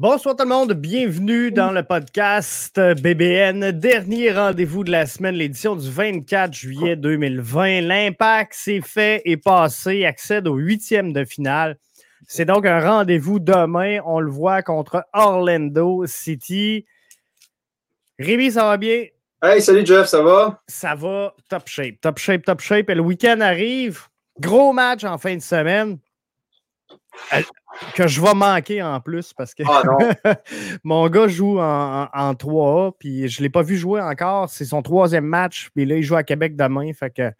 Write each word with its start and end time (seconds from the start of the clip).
Bonsoir 0.00 0.36
tout 0.36 0.44
le 0.44 0.48
monde, 0.50 0.74
bienvenue 0.74 1.50
dans 1.50 1.72
le 1.72 1.82
podcast 1.82 2.78
BBN, 2.78 3.72
dernier 3.72 4.30
rendez-vous 4.30 4.84
de 4.84 4.92
la 4.92 5.06
semaine, 5.06 5.34
l'édition 5.34 5.74
du 5.74 5.90
24 5.90 6.54
juillet 6.54 6.94
2020. 6.94 7.80
L'impact 7.80 8.54
s'est 8.54 8.80
fait 8.80 9.22
et 9.24 9.36
passé, 9.36 10.04
accède 10.04 10.46
au 10.46 10.54
huitième 10.54 11.12
de 11.12 11.24
finale. 11.24 11.78
C'est 12.28 12.44
donc 12.44 12.64
un 12.64 12.78
rendez-vous 12.78 13.40
demain, 13.40 13.98
on 14.06 14.20
le 14.20 14.30
voit, 14.30 14.62
contre 14.62 15.04
Orlando 15.12 16.06
City. 16.06 16.86
Rémi, 18.20 18.52
ça 18.52 18.66
va 18.66 18.76
bien? 18.76 19.06
Hey, 19.42 19.60
salut 19.60 19.84
Jeff, 19.84 20.06
ça 20.06 20.22
va? 20.22 20.62
Ça 20.68 20.94
va, 20.94 21.34
top 21.48 21.66
shape, 21.66 22.00
top 22.00 22.18
shape, 22.18 22.44
top 22.44 22.60
shape. 22.60 22.88
Et 22.88 22.94
le 22.94 23.02
week-end 23.02 23.40
arrive, 23.40 24.02
gros 24.38 24.72
match 24.72 25.02
en 25.02 25.18
fin 25.18 25.34
de 25.34 25.42
semaine 25.42 25.98
que 27.94 28.06
je 28.06 28.20
vais 28.20 28.34
manquer 28.34 28.82
en 28.82 29.00
plus 29.00 29.32
parce 29.32 29.54
que 29.54 29.62
ah, 29.66 29.82
mon 30.84 31.08
gars 31.08 31.28
joue 31.28 31.58
en, 31.58 32.32
3A, 32.32 32.92
puis 32.98 33.28
je 33.28 33.40
ne 33.40 33.44
l'ai 33.44 33.50
pas 33.50 33.62
vu 33.62 33.76
jouer 33.76 34.00
encore. 34.00 34.48
C'est 34.48 34.64
son 34.64 34.82
troisième 34.82 35.26
match, 35.26 35.70
puis 35.74 35.84
là, 35.84 35.96
il 35.96 36.02
joue 36.02 36.16
à 36.16 36.22
Québec 36.22 36.56
demain. 36.56 36.92
Fait 36.92 37.10
que 37.10 37.30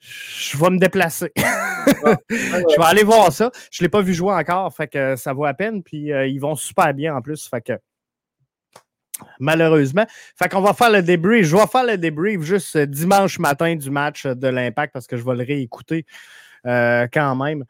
je 0.00 0.56
vais 0.58 0.70
me 0.70 0.78
déplacer. 0.78 1.32
je 1.36 2.78
vais 2.78 2.84
aller 2.84 3.04
voir 3.04 3.32
ça. 3.32 3.50
Je 3.70 3.82
ne 3.82 3.86
l'ai 3.86 3.90
pas 3.90 4.02
vu 4.02 4.14
jouer 4.14 4.34
encore, 4.34 4.74
fait 4.74 4.88
que 4.88 5.16
ça 5.16 5.32
vaut 5.32 5.44
à 5.44 5.54
peine. 5.54 5.82
Puis 5.82 6.12
euh, 6.12 6.26
ils 6.26 6.38
vont 6.38 6.56
super 6.56 6.92
bien 6.94 7.14
en 7.16 7.22
plus. 7.22 7.48
Fait 7.48 7.60
que 7.60 7.78
malheureusement. 9.38 10.06
Fait 10.36 10.48
qu'on 10.48 10.60
va 10.60 10.74
faire 10.74 10.90
le 10.90 11.02
débrief. 11.02 11.46
Je 11.46 11.56
vais 11.56 11.66
faire 11.66 11.84
le 11.84 11.98
débrief 11.98 12.42
juste 12.42 12.76
dimanche 12.76 13.38
matin 13.38 13.76
du 13.76 13.90
match 13.90 14.26
de 14.26 14.48
l'Impact 14.48 14.92
parce 14.92 15.06
que 15.06 15.16
je 15.16 15.24
vais 15.24 15.34
le 15.34 15.44
réécouter 15.44 16.06
euh, 16.66 17.06
quand 17.12 17.36
même. 17.36 17.64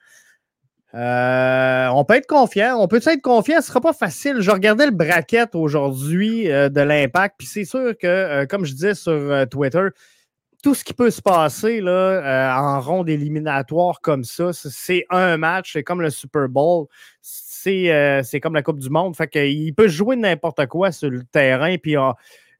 Euh, 0.94 1.88
on 1.88 2.04
peut 2.04 2.14
être 2.14 2.26
confiant. 2.26 2.76
On 2.78 2.86
peut 2.86 3.00
être 3.04 3.22
confiant? 3.22 3.56
Ce 3.56 3.66
ne 3.66 3.66
sera 3.66 3.80
pas 3.80 3.92
facile. 3.92 4.40
Je 4.40 4.50
regardais 4.50 4.86
le 4.86 4.92
bracket 4.92 5.54
aujourd'hui 5.54 6.50
euh, 6.50 6.68
de 6.68 6.80
l'impact. 6.80 7.36
Puis 7.38 7.48
c'est 7.48 7.64
sûr 7.64 7.96
que, 7.98 8.06
euh, 8.06 8.46
comme 8.46 8.64
je 8.64 8.72
disais 8.72 8.94
sur 8.94 9.48
Twitter, 9.50 9.88
tout 10.62 10.74
ce 10.74 10.84
qui 10.84 10.94
peut 10.94 11.10
se 11.10 11.20
passer 11.20 11.80
là, 11.80 12.56
en 12.58 12.80
ronde 12.80 13.08
éliminatoire 13.10 14.00
comme 14.00 14.24
ça, 14.24 14.52
c'est 14.52 15.04
un 15.10 15.36
match. 15.36 15.72
C'est 15.72 15.82
comme 15.82 16.00
le 16.00 16.10
Super 16.10 16.48
Bowl. 16.48 16.86
C'est 17.20 18.40
comme 18.42 18.54
la 18.54 18.62
Coupe 18.62 18.78
du 18.78 18.88
Monde. 18.88 19.16
Fait 19.16 19.28
qu'il 19.28 19.74
peut 19.74 19.88
jouer 19.88 20.16
n'importe 20.16 20.64
quoi 20.66 20.92
sur 20.92 21.10
le 21.10 21.22
terrain. 21.24 21.76
Puis 21.76 21.96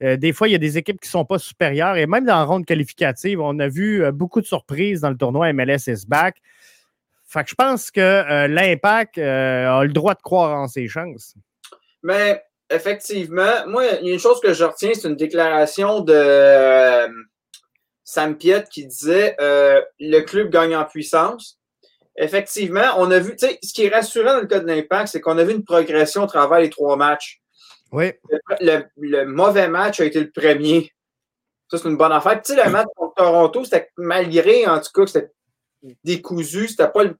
des 0.02 0.32
fois, 0.34 0.48
il 0.48 0.52
y 0.52 0.54
a 0.54 0.58
des 0.58 0.76
équipes 0.76 1.00
qui 1.00 1.08
ne 1.08 1.12
sont 1.12 1.24
pas 1.24 1.38
supérieures. 1.38 1.96
Et 1.96 2.06
même 2.06 2.26
dans 2.26 2.36
la 2.36 2.44
ronde 2.44 2.66
qualificative, 2.66 3.40
on 3.40 3.58
a 3.58 3.68
vu 3.68 4.04
beaucoup 4.12 4.42
de 4.42 4.46
surprises 4.46 5.00
dans 5.00 5.10
le 5.10 5.16
tournoi 5.16 5.50
MLS 5.54 5.86
is 5.86 6.04
back. 6.06 6.42
Fait 7.34 7.42
que 7.42 7.50
je 7.50 7.54
pense 7.56 7.90
que 7.90 8.00
euh, 8.00 8.46
l'impact 8.46 9.18
euh, 9.18 9.80
a 9.80 9.82
le 9.82 9.92
droit 9.92 10.14
de 10.14 10.22
croire 10.22 10.56
en 10.56 10.68
ses 10.68 10.86
chances. 10.86 11.34
Mais 12.04 12.40
effectivement, 12.70 13.66
moi, 13.66 13.86
il 14.00 14.06
y 14.06 14.10
a 14.12 14.14
une 14.14 14.20
chose 14.20 14.38
que 14.40 14.52
je 14.52 14.62
retiens, 14.62 14.92
c'est 14.94 15.08
une 15.08 15.16
déclaration 15.16 15.98
de 15.98 16.14
euh, 16.14 17.08
Sam 18.04 18.36
Piet 18.36 18.62
qui 18.70 18.86
disait 18.86 19.34
le 19.40 20.20
club 20.20 20.50
gagne 20.50 20.76
en 20.76 20.84
puissance. 20.84 21.58
Effectivement, 22.16 22.94
on 22.98 23.10
a 23.10 23.18
vu, 23.18 23.32
tu 23.32 23.48
sais, 23.48 23.58
ce 23.64 23.72
qui 23.72 23.86
est 23.86 23.88
rassurant 23.92 24.34
dans 24.34 24.40
le 24.42 24.46
cas 24.46 24.60
de 24.60 24.68
l'impact, 24.68 25.08
c'est 25.08 25.20
qu'on 25.20 25.36
a 25.36 25.42
vu 25.42 25.54
une 25.54 25.64
progression 25.64 26.22
au 26.22 26.26
travers 26.28 26.60
les 26.60 26.70
trois 26.70 26.96
matchs. 26.96 27.40
Oui. 27.90 28.12
Le, 28.60 29.24
mauvais 29.24 29.66
match 29.66 29.98
a 29.98 30.04
été 30.04 30.20
le 30.20 30.30
premier. 30.30 30.92
Ça, 31.68 31.78
c'est 31.78 31.88
une 31.88 31.96
bonne 31.96 32.12
affaire. 32.12 32.40
Tu 32.40 32.54
sais, 32.54 32.64
le 32.64 32.70
match 32.70 32.86
contre 32.94 33.14
Toronto, 33.16 33.64
c'était 33.64 33.90
malgré, 33.96 34.68
en 34.68 34.78
tout 34.78 34.92
cas, 34.94 35.06
c'était 35.08 35.32
décousu, 36.04 36.68
c'était 36.68 36.88
pas 36.88 37.02
le 37.02 37.16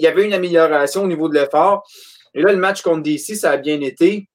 il 0.00 0.04
y 0.04 0.06
avait 0.06 0.24
une 0.24 0.32
amélioration 0.32 1.02
au 1.02 1.06
niveau 1.06 1.28
de 1.28 1.34
l'effort. 1.34 1.86
Et 2.34 2.42
là, 2.42 2.52
le 2.52 2.58
match 2.58 2.82
contre 2.82 3.02
DC, 3.02 3.36
ça 3.36 3.50
a 3.50 3.56
bien 3.58 3.80
été. 3.80 4.28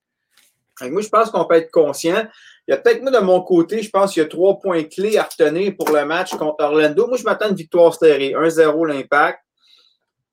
moi, 0.82 1.02
je 1.02 1.10
pense 1.10 1.32
qu'on 1.32 1.46
peut 1.46 1.56
être 1.56 1.72
conscient. 1.72 2.28
Il 2.68 2.72
y 2.72 2.74
a 2.74 2.78
peut-être, 2.78 3.02
moi, 3.02 3.12
de 3.12 3.20
mon 3.20 3.42
côté, 3.42 3.82
je 3.82 3.90
pense 3.90 4.14
qu'il 4.14 4.22
y 4.22 4.26
a 4.26 4.30
trois 4.30 4.60
points 4.60 4.84
clés 4.84 5.18
à 5.18 5.24
retenir 5.24 5.76
pour 5.76 5.90
le 5.90 6.06
match 6.06 6.36
contre 6.36 6.64
Orlando. 6.64 7.08
Moi, 7.08 7.18
je 7.18 7.24
m'attends 7.24 7.46
à 7.46 7.50
une 7.50 7.56
victoire 7.56 7.96
serrée. 7.96 8.34
1-0 8.34 8.88
l'impact. 8.88 9.40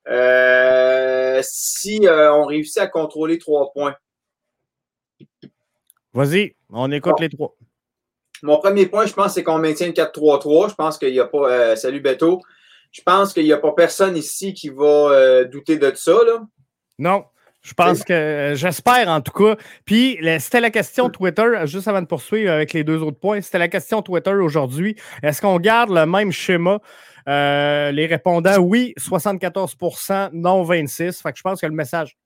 Euh, 0.09 1.41
si 1.43 2.07
euh, 2.07 2.35
on 2.35 2.45
réussit 2.45 2.79
à 2.79 2.89
contrôler 2.89 3.39
trois 3.39 3.71
points. 3.73 3.95
Vas-y, 6.13 6.57
on 6.71 6.91
écoute 6.91 7.21
les 7.21 7.29
trois. 7.29 7.55
Mon 8.43 8.59
premier 8.59 8.87
point, 8.87 9.07
je 9.07 9.15
pense, 9.15 9.35
c'est 9.35 9.45
qu'on 9.45 9.59
maintient 9.59 9.87
le 9.87 9.93
4-3-3. 9.93 10.71
Je 10.71 10.75
pense 10.75 10.99
qu'il 10.99 11.13
n'y 11.13 11.21
a 11.21 11.27
pas. 11.27 11.49
Euh, 11.49 11.77
salut 11.77 12.01
Beto. 12.01 12.41
Je 12.93 13.01
pense 13.01 13.33
qu'il 13.33 13.45
n'y 13.45 13.53
a 13.53 13.59
pas 13.59 13.73
personne 13.73 14.17
ici 14.17 14.53
qui 14.53 14.69
va 14.69 14.85
euh, 14.85 15.45
douter 15.45 15.79
de 15.79 15.93
ça. 15.95 16.13
Là. 16.13 16.47
Non. 16.99 17.25
Je 17.63 17.75
pense 17.75 18.03
que, 18.03 18.13
euh, 18.13 18.55
j'espère 18.57 19.09
en 19.09 19.21
tout 19.21 19.33
cas. 19.33 19.57
Puis, 19.85 20.19
c'était 20.41 20.61
la 20.61 20.71
question 20.71 21.09
Twitter, 21.09 21.45
juste 21.65 21.87
avant 21.87 22.03
de 22.03 22.07
poursuivre 22.07 22.51
avec 22.51 22.73
les 22.73 22.83
deux 22.83 23.01
autres 23.03 23.21
points, 23.21 23.41
c'était 23.41 23.59
la 23.59 23.69
question 23.69 24.03
Twitter 24.03 24.33
aujourd'hui. 24.33 24.97
Est-ce 25.23 25.41
qu'on 25.41 25.59
garde 25.59 25.91
le 25.91 26.05
même 26.05 26.33
schéma? 26.33 26.81
Euh, 27.29 27.93
les 27.93 28.07
répondants, 28.07 28.59
oui, 28.59 28.95
74% 28.99 30.31
non 30.33 30.65
26% 30.65 31.23
Fait 31.23 31.31
que 31.31 31.39
je 31.39 31.43
pense 31.43 31.61
que 31.61 31.67
le 31.67 31.73
message 31.73 32.19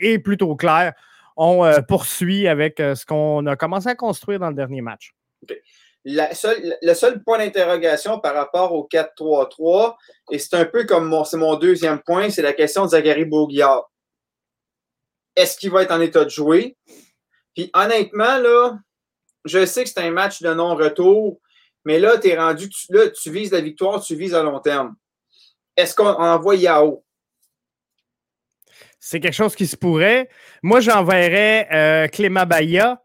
est 0.00 0.18
plutôt 0.18 0.56
clair. 0.56 0.92
On 1.36 1.68
poursuit 1.86 2.48
avec 2.48 2.78
ce 2.78 3.06
qu'on 3.06 3.46
a 3.46 3.54
commencé 3.54 3.88
à 3.88 3.94
construire 3.94 4.40
dans 4.40 4.48
le 4.48 4.54
dernier 4.54 4.80
match 4.82 5.14
le 6.04 6.94
seul 6.94 7.22
point 7.22 7.38
d'interrogation 7.38 8.18
par 8.20 8.34
rapport 8.34 8.72
au 8.72 8.86
4-3-3, 8.90 9.96
et 10.30 10.38
c'est 10.38 10.54
un 10.54 10.64
peu 10.66 10.84
comme 10.84 11.06
mon, 11.06 11.24
mon 11.34 11.56
deuxième 11.56 12.00
point, 12.00 12.30
c'est 12.30 12.42
la 12.42 12.52
question 12.52 12.84
de 12.84 12.90
Zachary 12.90 13.24
Bourguillard. 13.24 13.90
Est-ce 15.36 15.56
qu'il 15.56 15.70
va 15.70 15.82
être 15.82 15.92
en 15.92 16.00
état 16.00 16.24
de 16.24 16.30
jouer? 16.30 16.76
Puis 17.54 17.70
honnêtement, 17.74 18.38
là, 18.38 18.78
je 19.44 19.64
sais 19.64 19.84
que 19.84 19.90
c'est 19.90 20.00
un 20.00 20.10
match 20.10 20.42
de 20.42 20.52
non-retour, 20.52 21.40
mais 21.84 21.98
là, 21.98 22.18
tu 22.18 22.28
es 22.28 22.38
rendu, 22.38 22.68
tu, 22.68 22.92
là, 22.92 23.08
tu 23.10 23.30
vises 23.30 23.52
la 23.52 23.60
victoire, 23.60 24.02
tu 24.02 24.14
vises 24.14 24.34
à 24.34 24.42
long 24.42 24.60
terme. 24.60 24.94
Est-ce 25.76 25.94
qu'on 25.94 26.06
envoie 26.06 26.56
Yao? 26.56 27.04
C'est 29.00 29.20
quelque 29.20 29.34
chose 29.34 29.54
qui 29.54 29.66
se 29.66 29.76
pourrait. 29.76 30.30
Moi, 30.62 30.80
j'enverrais 30.80 31.68
euh, 31.72 32.08
Clément 32.08 32.46
Baya 32.46 33.02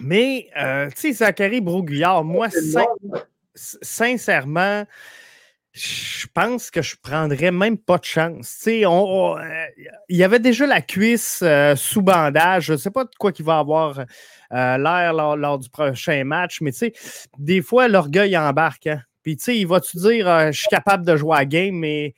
mais, 0.00 0.48
euh, 0.56 0.88
tu 0.90 1.00
sais, 1.00 1.12
Zachary 1.12 1.60
Broguillard, 1.60 2.24
moi, 2.24 2.48
sincèrement, 3.54 4.84
je 5.72 6.26
pense 6.32 6.70
que 6.70 6.82
je 6.82 6.96
prendrais 7.00 7.50
même 7.50 7.78
pas 7.78 7.98
de 7.98 8.04
chance. 8.04 8.56
Tu 8.58 8.62
sais, 8.62 8.86
on, 8.86 9.36
euh, 9.36 9.42
il 10.08 10.16
y 10.16 10.24
avait 10.24 10.38
déjà 10.38 10.66
la 10.66 10.80
cuisse 10.80 11.40
euh, 11.42 11.76
sous 11.76 12.02
bandage. 12.02 12.66
Je 12.66 12.72
ne 12.74 12.78
sais 12.78 12.90
pas 12.90 13.04
de 13.04 13.10
quoi 13.18 13.32
qu'il 13.32 13.44
va 13.44 13.58
avoir 13.58 14.04
l'air 14.50 15.12
lors, 15.12 15.58
du 15.58 15.68
prochain 15.68 16.24
match, 16.24 16.60
mais 16.60 16.72
tu 16.72 16.78
sais, 16.78 16.92
des 17.38 17.62
fois, 17.62 17.88
l'orgueil 17.88 18.36
embarque. 18.36 18.86
Hein. 18.86 19.02
Puis, 19.22 19.36
tu 19.36 19.44
sais, 19.44 19.58
il 19.58 19.66
va-tu 19.66 19.96
dire 19.96 20.52
je 20.52 20.58
suis 20.58 20.68
capable 20.68 21.04
de 21.04 21.16
jouer 21.16 21.36
à 21.36 21.44
game, 21.44 21.74
mais 21.74 22.14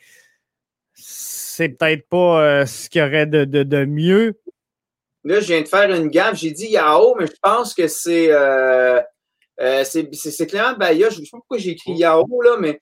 c'est 0.95 1.71
peut-être 1.71 2.09
pas 2.09 2.67
ce 2.67 2.89
qu'il 2.89 3.01
y 3.01 3.05
aurait 3.05 3.27
de, 3.27 3.45
de 3.45 3.85
mieux 3.85 4.39
Là, 5.29 5.41
je 5.41 5.47
viens 5.49 5.61
de 5.61 5.69
faire 5.69 5.91
une 5.95 6.09
gaffe. 6.09 6.39
J'ai 6.39 6.53
dit 6.53 6.69
Yao, 6.69 7.15
mais 7.19 7.27
je 7.27 7.35
pense 7.43 7.75
que 7.75 7.87
c'est 7.87 8.29
euh, 8.31 8.99
euh, 9.61 9.85
c'est 9.85 10.47
Clément 10.47 10.73
Baya. 10.73 11.11
Je 11.11 11.21
ne 11.21 11.25
sais 11.25 11.31
pas 11.31 11.37
pourquoi 11.37 11.59
j'ai 11.59 11.73
écrit 11.73 11.93
Yao, 11.93 12.25
là, 12.41 12.57
mais 12.59 12.81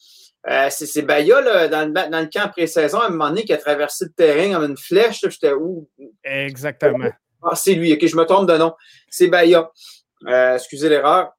euh, 0.48 0.68
c'est 0.70 1.02
Baya 1.02 1.40
là, 1.40 1.66
dans, 1.66 1.88
le, 1.88 2.10
dans 2.10 2.20
le 2.20 2.28
camp 2.32 2.48
pré-saison, 2.48 3.00
à 3.00 3.06
un 3.06 3.08
moment 3.08 3.30
donné, 3.30 3.42
qui 3.42 3.52
a 3.52 3.56
traversé 3.56 4.04
le 4.04 4.12
terrain 4.12 4.54
comme 4.54 4.70
une 4.70 4.76
flèche. 4.76 5.22
J'étais 5.22 5.54
où? 5.54 5.88
Exactement. 6.22 7.10
Ah, 7.42 7.56
c'est 7.56 7.74
lui. 7.74 7.92
OK, 7.92 8.06
je 8.06 8.16
me 8.16 8.24
trompe 8.24 8.48
de 8.48 8.56
nom. 8.56 8.74
C'est 9.10 9.26
Baya. 9.26 9.68
excusez 10.54 10.88
l'erreur. 10.88 11.32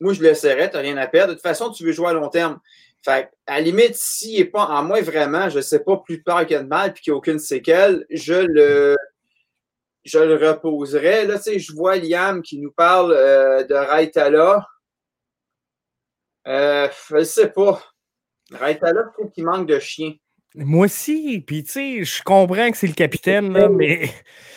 Moi, 0.00 0.12
je 0.12 0.22
le 0.22 0.28
laisserai, 0.28 0.70
tu 0.70 0.76
n'as 0.76 0.82
rien 0.82 0.96
à 0.96 1.08
perdre. 1.08 1.30
De 1.30 1.34
toute 1.34 1.42
façon, 1.42 1.70
tu 1.70 1.84
veux 1.84 1.92
jouer 1.92 2.10
à 2.10 2.12
long 2.12 2.28
terme. 2.28 2.60
Fait 3.04 3.30
à 3.48 3.56
la 3.56 3.60
limite, 3.62 3.96
s'il 3.96 4.38
n'est 4.38 4.44
pas 4.44 4.64
en 4.66 4.84
moi 4.84 5.00
vraiment, 5.02 5.48
je 5.48 5.56
ne 5.56 5.62
sais 5.62 5.80
pas, 5.80 5.96
plus 5.96 6.22
peur 6.22 6.46
qu'il 6.46 6.52
y 6.52 6.54
a 6.54 6.62
de 6.62 6.68
mal 6.68 6.90
et 6.90 6.92
qu'il 6.92 7.12
n'y 7.12 7.16
a 7.16 7.18
aucune 7.18 7.40
séquelle, 7.40 8.06
je 8.10 8.34
le 8.34 8.96
je 10.04 10.18
le 10.18 10.36
reposerai. 10.36 11.26
Là, 11.26 11.36
tu 11.36 11.44
sais, 11.44 11.58
je 11.58 11.72
vois 11.72 11.96
Liam 11.96 12.42
qui 12.42 12.58
nous 12.58 12.72
parle 12.72 13.12
euh, 13.12 13.64
de 13.64 13.74
Raitala. 13.74 14.66
Euh, 16.46 16.88
je 17.08 17.16
ne 17.16 17.24
sais 17.24 17.48
pas. 17.48 17.82
Raitala, 18.52 19.02
je 19.06 19.12
trouve 19.12 19.32
qu'il 19.32 19.44
manque 19.44 19.66
de 19.66 19.78
chien. 19.78 20.12
Moi 20.54 20.84
aussi. 20.84 21.42
Puis, 21.46 21.64
tu 21.64 21.72
sais, 21.72 22.04
je 22.04 22.22
comprends 22.22 22.70
que 22.70 22.76
c'est 22.76 22.86
le 22.86 22.92
capitaine, 22.92 23.52
là, 23.52 23.68
mais 23.68 24.10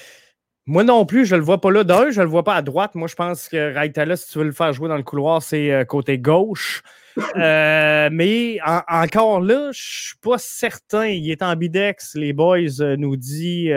moi 0.66 0.84
non 0.84 1.06
plus, 1.06 1.26
je 1.26 1.36
ne 1.36 1.40
le 1.40 1.46
vois 1.46 1.62
pas 1.62 1.72
là. 1.72 1.84
D'un, 1.86 2.12
je 2.12 2.20
ne 2.20 2.26
le 2.26 2.30
vois 2.30 2.44
pas 2.44 2.56
à 2.56 2.62
droite. 2.62 2.94
Moi, 2.96 3.08
je 3.08 3.16
pense 3.16 3.48
que 3.48 3.74
Raitala, 3.74 4.18
si 4.18 4.30
tu 4.30 4.40
veux 4.40 4.46
le 4.46 4.52
faire 4.52 4.74
jouer 4.74 4.90
dans 4.90 4.98
le 4.98 5.04
couloir, 5.04 5.42
c'est 5.42 5.72
euh, 5.72 5.86
côté 5.86 6.20
gauche. 6.20 6.82
Euh, 7.36 8.10
mais 8.12 8.60
encore 8.64 9.42
là, 9.42 9.72
je 9.74 9.80
ne 9.80 10.08
suis 10.08 10.18
pas 10.22 10.38
certain. 10.38 11.08
Il 11.08 11.32
est 11.32 11.42
en 11.42 11.56
bidex. 11.56 12.14
Les 12.14 12.32
boys 12.32 12.96
nous 12.96 13.16
disent 13.16 13.74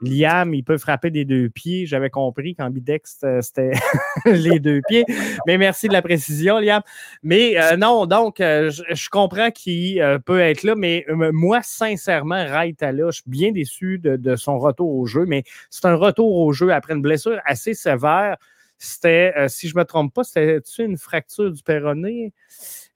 Liam, 0.00 0.54
il 0.54 0.62
peut 0.64 0.78
frapper 0.78 1.10
des 1.10 1.24
deux 1.24 1.48
pieds. 1.48 1.86
J'avais 1.86 2.10
compris 2.10 2.54
qu'ambidex, 2.54 3.24
c'était 3.40 3.72
les 4.24 4.60
deux 4.60 4.80
pieds. 4.88 5.04
Mais 5.46 5.58
merci 5.58 5.88
de 5.88 5.92
la 5.92 6.02
précision, 6.02 6.58
Liam. 6.58 6.82
Mais 7.22 7.56
non, 7.76 8.06
donc, 8.06 8.36
je, 8.38 9.08
comprends 9.10 9.50
qu'il 9.50 10.02
peut 10.24 10.40
être 10.40 10.62
là, 10.62 10.74
mais 10.74 11.04
moi, 11.08 11.60
sincèrement, 11.62 12.44
Raitala, 12.46 13.10
je 13.10 13.20
suis 13.20 13.30
bien 13.30 13.52
déçu 13.52 13.98
de, 13.98 14.16
de 14.16 14.36
son 14.36 14.58
retour 14.58 14.94
au 14.94 15.06
jeu, 15.06 15.24
mais 15.26 15.44
c'est 15.70 15.86
un 15.86 15.94
retour 15.94 16.36
au 16.36 16.52
jeu 16.52 16.72
après 16.72 16.94
une 16.94 17.02
blessure 17.02 17.40
assez 17.44 17.74
sévère. 17.74 18.36
C'était, 18.78 19.32
euh, 19.36 19.48
si 19.48 19.68
je 19.68 19.74
ne 19.74 19.80
me 19.80 19.84
trompe 19.84 20.14
pas, 20.14 20.24
c'était 20.24 20.60
une 20.78 20.96
fracture 20.96 21.50
du 21.50 21.62
péroné? 21.62 22.32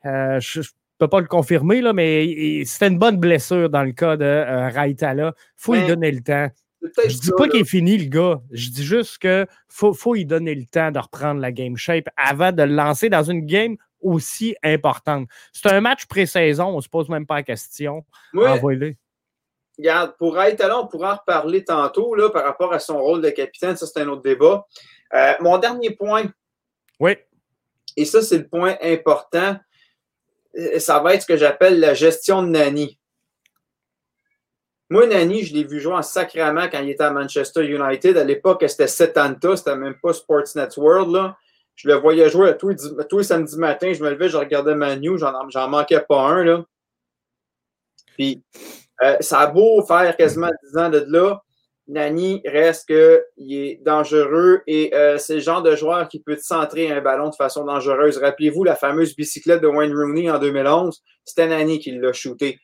Euh, 0.05 0.39
je 0.41 0.61
ne 0.61 0.65
peux 1.03 1.09
pas 1.09 1.21
le 1.21 1.27
confirmer, 1.27 1.81
là, 1.81 1.93
mais 1.93 2.65
c'était 2.65 2.87
une 2.87 2.99
bonne 2.99 3.17
blessure 3.17 3.69
dans 3.69 3.83
le 3.83 3.91
cas 3.91 4.17
de 4.17 4.25
euh, 4.25 4.69
Raitala. 4.69 5.35
Il 5.37 5.53
faut 5.57 5.75
lui 5.75 5.85
donner 5.85 6.13
le 6.13 6.21
temps. 6.21 6.49
Je 6.81 7.15
ne 7.15 7.21
dis 7.21 7.31
pas 7.37 7.49
qu'il 7.49 7.61
est 7.61 7.69
fini, 7.69 7.99
le 7.99 8.09
gars. 8.09 8.41
Je 8.53 8.71
dis 8.71 8.85
juste 8.85 9.19
qu'il 9.19 9.47
faut, 9.69 9.95
faut 9.95 10.15
lui 10.15 10.25
donner 10.25 10.55
le 10.55 10.65
temps 10.65 10.93
de 10.93 11.01
reprendre 11.01 11.41
la 11.41 11.51
game 11.51 11.77
shape 11.77 12.09
avant 12.17 12.53
de 12.53 12.63
le 12.63 12.75
lancer 12.75 13.09
dans 13.09 13.25
une 13.25 13.47
game 13.47 13.77
aussi 14.01 14.55
importante. 14.63 15.29
C'est 15.53 15.73
un 15.73 15.81
match 15.81 16.07
pré-saison, 16.07 16.67
on 16.67 16.77
ne 16.77 16.81
se 16.81 16.89
pose 16.89 17.09
même 17.09 17.27
pas 17.27 17.37
la 17.37 17.43
question. 17.43 18.05
Envoyez-le. 18.35 18.95
Regarde, 19.79 20.15
pour 20.19 20.35
Raitala, 20.35 20.79
on 20.79 20.87
pourra 20.87 21.15
en 21.15 21.17
reparler 21.17 21.65
tantôt 21.65 22.15
là, 22.15 22.31
par 22.31 22.45
rapport 22.45 22.73
à 22.73 22.79
son 22.79 22.99
rôle 23.01 23.23
de 23.23 23.31
capitaine. 23.31 23.77
Ça, 23.77 23.87
c'est 23.87 24.03
un 24.03 24.09
autre 24.09 24.23
débat. 24.23 24.67
Euh, 25.15 25.33
mon 25.41 25.59
dernier 25.59 25.91
point. 25.91 26.25
Oui. 27.01 27.17
Et 27.97 28.05
ça, 28.05 28.23
c'est 28.23 28.39
le 28.39 28.47
point 28.47 28.77
important. 28.83 29.57
Ça 30.79 30.99
va 31.01 31.15
être 31.15 31.23
ce 31.23 31.27
que 31.27 31.37
j'appelle 31.37 31.81
la 31.81 31.95
gestion 31.95 32.43
de 32.43 32.49
Nani. 32.49 32.99
Moi, 34.91 35.07
Nani, 35.07 35.43
je 35.43 35.55
l'ai 35.55 35.65
vu 35.65 35.81
jouer 35.81 35.95
en 35.95 36.03
sacrament 36.03 36.69
quand 36.71 36.81
il 36.81 36.91
était 36.91 37.05
à 37.05 37.11
Manchester 37.11 37.65
United. 37.65 38.19
À 38.19 38.25
l'époque, 38.25 38.63
c'était 38.69 38.87
Setanta, 38.87 39.57
c'était 39.57 39.75
même 39.75 39.95
pas 40.03 40.13
Sportsnet 40.13 40.69
World. 40.77 41.11
Là. 41.11 41.37
Je 41.77 41.89
le 41.89 41.95
voyais 41.95 42.29
jouer 42.29 42.57
tous 42.59 42.69
les, 42.69 42.77
tous 43.09 43.19
les 43.19 43.25
samedis 43.25 43.57
matins. 43.57 43.95
Je 43.95 44.05
me 44.05 44.11
levais, 44.11 44.29
je 44.29 44.37
regardais 44.37 44.75
Manu, 44.75 45.19
j'en 45.19 45.69
manquais 45.69 46.05
pas 46.07 46.21
un. 46.21 46.45
Là. 46.45 46.65
Puis, 48.15 48.43
euh, 49.03 49.17
ça 49.21 49.41
a 49.41 49.47
beau 49.47 49.83
faire 49.83 50.15
quasiment 50.17 50.51
10 50.75 50.77
ans 50.79 50.91
de 50.91 51.05
là. 51.09 51.43
Nani 51.89 52.41
reste 52.45 52.87
qu'il 52.87 53.53
est 53.53 53.81
dangereux 53.83 54.63
et 54.67 54.95
euh, 54.95 55.19
c'est 55.19 55.35
le 55.35 55.41
genre 55.41 55.63
de 55.63 55.75
joueur 55.75 56.09
qui 56.09 56.21
peut 56.21 56.39
centrer 56.41 56.91
un 56.91 57.01
ballon 57.01 57.29
de 57.29 57.35
façon 57.35 57.65
dangereuse. 57.65 58.19
Rappelez-vous 58.19 58.65
la 58.65 58.77
fameuse 58.77 59.17
bicyclette 59.17 59.63
de 59.63 59.67
Wayne 59.67 59.93
Rooney 59.93 60.31
en 60.31 60.39
2011, 60.39 61.03
c'était 61.25 61.49
Nani 61.49 61.81
qui 61.81 61.93
l'a 61.93 62.13
shooté. 62.13 62.61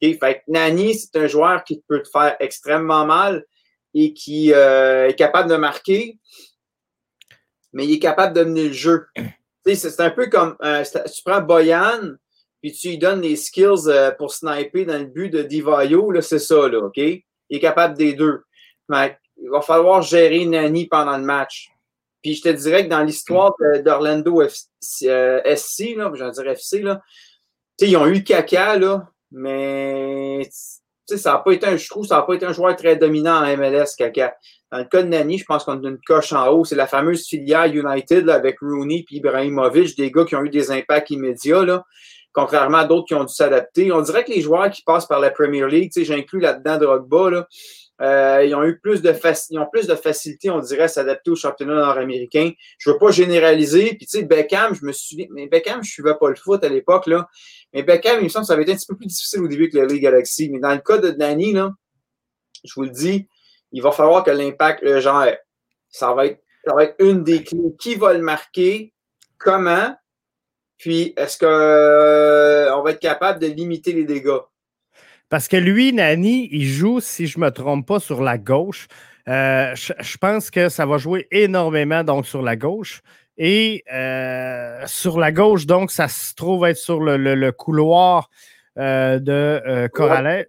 Et, 0.00 0.14
fait 0.14 0.42
Nani, 0.48 0.94
c'est 0.94 1.16
un 1.16 1.26
joueur 1.26 1.62
qui 1.64 1.82
peut 1.86 2.02
te 2.02 2.08
faire 2.08 2.36
extrêmement 2.40 3.04
mal 3.04 3.44
et 3.92 4.12
qui 4.14 4.52
euh, 4.52 5.08
est 5.08 5.14
capable 5.14 5.50
de 5.50 5.56
marquer, 5.56 6.18
mais 7.72 7.86
il 7.86 7.94
est 7.94 8.00
capable 8.00 8.34
de 8.34 8.44
mener 8.44 8.68
le 8.68 8.72
jeu. 8.72 9.06
C'est 9.66 10.00
un 10.00 10.10
peu 10.10 10.26
comme 10.26 10.56
euh, 10.62 10.82
tu 10.84 11.22
prends 11.24 11.40
Boyan, 11.42 12.14
puis 12.60 12.72
tu 12.72 12.88
lui 12.88 12.98
donnes 12.98 13.20
les 13.20 13.36
skills 13.36 13.90
pour 14.18 14.32
sniper 14.32 14.86
dans 14.86 14.98
le 14.98 15.06
but 15.06 15.30
de 15.30 15.42
Divayo, 15.42 16.10
c'est 16.22 16.38
ça, 16.38 16.66
là, 16.68 16.78
OK? 16.78 16.96
Il 16.96 17.58
est 17.58 17.60
capable 17.60 17.96
des 17.96 18.14
deux 18.14 18.42
il 18.90 19.50
va 19.50 19.60
falloir 19.60 20.02
gérer 20.02 20.44
Nani 20.44 20.86
pendant 20.86 21.16
le 21.16 21.24
match. 21.24 21.70
Puis 22.22 22.34
je 22.36 22.42
te 22.42 22.48
dirais 22.48 22.84
que 22.84 22.90
dans 22.90 23.02
l'histoire 23.02 23.54
d'Orlando 23.84 24.42
SC, 24.48 25.06
euh, 25.06 26.14
j'en 26.14 26.30
dirais 26.30 26.52
FC, 26.52 26.80
là, 26.80 27.02
ils 27.80 27.96
ont 27.96 28.06
eu 28.06 28.24
caca, 28.24 28.78
là, 28.78 29.08
mais 29.30 30.48
ça 31.06 31.32
n'a 31.32 31.38
pas 31.38 31.52
été 31.52 31.66
un, 31.66 31.76
je 31.76 31.88
trouve, 31.88 32.06
ça 32.06 32.16
n'a 32.16 32.22
pas 32.22 32.34
été 32.34 32.46
un 32.46 32.52
joueur 32.52 32.74
très 32.76 32.96
dominant 32.96 33.42
en 33.42 33.56
MLS, 33.56 33.94
caca. 33.98 34.34
Dans 34.72 34.78
le 34.78 34.84
cas 34.84 35.02
de 35.02 35.08
Nani, 35.08 35.38
je 35.38 35.44
pense 35.44 35.64
qu'on 35.64 35.84
a 35.84 35.88
une 35.88 36.00
coche 36.04 36.32
en 36.32 36.48
haut. 36.48 36.64
C'est 36.64 36.76
la 36.76 36.86
fameuse 36.86 37.26
filiale 37.26 37.76
United 37.76 38.28
avec 38.30 38.58
Rooney 38.60 39.04
et 39.10 39.16
Ibrahimovic, 39.16 39.96
des 39.96 40.10
gars 40.10 40.24
qui 40.24 40.34
ont 40.34 40.44
eu 40.44 40.50
des 40.50 40.70
impacts 40.70 41.10
immédiats, 41.10 41.62
là, 41.62 41.84
contrairement 42.32 42.78
à 42.78 42.84
d'autres 42.84 43.06
qui 43.06 43.14
ont 43.14 43.24
dû 43.24 43.34
s'adapter. 43.34 43.92
On 43.92 44.00
dirait 44.00 44.24
que 44.24 44.32
les 44.32 44.40
joueurs 44.40 44.70
qui 44.70 44.82
passent 44.82 45.06
par 45.06 45.20
la 45.20 45.30
Premier 45.30 45.68
League, 45.68 45.92
j'inclus 45.94 46.40
là-dedans 46.40 46.78
Drogba, 46.78 47.30
là, 47.30 47.48
euh, 48.00 48.44
ils 48.44 48.54
ont 48.54 48.64
eu 48.64 48.78
plus 48.78 49.02
de 49.02 49.14
ils 49.50 49.58
ont 49.58 49.68
plus 49.70 49.86
de 49.86 49.94
facilité, 49.94 50.50
on 50.50 50.58
dirait, 50.58 50.84
à 50.84 50.88
s'adapter 50.88 51.30
au 51.30 51.36
championnat 51.36 51.74
nord-américain. 51.74 52.50
Je 52.78 52.90
veux 52.90 52.98
pas 52.98 53.10
généraliser. 53.10 53.94
Puis 53.96 54.06
tu 54.06 54.18
sais, 54.18 54.22
Beckham, 54.24 54.74
je 54.74 54.84
me 54.84 54.92
suis 54.92 55.28
mais 55.30 55.46
Beckham, 55.46 55.82
je 55.84 55.90
suivais 55.90 56.14
pas 56.18 56.28
le 56.28 56.34
foot 56.34 56.64
à 56.64 56.68
l'époque 56.68 57.06
là. 57.06 57.28
Mais 57.72 57.82
Beckham, 57.82 58.18
il 58.20 58.24
me 58.24 58.28
semble 58.28 58.44
que 58.44 58.48
ça 58.48 58.54
avait 58.54 58.62
été 58.62 58.72
un 58.72 58.76
petit 58.76 58.86
peu 58.86 58.96
plus 58.96 59.06
difficile 59.06 59.42
au 59.42 59.48
début 59.48 59.68
que 59.68 59.78
la 59.78 59.86
Ligue 59.86 60.02
Galaxy. 60.02 60.50
Mais 60.50 60.58
dans 60.58 60.72
le 60.72 60.80
cas 60.80 60.98
de 60.98 61.10
Danny 61.10 61.52
là, 61.52 61.72
je 62.64 62.72
vous 62.74 62.82
le 62.82 62.90
dis, 62.90 63.28
il 63.72 63.82
va 63.82 63.92
falloir 63.92 64.24
que 64.24 64.30
l'impact 64.30 64.82
le 64.82 65.00
genre, 65.00 65.26
ça 65.88 66.12
va 66.14 66.26
être, 66.26 66.42
ça 66.66 66.74
va 66.74 66.84
être 66.84 66.96
une 66.98 67.22
des 67.22 67.44
clés. 67.44 67.74
Qui 67.78 67.94
va 67.94 68.12
le 68.12 68.22
marquer? 68.22 68.92
Comment? 69.38 69.94
Puis 70.78 71.12
est-ce 71.16 71.38
que 71.38 71.46
euh, 71.46 72.82
va 72.82 72.90
être 72.90 73.00
capable 73.00 73.38
de 73.38 73.46
limiter 73.46 73.92
les 73.92 74.04
dégâts? 74.04 74.40
Parce 75.34 75.48
que 75.48 75.56
lui, 75.56 75.92
Nani, 75.92 76.48
il 76.52 76.64
joue, 76.64 77.00
si 77.00 77.26
je 77.26 77.40
ne 77.40 77.46
me 77.46 77.50
trompe 77.50 77.88
pas, 77.88 77.98
sur 77.98 78.22
la 78.22 78.38
gauche. 78.38 78.86
Euh, 79.26 79.74
je, 79.74 80.16
pense 80.16 80.48
que 80.48 80.68
ça 80.68 80.86
va 80.86 80.96
jouer 80.96 81.26
énormément 81.32 82.04
donc 82.04 82.24
sur 82.24 82.40
la 82.40 82.54
gauche. 82.54 83.02
Et 83.36 83.82
euh, 83.92 84.80
sur 84.86 85.18
la 85.18 85.32
gauche, 85.32 85.66
donc, 85.66 85.90
ça 85.90 86.06
se 86.06 86.36
trouve 86.36 86.64
être 86.66 86.76
sur 86.76 87.00
le, 87.00 87.50
couloir 87.50 88.30
euh, 88.78 89.18
de 89.18 89.88
Coralais. 89.88 90.46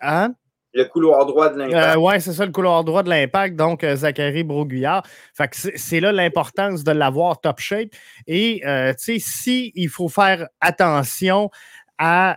Hein? 0.00 0.34
Le 0.74 0.86
couloir 0.86 1.24
droit 1.24 1.50
de 1.50 1.58
l'impact. 1.60 1.96
oui, 2.00 2.20
c'est 2.20 2.32
ça, 2.32 2.44
le 2.44 2.50
couloir 2.50 2.82
droit 2.82 3.04
de 3.04 3.08
l'impact, 3.08 3.54
donc 3.54 3.84
Zachary 3.84 4.42
Broguillard. 4.42 5.06
Fait 5.32 5.46
que 5.46 5.56
c'est 5.76 6.00
là 6.00 6.10
l'importance 6.10 6.82
de 6.82 6.90
l'avoir 6.90 7.40
top 7.40 7.60
shape. 7.60 7.90
Et, 8.26 8.62
tu 8.64 8.94
sais, 8.98 9.18
si 9.20 9.70
il 9.76 9.88
faut 9.88 10.08
faire 10.08 10.48
attention 10.60 11.50
à 11.98 12.36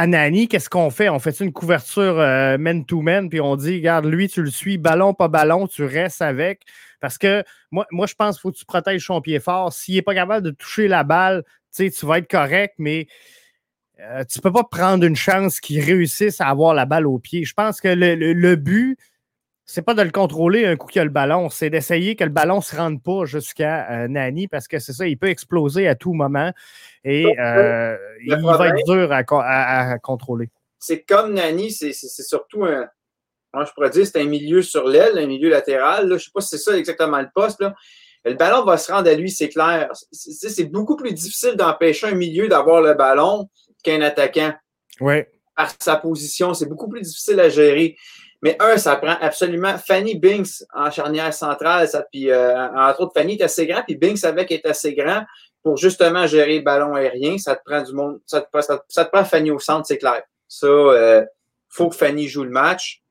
Anani, 0.00 0.46
qu'est-ce 0.46 0.70
qu'on 0.70 0.90
fait? 0.90 1.08
On 1.08 1.18
fait 1.18 1.40
une 1.40 1.52
couverture 1.52 2.14
man-to-man, 2.58 3.28
puis 3.28 3.40
on 3.40 3.56
dit, 3.56 3.74
regarde, 3.74 4.06
lui, 4.06 4.28
tu 4.28 4.42
le 4.42 4.50
suis, 4.50 4.78
ballon, 4.78 5.12
pas 5.12 5.26
ballon, 5.26 5.66
tu 5.66 5.82
restes 5.84 6.22
avec. 6.22 6.62
Parce 7.00 7.18
que 7.18 7.42
moi, 7.72 7.84
je 8.06 8.14
pense 8.14 8.36
qu'il 8.36 8.42
faut 8.42 8.52
que 8.52 8.58
tu 8.58 8.64
protèges 8.64 9.04
son 9.04 9.20
pied 9.20 9.40
fort. 9.40 9.72
S'il 9.72 9.96
n'est 9.96 10.02
pas 10.02 10.14
capable 10.14 10.44
de 10.44 10.52
toucher 10.52 10.86
la 10.86 11.02
balle, 11.02 11.42
tu 11.74 11.90
vas 12.02 12.18
être 12.18 12.30
correct, 12.30 12.74
mais 12.78 13.08
euh, 14.00 14.22
tu 14.24 14.38
ne 14.38 14.42
peux 14.42 14.52
pas 14.52 14.62
prendre 14.62 15.04
une 15.04 15.16
chance 15.16 15.58
qu'il 15.58 15.80
réussisse 15.80 16.40
à 16.40 16.46
avoir 16.46 16.74
la 16.74 16.86
balle 16.86 17.08
au 17.08 17.18
pied. 17.18 17.44
Je 17.44 17.54
pense 17.54 17.80
que 17.80 17.88
le 17.88 18.54
but, 18.54 18.96
c'est 19.70 19.82
pas 19.82 19.92
de 19.92 20.00
le 20.00 20.10
contrôler 20.10 20.64
un 20.64 20.76
coup 20.76 20.86
qu'il 20.86 21.02
a 21.02 21.04
le 21.04 21.10
ballon, 21.10 21.50
c'est 21.50 21.68
d'essayer 21.68 22.16
que 22.16 22.24
le 22.24 22.30
ballon 22.30 22.56
ne 22.56 22.62
se 22.62 22.74
rende 22.74 23.02
pas 23.02 23.26
jusqu'à 23.26 23.90
euh, 23.90 24.08
Nani 24.08 24.48
parce 24.48 24.66
que 24.66 24.78
c'est 24.78 24.94
ça, 24.94 25.06
il 25.06 25.18
peut 25.18 25.28
exploser 25.28 25.86
à 25.86 25.94
tout 25.94 26.14
moment 26.14 26.52
et 27.04 27.26
euh, 27.38 27.94
il 28.24 28.34
va 28.34 28.68
être 28.68 28.84
dur 28.86 29.12
à, 29.12 29.98
contrôler. 29.98 30.48
C'est 30.78 31.02
comme 31.02 31.34
Nani, 31.34 31.70
c'est 31.70 31.92
surtout 31.92 32.64
un, 32.64 32.88
je 33.54 33.70
pourrais 33.72 33.90
dire, 33.90 34.06
c'est 34.06 34.18
un 34.22 34.24
milieu 34.24 34.62
sur 34.62 34.88
l'aile, 34.88 35.18
un 35.18 35.26
milieu 35.26 35.50
latéral. 35.50 36.08
Je 36.08 36.14
ne 36.14 36.18
sais 36.18 36.30
pas 36.32 36.40
si 36.40 36.48
c'est 36.48 36.58
ça 36.58 36.74
exactement 36.74 37.20
le 37.20 37.28
poste. 37.34 37.62
Le 38.24 38.34
ballon 38.34 38.64
va 38.64 38.78
se 38.78 38.90
rendre 38.90 39.10
à 39.10 39.14
lui, 39.14 39.30
c'est 39.30 39.50
clair. 39.50 39.90
C'est 40.12 40.64
beaucoup 40.64 40.96
plus 40.96 41.12
difficile 41.12 41.56
d'empêcher 41.56 42.06
un 42.06 42.14
milieu 42.14 42.48
d'avoir 42.48 42.80
le 42.80 42.94
ballon 42.94 43.50
qu'un 43.84 44.00
attaquant. 44.00 44.54
Oui. 45.02 45.24
Par 45.54 45.70
sa 45.78 45.96
position, 45.96 46.54
c'est 46.54 46.66
beaucoup 46.66 46.88
plus 46.88 47.02
difficile 47.02 47.38
à 47.38 47.50
gérer. 47.50 47.96
Mais 48.42 48.56
un, 48.60 48.76
ça 48.76 48.96
prend 48.96 49.16
absolument. 49.20 49.76
Fanny 49.78 50.14
Binks 50.14 50.64
en 50.72 50.90
charnière 50.90 51.34
centrale, 51.34 51.88
ça, 51.88 52.04
puis 52.10 52.30
euh, 52.30 52.68
entre 52.76 53.02
autres, 53.02 53.12
Fanny 53.14 53.34
est 53.34 53.42
assez 53.42 53.66
grand, 53.66 53.82
puis 53.82 53.96
Binks 53.96 54.24
avec 54.24 54.52
est 54.52 54.64
assez 54.64 54.94
grand 54.94 55.24
pour 55.62 55.76
justement 55.76 56.26
gérer 56.26 56.58
le 56.58 56.64
ballon 56.64 56.94
aérien. 56.94 57.36
Ça 57.38 57.56
te 57.56 57.62
prend 57.64 57.82
du 57.82 57.92
monde, 57.92 58.20
ça 58.26 58.40
te, 58.40 58.60
ça, 58.60 58.82
ça 58.88 59.04
te 59.04 59.10
prend 59.10 59.24
Fanny 59.24 59.50
au 59.50 59.58
centre, 59.58 59.86
c'est 59.86 59.98
clair. 59.98 60.22
Ça, 60.46 60.66
euh, 60.66 61.24
faut 61.68 61.88
que 61.88 61.96
Fanny 61.96 62.28
joue 62.28 62.44
le 62.44 62.50
match. 62.50 63.02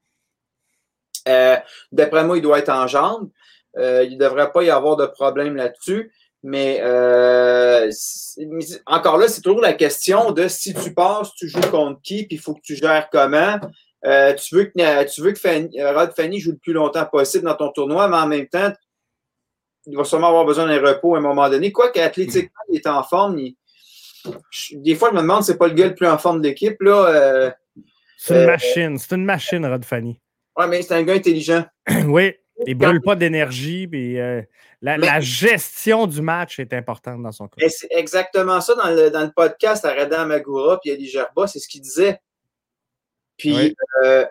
Euh, 1.27 1.57
D'après 1.91 2.23
moi, 2.23 2.37
il 2.37 2.41
doit 2.41 2.59
être 2.59 2.69
en 2.69 2.87
jambes. 2.87 3.29
Euh, 3.77 4.03
il 4.03 4.17
ne 4.17 4.23
devrait 4.23 4.51
pas 4.51 4.63
y 4.63 4.69
avoir 4.69 4.95
de 4.95 5.05
problème 5.05 5.55
là-dessus. 5.55 6.11
Mais 6.43 6.79
euh, 6.81 7.91
encore 8.85 9.17
là, 9.17 9.27
c'est 9.27 9.41
toujours 9.41 9.61
la 9.61 9.73
question 9.73 10.31
de 10.31 10.47
si 10.47 10.73
tu 10.73 10.93
passes, 10.93 11.33
tu 11.33 11.49
joues 11.49 11.59
contre 11.71 12.01
qui, 12.01 12.25
puis 12.25 12.37
il 12.37 12.39
faut 12.39 12.53
que 12.53 12.61
tu 12.61 12.75
gères 12.75 13.09
comment. 13.11 13.59
Euh, 14.05 14.33
tu 14.35 14.55
veux 14.55 14.65
que, 14.65 15.13
tu 15.13 15.21
veux 15.21 15.31
que 15.31 15.39
Fanny, 15.39 15.79
euh, 15.81 15.91
Rod 15.91 16.13
Fanny 16.15 16.39
joue 16.39 16.51
le 16.51 16.57
plus 16.57 16.73
longtemps 16.73 17.05
possible 17.05 17.45
dans 17.45 17.55
ton 17.55 17.71
tournoi, 17.71 18.07
mais 18.07 18.17
en 18.17 18.27
même 18.27 18.47
temps, 18.47 18.71
il 19.85 19.97
va 19.97 20.03
sûrement 20.03 20.27
avoir 20.27 20.45
besoin 20.45 20.67
d'un 20.67 20.79
repos 20.79 21.15
à 21.15 21.17
un 21.17 21.21
moment 21.21 21.49
donné. 21.49 21.71
Quoi 21.71 21.91
qu'athlétiquement, 21.91 22.61
il 22.69 22.77
est 22.77 22.87
en 22.87 23.03
forme. 23.03 23.37
des 24.73 24.95
fois, 24.95 25.09
je 25.09 25.15
me 25.15 25.21
demande 25.21 25.43
c'est 25.43 25.57
pas 25.57 25.67
le 25.67 25.73
gars 25.73 25.87
le 25.87 25.95
plus 25.95 26.07
en 26.07 26.17
forme 26.17 26.41
de 26.41 26.49
l'équipe. 26.49 26.77
Euh, 26.81 27.49
c'est 28.17 28.41
une 28.41 28.45
machine. 28.45 28.97
C'est 28.97 29.15
une 29.15 29.25
machine, 29.25 29.65
Rod 29.65 29.85
Fanny. 29.85 30.19
Oui, 30.57 30.65
mais 30.69 30.81
c'est 30.81 30.93
un 30.93 31.03
gars 31.03 31.13
intelligent. 31.13 31.65
oui. 32.07 32.33
Il 32.65 32.75
ne 32.75 32.83
brûle 32.83 33.01
pas 33.01 33.15
d'énergie. 33.15 33.87
la, 34.81 35.19
gestion 35.19 36.07
du 36.07 36.21
match 36.21 36.59
est 36.59 36.73
importante 36.73 37.21
dans 37.21 37.31
son 37.31 37.47
cas. 37.47 37.67
C'est 37.69 37.87
exactement 37.91 38.59
ça 38.61 38.73
dans 38.73 38.89
le, 38.89 39.11
dans 39.11 39.21
le 39.21 39.31
podcast 39.31 39.85
à 39.85 39.93
Radam 39.93 40.29
Magura 40.29 40.79
et 40.83 40.93
Ali 40.93 41.07
Gerba. 41.07 41.45
C'est 41.45 41.59
ce 41.59 41.67
qu'il 41.67 41.81
disait 41.81 42.19
Puis 43.37 43.75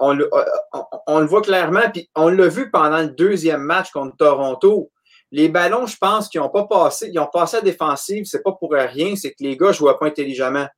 on, 0.00 0.12
le 0.14 1.26
voit 1.26 1.42
clairement, 1.42 1.90
puis 1.92 2.10
on 2.14 2.28
l'a 2.28 2.48
vu 2.48 2.70
pendant 2.70 3.00
le 3.00 3.08
deuxième 3.08 3.62
match 3.62 3.90
contre 3.90 4.16
Toronto. 4.16 4.90
Les 5.32 5.48
ballons, 5.48 5.86
je 5.86 5.96
pense 5.96 6.28
qu'ils 6.28 6.40
n'ont 6.40 6.48
pas 6.48 6.66
passé, 6.66 7.10
ils 7.12 7.18
ont 7.18 7.28
passé 7.32 7.58
à 7.58 7.60
défensive, 7.60 8.24
c'est 8.26 8.42
pas 8.42 8.52
pour 8.52 8.72
rien, 8.72 9.16
c'est 9.16 9.30
que 9.30 9.42
les 9.42 9.56
gars 9.56 9.68
ne 9.68 9.72
jouaient 9.72 9.96
pas 9.98 10.06
intelligemment. 10.06 10.68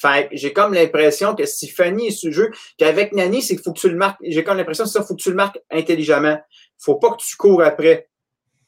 Fait 0.00 0.28
j'ai 0.32 0.52
comme 0.52 0.72
l'impression 0.72 1.34
que 1.34 1.44
si 1.44 1.68
Fanny 1.68 2.08
est 2.08 2.24
le 2.24 2.32
jeu, 2.32 2.50
qu'avec 2.78 3.12
Nani, 3.12 3.42
c'est 3.42 3.54
qu'il 3.54 3.62
faut 3.62 3.72
que 3.72 3.80
tu 3.80 3.90
le 3.90 3.96
marques. 3.96 4.18
J'ai 4.22 4.42
comme 4.42 4.56
l'impression 4.56 4.84
que 4.84 4.90
ça, 4.90 5.02
faut 5.02 5.14
que 5.14 5.20
tu 5.20 5.28
le 5.28 5.36
marques 5.36 5.60
intelligemment. 5.70 6.40
Faut 6.78 6.94
pas 6.94 7.10
que 7.10 7.22
tu 7.22 7.36
cours 7.36 7.62
après. 7.62 8.08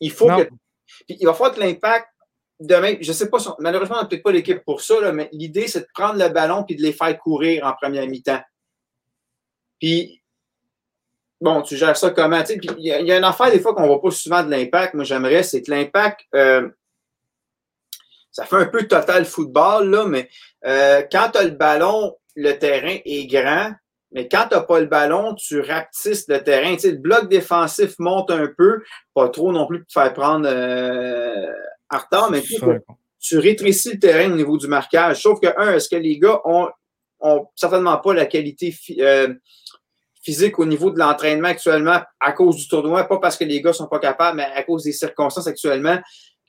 Il 0.01 0.11
faut 0.11 0.27
que. 0.27 0.43
Puis 1.07 1.17
il 1.21 1.25
va 1.25 1.33
falloir 1.33 1.55
que 1.55 1.61
l'impact 1.61 2.09
demain, 2.67 2.97
je 3.01 3.13
sais 3.13 3.29
pas, 3.29 3.39
malheureusement, 3.59 3.97
on 3.99 4.03
n'a 4.03 4.09
peut-être 4.09 4.23
pas 4.23 4.33
l'équipe 4.33 4.65
pour 4.65 4.81
ça, 4.81 5.01
là, 5.01 5.13
mais 5.13 5.29
l'idée, 5.33 5.69
c'est 5.69 5.81
de 5.81 5.89
prendre 5.95 6.19
le 6.19 6.29
ballon 6.29 6.65
et 6.69 6.75
de 6.75 6.83
les 6.83 6.93
faire 6.93 7.17
courir 7.19 7.67
en 7.67 7.73
première 7.73 8.07
mi-temps. 8.07 8.41
Puis 9.81 10.23
bon, 11.41 11.61
tu 11.63 11.77
gères 11.77 11.97
ça 11.97 12.11
comment? 12.11 12.43
Il 12.49 12.85
y, 12.85 12.93
a 12.93 13.19
une 13.19 13.25
affaire 13.25 13.51
des 13.51 13.61
fois 13.61 13.75
qu'on 13.75 13.83
ne 13.83 13.89
voit 13.89 14.01
pas 14.01 14.11
souvent 14.11 14.43
de 14.43 14.51
l'impact. 14.51 14.95
Moi, 14.95 15.05
j'aimerais, 15.05 15.43
c'est 15.43 15.63
que 15.63 15.71
l'impact, 15.71 16.21
euh, 16.35 16.69
ça 18.31 18.47
fait 18.47 18.57
un 18.57 18.67
peu 18.67 18.87
total 18.87 19.25
football, 19.25 19.91
là, 19.91 20.07
mais 20.07 20.29
euh, 20.65 21.03
quand 21.11 21.31
tu 21.33 21.39
as 21.39 21.45
le 21.45 21.51
ballon, 21.51 22.17
le 22.37 22.53
terrain 22.53 22.97
est 23.05 23.27
grand. 23.27 23.73
Mais 24.13 24.29
quand 24.29 24.47
tu 24.49 24.55
n'as 24.55 24.63
pas 24.63 24.79
le 24.79 24.87
ballon, 24.87 25.35
tu 25.35 25.61
rapetisses 25.61 26.29
le 26.29 26.43
terrain. 26.43 26.77
le 26.83 26.97
bloc 26.97 27.29
défensif 27.29 27.99
monte 27.99 28.31
un 28.31 28.47
peu, 28.47 28.83
pas 29.15 29.29
trop 29.31 29.53
non 29.53 29.67
plus 29.67 29.79
pour 29.79 29.87
te 29.87 29.93
faire 29.93 30.13
prendre 30.13 30.47
euh, 30.47 31.51
en 31.93 31.99
retard, 31.99 32.31
mais 32.31 32.43
tu, 33.21 33.39
rétrécis 33.39 33.93
le 33.93 33.99
terrain 33.99 34.33
au 34.33 34.37
niveau 34.37 34.57
du 34.57 34.67
marquage. 34.67 35.23
Sauf 35.23 35.39
que, 35.41 35.47
un, 35.57 35.75
est-ce 35.75 35.89
que 35.89 35.97
les 35.97 36.19
gars 36.19 36.41
ont, 36.45 36.69
ont 37.21 37.47
certainement 37.55 37.97
pas 37.99 38.15
la 38.15 38.27
qualité 38.27 38.75
physique 40.23 40.59
au 40.59 40.65
niveau 40.65 40.91
de 40.91 40.99
l'entraînement 40.99 41.49
actuellement 41.49 42.01
à 42.21 42.33
cause 42.33 42.57
du 42.57 42.69
tournoi, 42.69 43.05
pas 43.05 43.19
parce 43.19 43.37
que 43.37 43.45
les 43.45 43.61
gars 43.61 43.73
sont 43.73 43.89
pas 43.89 43.99
capables, 43.99 44.37
mais 44.37 44.45
à 44.45 44.63
cause 44.63 44.85
des 44.85 44.93
circonstances 44.93 45.47
actuellement. 45.47 45.99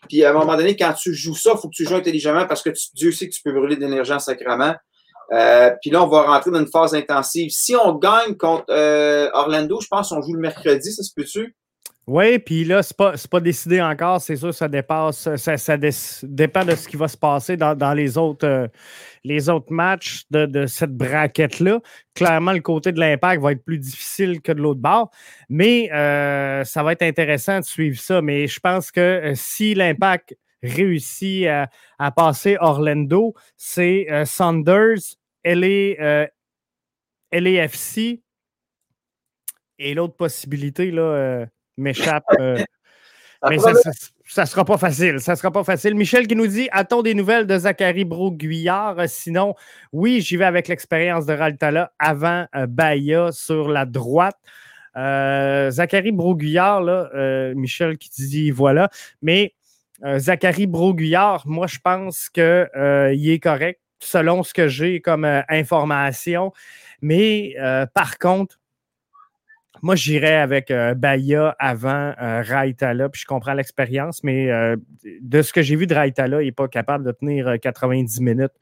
Puis 0.08 0.24
à 0.24 0.32
un 0.32 0.34
moment 0.34 0.56
donné, 0.56 0.76
quand 0.76 0.94
tu 0.94 1.14
joues 1.14 1.36
ça, 1.36 1.54
il 1.56 1.62
faut 1.62 1.70
que 1.70 1.76
tu 1.76 1.86
joues 1.86 1.96
intelligemment 1.96 2.46
parce 2.46 2.62
que 2.62 2.70
Dieu 2.94 3.12
sait 3.12 3.28
que 3.28 3.34
tu 3.34 3.42
peux 3.42 3.54
brûler 3.54 3.76
de 3.76 3.82
l'énergie 3.82 4.14
en 4.14 4.20
sacrament. 4.20 4.76
Euh, 5.32 5.72
puis 5.82 5.90
là, 5.90 6.04
on 6.04 6.08
va 6.08 6.24
rentrer 6.24 6.52
dans 6.52 6.60
une 6.60 6.68
phase 6.68 6.94
intensive. 6.94 7.50
Si 7.52 7.76
on 7.76 7.94
gagne 7.96 8.36
contre 8.36 8.66
euh, 8.70 9.30
Orlando, 9.34 9.80
je 9.80 9.88
pense 9.88 10.10
qu'on 10.10 10.22
joue 10.22 10.34
le 10.34 10.40
mercredi, 10.40 10.92
ça 10.92 11.02
se 11.02 11.12
peut-tu? 11.16 11.56
Oui, 12.06 12.38
puis 12.38 12.66
là, 12.66 12.84
ce 12.84 12.92
n'est 12.92 12.96
pas, 12.98 13.14
pas, 13.32 13.40
décidé 13.40 13.82
encore. 13.82 14.20
C'est 14.20 14.36
sûr, 14.36 14.54
ça 14.54 14.68
dépasse, 14.68 15.36
ça, 15.38 15.58
ça 15.58 15.78
dépend 15.78 16.66
de 16.66 16.76
ce 16.76 16.86
qui 16.90 16.98
va 16.98 17.08
se 17.08 17.16
passer 17.16 17.56
dans, 17.56 17.94
les, 17.94 18.18
autres, 18.18 18.46
euh, 18.46 18.68
les 19.24 19.48
autres 19.48 19.72
matchs 19.72 20.24
de, 20.30 20.66
cette 20.66 20.94
braquette-là. 20.98 21.80
Clairement, 22.14 22.52
le 22.52 22.60
côté 22.60 22.92
de 22.92 23.00
l'impact 23.00 23.42
va 23.42 23.54
être 23.54 23.64
plus 23.64 23.80
difficile 23.80 24.42
que 24.42 24.52
de 24.52 24.62
l'autre 24.62 24.82
bord, 24.82 25.12
mais 25.48 25.90
euh, 25.94 26.66
ça 26.66 26.84
va 26.84 26.92
être 26.92 27.04
intéressant 27.04 27.62
de 27.62 27.66
suivre 27.66 27.98
ça. 27.98 28.22
Mais 28.22 28.48
je 28.48 28.60
pense 28.60 28.92
que 28.92 29.00
euh, 29.00 29.34
si 29.36 29.74
l'impact 29.74 30.36
réussit 30.62 31.48
à, 31.48 32.12
passer 32.12 32.58
Orlando, 32.60 33.34
c'est 33.56 34.08
Saunders, 34.26 35.00
LA, 35.46 36.28
LAFC 37.32 38.22
et 39.80 39.94
l'autre 39.94 40.16
possibilité, 40.16 40.92
là 40.92 41.48
m'échappe. 41.78 42.26
Euh, 43.46 43.50
mais 43.50 43.60
ça 43.60 44.44
ne 44.44 44.48
sera 44.48 44.64
pas 44.64 44.78
facile. 44.78 45.20
Ça 45.20 45.36
sera 45.36 45.52
pas 45.52 45.66
facile. 45.66 45.96
Michel 45.96 46.28
qui 46.28 46.36
nous 46.38 46.48
dit 46.48 46.70
A-t-on 46.72 47.02
des 47.02 47.14
nouvelles 47.14 47.46
de 47.46 47.58
Zachary 47.58 48.06
Broguillard? 48.06 48.96
Sinon, 49.08 49.54
oui, 49.92 50.22
j'y 50.22 50.38
vais 50.38 50.46
avec 50.46 50.70
l'expérience 50.70 51.26
de 51.26 51.34
Raltala 51.34 51.92
avant 52.00 52.46
euh, 52.56 52.68
Bahia 52.68 53.34
sur 53.34 53.68
la 53.68 53.86
droite. 53.86 54.38
Euh, 54.96 55.70
Zachary 55.72 56.14
Broguillard, 56.14 56.84
là, 56.84 57.54
Michel 57.54 57.98
qui 57.98 58.12
dit 58.12 58.50
voilà. 58.50 58.90
Mais 59.22 59.56
Zachary 60.16 60.66
Broguillard, 60.66 61.44
moi, 61.46 61.68
je 61.68 61.80
pense 61.84 62.30
qu'il 62.30 62.42
est 62.44 63.44
correct 63.44 63.82
selon 64.00 64.44
ce 64.44 64.54
que 64.54 64.70
j'ai 64.70 65.02
comme 65.02 65.26
information. 65.50 66.54
Mais 67.02 67.58
par 67.94 68.20
contre, 68.20 68.58
moi, 69.84 69.96
j'irais 69.96 70.38
avec 70.38 70.72
euh, 70.72 70.94
Bahia 70.94 71.58
avant 71.60 72.14
euh, 72.22 72.42
puis 73.12 73.22
je 73.22 73.26
comprends 73.26 73.54
l'expérience, 73.54 74.24
mais 74.24 74.50
euh, 74.50 74.78
de 75.22 75.42
ce 75.42 75.52
que 75.52 75.62
j'ai 75.62 75.76
vu 75.76 75.88
de 75.88 75.94
Raitala, 75.94 76.42
il 76.42 76.46
n'est 76.46 76.52
pas 76.54 76.70
capable 76.70 77.04
de 77.04 77.12
tenir 77.12 77.60
90 77.62 78.22
minutes 78.22 78.54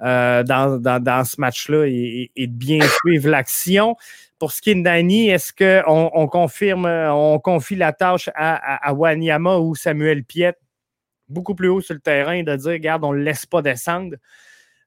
dans, 0.00 1.24
ce 1.24 1.40
match-là 1.40 1.86
et, 1.86 2.30
de 2.36 2.52
bien 2.52 2.80
suivre 3.00 3.30
l'action. 3.30 3.96
Pour 4.38 4.52
ce 4.52 4.60
qui 4.60 4.70
est 4.70 4.74
de 4.74 4.80
Nani, 4.80 5.30
est-ce 5.30 5.54
qu'on 5.54 6.10
on 6.12 6.26
confirme, 6.26 6.84
on 6.86 7.38
confie 7.38 7.76
la 7.76 7.94
tâche 7.94 8.28
à, 8.34 8.92
Wanyama 8.92 9.56
ou 9.58 9.74
Samuel 9.74 10.24
Piet? 10.24 10.56
Beaucoup 11.30 11.54
plus 11.54 11.68
haut 11.68 11.80
sur 11.80 11.94
le 11.94 12.00
terrain 12.00 12.42
de 12.42 12.54
dire, 12.56 12.72
regarde, 12.72 13.02
on 13.04 13.12
ne 13.12 13.18
le 13.18 13.24
laisse 13.24 13.46
pas 13.46 13.62
descendre? 13.62 14.16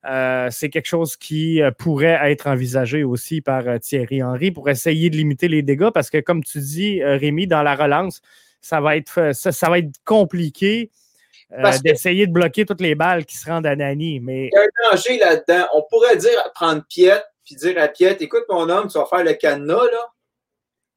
Euh, 0.06 0.50
c'est 0.52 0.70
quelque 0.70 0.88
chose 0.88 1.16
qui 1.16 1.62
euh, 1.62 1.72
pourrait 1.72 2.20
être 2.32 2.48
envisagé 2.48 3.06
aussi 3.06 3.40
par 3.40 3.68
euh, 3.68 3.78
Thierry 3.78 4.22
Henry 4.22 4.52
pour 4.52 4.70
essayer 4.70 5.10
de 5.10 5.16
limiter 5.16 5.48
les 5.48 5.62
dégâts 5.62 5.92
parce 5.92 6.10
que, 6.10 6.18
comme 6.20 6.44
tu 6.44 6.60
dis, 6.60 7.02
Rémi, 7.04 7.48
dans 7.48 7.64
la 7.64 7.76
relance, 7.76 8.22
ça 8.60 8.82
va 8.82 8.98
être, 8.98 9.34
ça, 9.34 9.70
va 9.70 9.80
être 9.80 9.92
compliqué 10.06 10.92
d'essayer 11.84 12.28
de 12.28 12.34
bloquer 12.34 12.66
toutes 12.66 12.82
les 12.82 12.96
balles 12.96 13.26
qui 13.26 13.38
se 13.38 13.50
rendent 13.50 13.68
à 13.68 13.76
Nani. 13.76 14.20
Mais... 14.20 14.50
Il 14.52 14.56
y 14.56 14.58
a 14.58 14.62
un 14.62 14.92
danger 14.92 15.18
là-dedans. 15.20 15.68
On 15.74 15.84
pourrait 15.90 16.18
dire 16.18 16.52
prendre 16.54 16.84
Piet 16.90 17.22
puis 17.46 17.56
dire 17.56 17.78
à 17.78 17.88
Piet 17.88 18.18
écoute, 18.22 18.46
mon 18.50 18.70
homme, 18.70 18.88
tu 18.88 18.98
vas 18.98 19.06
faire 19.06 19.24
le 19.24 19.34
cadenas, 19.34 19.86
là. 19.92 20.10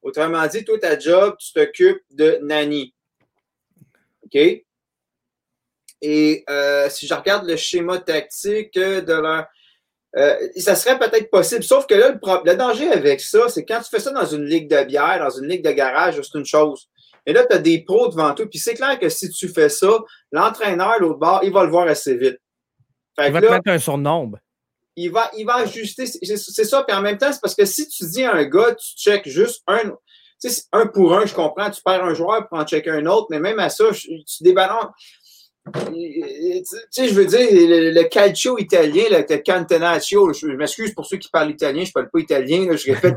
Autrement 0.01 0.45
dit, 0.47 0.63
toi, 0.63 0.77
ta 0.79 0.97
job, 0.97 1.35
tu 1.37 1.51
t'occupes 1.51 2.01
de 2.11 2.39
Nani. 2.41 2.93
OK? 4.23 4.37
Et 6.01 6.43
euh, 6.49 6.89
si 6.89 7.07
je 7.07 7.13
regarde 7.13 7.47
le 7.47 7.55
schéma 7.55 7.99
tactique 7.99 8.75
de 8.75 9.13
leur. 9.13 9.45
Euh, 10.15 10.35
ça 10.57 10.75
serait 10.75 10.97
peut-être 10.97 11.29
possible. 11.29 11.63
Sauf 11.63 11.85
que 11.85 11.93
là, 11.93 12.11
le, 12.11 12.55
danger 12.55 12.89
avec 12.89 13.21
ça, 13.21 13.49
c'est 13.49 13.65
quand 13.65 13.81
tu 13.81 13.89
fais 13.89 13.99
ça 13.99 14.11
dans 14.11 14.25
une 14.25 14.45
ligue 14.45 14.69
de 14.69 14.83
bière, 14.83 15.19
dans 15.19 15.29
une 15.29 15.47
ligue 15.47 15.63
de 15.63 15.71
garage, 15.71 16.19
c'est 16.21 16.37
une 16.37 16.45
chose. 16.45 16.87
Et 17.25 17.33
là, 17.33 17.45
tu 17.45 17.55
as 17.55 17.59
des 17.59 17.83
pros 17.83 18.07
devant 18.07 18.33
toi. 18.33 18.45
Puis 18.49 18.57
c'est 18.57 18.73
clair 18.73 18.97
que 18.97 19.09
si 19.09 19.29
tu 19.29 19.49
fais 19.49 19.69
ça, 19.69 19.99
l'entraîneur, 20.31 20.99
l'autre 20.99 21.19
bord, 21.19 21.41
il 21.43 21.51
va 21.51 21.65
le 21.65 21.69
voir 21.69 21.87
assez 21.87 22.15
vite. 22.15 22.37
il 23.19 23.31
va 23.31 23.41
te 23.41 23.51
mettre 23.51 23.69
un 23.69 23.79
surnombre. 23.79 24.39
Il 24.95 25.11
va, 25.11 25.29
il 25.37 25.45
va 25.45 25.57
ajuster. 25.57 26.07
C'est 26.07 26.65
ça. 26.65 26.83
Puis 26.83 26.95
en 26.95 27.01
même 27.01 27.17
temps, 27.17 27.31
c'est 27.31 27.41
parce 27.41 27.53
que 27.53 27.65
si 27.65 27.87
tu 27.87 28.05
dis 28.05 28.23
à 28.23 28.33
un 28.33 28.45
gars, 28.45 28.73
tu 28.73 28.95
checkes 28.97 29.27
juste 29.27 29.61
un. 29.67 29.91
Tu 30.39 30.49
sais, 30.49 30.63
un 30.71 30.87
pour 30.87 31.15
un, 31.15 31.25
je 31.25 31.33
comprends, 31.33 31.69
tu 31.69 31.81
perds 31.81 32.03
un 32.03 32.13
joueur 32.13 32.47
pour 32.47 32.59
en 32.59 32.65
checker 32.65 32.91
un 32.91 33.07
autre, 33.07 33.27
mais 33.31 33.39
même 33.39 33.57
à 33.59 33.69
ça, 33.69 33.85
tu 33.91 34.43
débalances 34.43 34.93
tu 35.73 36.63
sais, 36.91 37.07
je 37.07 37.13
veux 37.13 37.25
dire, 37.25 37.39
le, 37.49 38.03
calcio 38.03 38.57
italien, 38.57 39.03
le 39.09 39.37
cantonaccio, 39.43 40.33
je, 40.33 40.47
m'excuse 40.47 40.93
pour 40.93 41.05
ceux 41.05 41.17
qui 41.17 41.29
parlent 41.29 41.51
italien, 41.51 41.83
je 41.83 41.89
ne 41.89 41.93
parle 41.93 42.09
pas 42.09 42.19
italien, 42.19 42.75
je 42.75 42.91
répète 42.91 43.15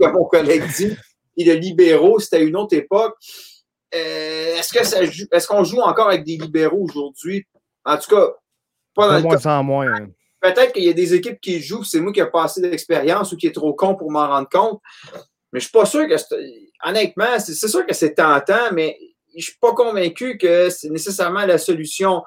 comme 0.00 0.12
mon 0.12 0.24
collègue 0.24 0.64
dit, 0.76 0.96
et 1.36 1.44
le 1.44 1.54
libéraux, 1.54 2.18
c'était 2.18 2.44
une 2.44 2.56
autre 2.56 2.76
époque. 2.76 3.16
Euh, 3.94 4.56
est-ce 4.56 4.72
que 4.72 4.84
ça 4.84 5.02
est-ce 5.02 5.46
qu'on 5.46 5.64
joue 5.64 5.80
encore 5.80 6.08
avec 6.08 6.24
des 6.24 6.36
libéraux 6.36 6.84
aujourd'hui? 6.84 7.44
En 7.84 7.98
tout 7.98 8.14
cas, 8.14 8.28
pas 8.94 9.08
dans 9.08 9.16
le 9.16 9.22
moins 9.22 9.36
cas. 9.36 9.62
moins. 9.62 9.94
Hein. 9.94 10.08
Peut-être 10.40 10.72
qu'il 10.72 10.84
y 10.84 10.88
a 10.88 10.94
des 10.94 11.14
équipes 11.14 11.40
qui 11.40 11.60
jouent, 11.60 11.84
c'est 11.84 12.00
moi 12.00 12.12
qui 12.12 12.20
ai 12.20 12.26
pas 12.26 12.44
assez 12.44 12.60
d'expérience 12.60 13.32
ou 13.32 13.36
qui 13.36 13.46
est 13.46 13.52
trop 13.52 13.74
con 13.74 13.94
pour 13.94 14.10
m'en 14.10 14.26
rendre 14.26 14.48
compte. 14.48 14.80
Mais 15.52 15.60
je 15.60 15.66
suis 15.66 15.72
pas 15.72 15.84
sûr 15.84 16.08
que, 16.08 16.14
honnêtement, 16.84 17.38
c'est 17.38 17.68
sûr 17.68 17.86
que 17.86 17.94
c'est 17.94 18.14
tentant, 18.14 18.72
mais 18.72 18.98
je 19.36 19.44
suis 19.44 19.58
pas 19.60 19.72
convaincu 19.72 20.38
que 20.38 20.70
c'est 20.70 20.90
nécessairement 20.90 21.46
la 21.46 21.58
solution. 21.58 22.22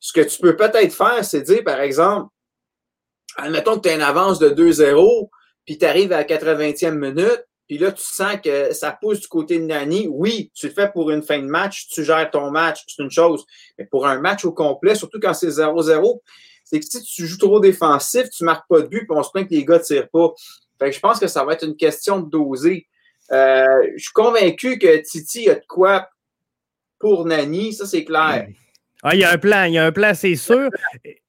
Ce 0.00 0.12
que 0.12 0.20
tu 0.20 0.38
peux 0.40 0.56
peut-être 0.56 0.92
faire, 0.92 1.24
c'est 1.24 1.42
dire, 1.42 1.64
par 1.64 1.80
exemple, 1.80 2.28
admettons 3.36 3.76
que 3.76 3.82
tu 3.82 3.88
as 3.88 3.94
une 3.94 4.02
avance 4.02 4.38
de 4.38 4.50
2-0, 4.50 5.28
puis 5.64 5.78
tu 5.78 5.84
arrives 5.84 6.12
à 6.12 6.18
la 6.18 6.24
80e 6.24 6.92
minute, 6.92 7.44
puis 7.66 7.78
là, 7.78 7.92
tu 7.92 8.02
sens 8.02 8.36
que 8.44 8.74
ça 8.74 8.96
pousse 9.00 9.20
du 9.20 9.28
côté 9.28 9.58
de 9.58 9.64
Nani. 9.64 10.06
Oui, 10.10 10.50
tu 10.54 10.68
le 10.68 10.72
fais 10.74 10.90
pour 10.90 11.10
une 11.10 11.22
fin 11.22 11.38
de 11.38 11.46
match, 11.46 11.88
tu 11.88 12.04
gères 12.04 12.30
ton 12.30 12.50
match, 12.50 12.84
c'est 12.86 13.02
une 13.02 13.10
chose. 13.10 13.44
Mais 13.78 13.86
pour 13.86 14.06
un 14.06 14.20
match 14.20 14.44
au 14.44 14.52
complet, 14.52 14.94
surtout 14.94 15.18
quand 15.18 15.32
c'est 15.32 15.48
0-0, 15.48 16.20
c'est 16.64 16.80
que 16.80 16.86
si 16.86 17.02
tu 17.02 17.26
joues 17.26 17.38
trop 17.38 17.60
défensif, 17.60 18.28
tu 18.30 18.44
marques 18.44 18.68
pas 18.68 18.82
de 18.82 18.88
but, 18.88 19.06
puis 19.06 19.16
on 19.16 19.22
se 19.22 19.30
plaint 19.30 19.48
que 19.48 19.54
les 19.54 19.64
gars 19.64 19.78
ne 19.78 19.82
tirent 19.82 20.10
pas. 20.10 20.32
Fait 20.78 20.90
que 20.90 20.96
je 20.96 21.00
pense 21.00 21.18
que 21.18 21.26
ça 21.26 21.44
va 21.44 21.54
être 21.54 21.64
une 21.64 21.76
question 21.76 22.20
de 22.20 22.28
doser. 22.28 22.86
Euh, 23.32 23.64
je 23.96 24.02
suis 24.02 24.12
convaincu 24.12 24.78
que 24.78 24.98
Titi 24.98 25.48
a 25.48 25.54
de 25.54 25.64
quoi 25.66 26.08
pour 27.04 27.26
Nani, 27.26 27.74
ça 27.74 27.84
c'est 27.84 28.02
clair. 28.02 28.46
Ah, 29.02 29.14
il 29.14 29.20
y 29.20 29.24
a 29.24 29.30
un 29.30 29.36
plan, 29.36 29.64
il 29.64 29.74
y 29.74 29.78
a 29.78 29.84
un 29.84 29.92
plan, 29.92 30.12
c'est 30.14 30.36
sûr. 30.36 30.70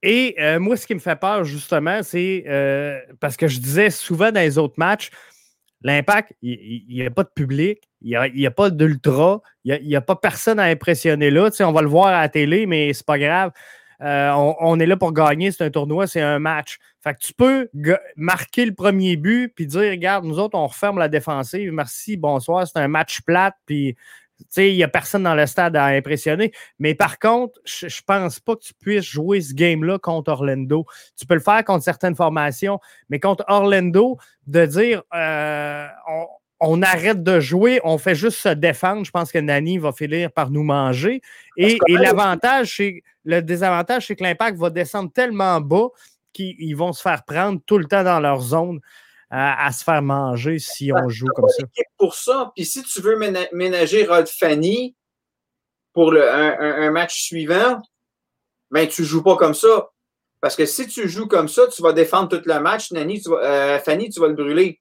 Et 0.01 0.33
euh, 0.39 0.57
moi, 0.57 0.77
ce 0.77 0.87
qui 0.87 0.93
me 0.93 0.99
fait 0.99 1.19
peur, 1.19 1.43
justement, 1.43 2.01
c'est 2.01 2.45
euh, 2.47 2.97
parce 3.19 3.35
que 3.35 3.49
je 3.49 3.59
disais 3.59 3.89
souvent 3.89 4.31
dans 4.31 4.39
les 4.39 4.57
autres 4.57 4.75
matchs, 4.77 5.09
l'impact, 5.81 6.31
il 6.41 6.85
n'y 6.87 7.05
a 7.05 7.11
pas 7.11 7.23
de 7.23 7.31
public, 7.35 7.81
il 8.01 8.17
n'y 8.33 8.45
a, 8.45 8.51
pas 8.51 8.69
d'ultra, 8.69 9.41
il 9.65 9.85
n'y 9.85 9.97
a, 9.97 9.99
pas 9.99 10.15
personne 10.15 10.59
à 10.59 10.63
impressionner 10.63 11.29
là. 11.29 11.49
On 11.59 11.73
va 11.73 11.81
le 11.81 11.89
voir 11.89 12.07
à 12.07 12.21
la 12.21 12.29
télé, 12.29 12.65
mais 12.65 12.93
c'est 12.93 13.05
pas 13.05 13.19
grave. 13.19 13.51
Euh, 14.01 14.31
on, 14.61 14.79
est 14.79 14.85
là 14.85 14.95
pour 14.95 15.11
gagner, 15.11 15.51
c'est 15.51 15.65
un 15.65 15.69
tournoi, 15.69 16.07
c'est 16.07 16.21
un 16.21 16.39
match. 16.39 16.77
Fait 17.03 17.13
que 17.13 17.19
tu 17.19 17.33
peux 17.33 17.67
marquer 18.15 18.65
le 18.65 18.73
premier 18.73 19.17
but 19.17 19.53
puis 19.53 19.67
dire 19.67 19.91
regarde, 19.91 20.23
nous 20.23 20.39
autres, 20.39 20.57
on 20.57 20.67
referme 20.67 20.99
la 20.99 21.09
défensive. 21.09 21.73
Merci, 21.73 22.15
bonsoir, 22.15 22.65
c'est 22.65 22.79
un 22.79 22.87
match 22.87 23.19
plate, 23.21 23.55
puis 23.65 23.97
il 24.57 24.75
n'y 24.75 24.83
a 24.83 24.87
personne 24.87 25.23
dans 25.23 25.35
le 25.35 25.45
stade 25.45 25.75
à 25.75 25.85
impressionner. 25.85 26.51
Mais 26.79 26.95
par 26.95 27.19
contre, 27.19 27.59
je 27.65 27.85
ne 27.85 28.05
pense 28.05 28.39
pas 28.39 28.55
que 28.55 28.61
tu 28.61 28.73
puisses 28.73 29.05
jouer 29.05 29.41
ce 29.41 29.53
game-là 29.53 29.99
contre 29.99 30.31
Orlando. 30.31 30.85
Tu 31.17 31.25
peux 31.25 31.35
le 31.35 31.41
faire 31.41 31.63
contre 31.63 31.83
certaines 31.83 32.15
formations, 32.15 32.79
mais 33.09 33.19
contre 33.19 33.43
Orlando, 33.47 34.17
de 34.47 34.65
dire 34.65 35.03
euh, 35.13 35.87
on, 36.59 36.81
arrête 36.81 37.23
de 37.23 37.39
jouer, 37.39 37.79
on 37.83 37.97
fait 37.97 38.15
juste 38.15 38.37
se 38.37 38.49
défendre, 38.49 39.05
je 39.05 39.11
pense 39.11 39.31
que 39.31 39.39
Nani 39.39 39.77
va 39.77 39.91
finir 39.91 40.31
par 40.31 40.49
nous 40.49 40.63
manger. 40.63 41.21
Et, 41.57 41.77
et 41.87 41.93
l'avantage, 41.93 42.77
c'est 42.77 43.03
le 43.23 43.41
désavantage, 43.41 44.07
c'est 44.07 44.15
que 44.15 44.23
l'impact 44.23 44.57
va 44.57 44.69
descendre 44.69 45.11
tellement 45.11 45.59
bas 45.61 45.87
qu'ils 46.33 46.75
vont 46.75 46.91
se 46.91 47.01
faire 47.01 47.23
prendre 47.23 47.61
tout 47.65 47.77
le 47.77 47.85
temps 47.85 48.03
dans 48.03 48.19
leur 48.19 48.41
zone 48.41 48.79
à, 49.29 49.71
se 49.71 49.83
faire 49.83 50.01
manger 50.01 50.59
si 50.59 50.91
on 50.93 51.09
joue 51.09 51.27
comme 51.35 51.49
ça. 51.49 51.63
Pour 51.97 52.15
ça, 52.15 52.51
puis 52.55 52.65
si 52.65 52.83
tu 52.83 53.01
veux 53.01 53.17
ménager 53.51 54.05
Rod 54.05 54.27
Fanny 54.27 54.95
pour 55.93 56.11
le, 56.11 56.29
un, 56.29 56.91
match 56.91 57.23
suivant, 57.23 57.81
ben 58.71 58.87
tu 58.87 59.03
joues 59.03 59.23
pas 59.23 59.35
comme 59.35 59.53
ça. 59.53 59.89
Parce 60.41 60.55
que 60.55 60.65
si 60.65 60.87
tu 60.87 61.09
joues 61.09 61.27
comme 61.27 61.47
ça, 61.47 61.67
tu 61.67 61.81
vas 61.81 61.93
défendre 61.93 62.29
tout 62.29 62.41
le 62.45 62.59
match. 62.59 62.91
Nani, 62.91 63.21
tu 63.21 63.29
vas, 63.29 63.37
euh, 63.37 63.79
Fanny, 63.79 64.09
tu 64.09 64.19
vas 64.19 64.27
le 64.27 64.35
brûler. 64.35 64.79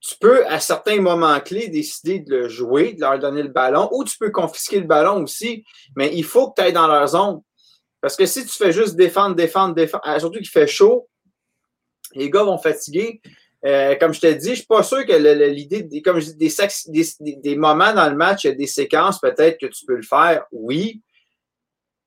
Tu 0.00 0.16
peux, 0.18 0.46
à 0.46 0.60
certains 0.60 1.00
moments 1.00 1.38
clés, 1.40 1.68
décider 1.68 2.20
de 2.20 2.36
le 2.36 2.48
jouer, 2.48 2.94
de 2.94 3.00
leur 3.00 3.18
donner 3.18 3.42
le 3.42 3.48
ballon, 3.48 3.88
ou 3.92 4.02
tu 4.04 4.16
peux 4.18 4.30
confisquer 4.30 4.80
le 4.80 4.86
ballon 4.86 5.22
aussi, 5.22 5.64
mais 5.94 6.10
il 6.14 6.24
faut 6.24 6.50
que 6.50 6.60
tu 6.60 6.66
ailles 6.66 6.72
dans 6.72 6.86
leur 6.86 7.06
zone. 7.06 7.40
Parce 8.00 8.16
que 8.16 8.26
si 8.26 8.44
tu 8.44 8.52
fais 8.52 8.72
juste 8.72 8.96
défendre, 8.96 9.36
défendre, 9.36 9.74
défendre, 9.74 10.02
surtout 10.18 10.38
qu'il 10.38 10.48
fait 10.48 10.66
chaud, 10.66 11.08
les 12.14 12.30
gars 12.30 12.42
vont 12.42 12.58
fatiguer. 12.58 13.20
Euh, 13.66 13.94
comme 13.96 14.14
je 14.14 14.20
te 14.20 14.26
dis, 14.26 14.46
je 14.46 14.50
ne 14.50 14.54
suis 14.56 14.66
pas 14.66 14.82
sûr 14.82 15.04
que 15.04 15.12
l'idée, 15.50 16.02
comme 16.02 16.20
je 16.20 16.30
dis, 16.30 16.54
des, 16.88 17.36
des, 17.36 17.56
moments 17.56 17.92
dans 17.92 18.08
le 18.08 18.16
match, 18.16 18.44
il 18.44 18.48
y 18.48 18.50
a 18.50 18.54
des 18.54 18.66
séquences, 18.66 19.20
peut-être 19.20 19.60
que 19.60 19.66
tu 19.66 19.84
peux 19.84 19.96
le 19.96 20.02
faire, 20.02 20.46
oui. 20.50 21.02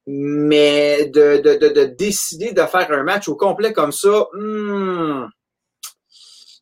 Mais 0.08 1.06
de, 1.06 1.38
de, 1.38 1.86
décider 1.86 2.52
de 2.52 2.62
faire 2.64 2.92
un 2.92 3.04
match 3.04 3.28
au 3.30 3.36
complet 3.36 3.72
comme 3.72 3.92
ça, 3.92 4.28
hmm, 4.34 5.28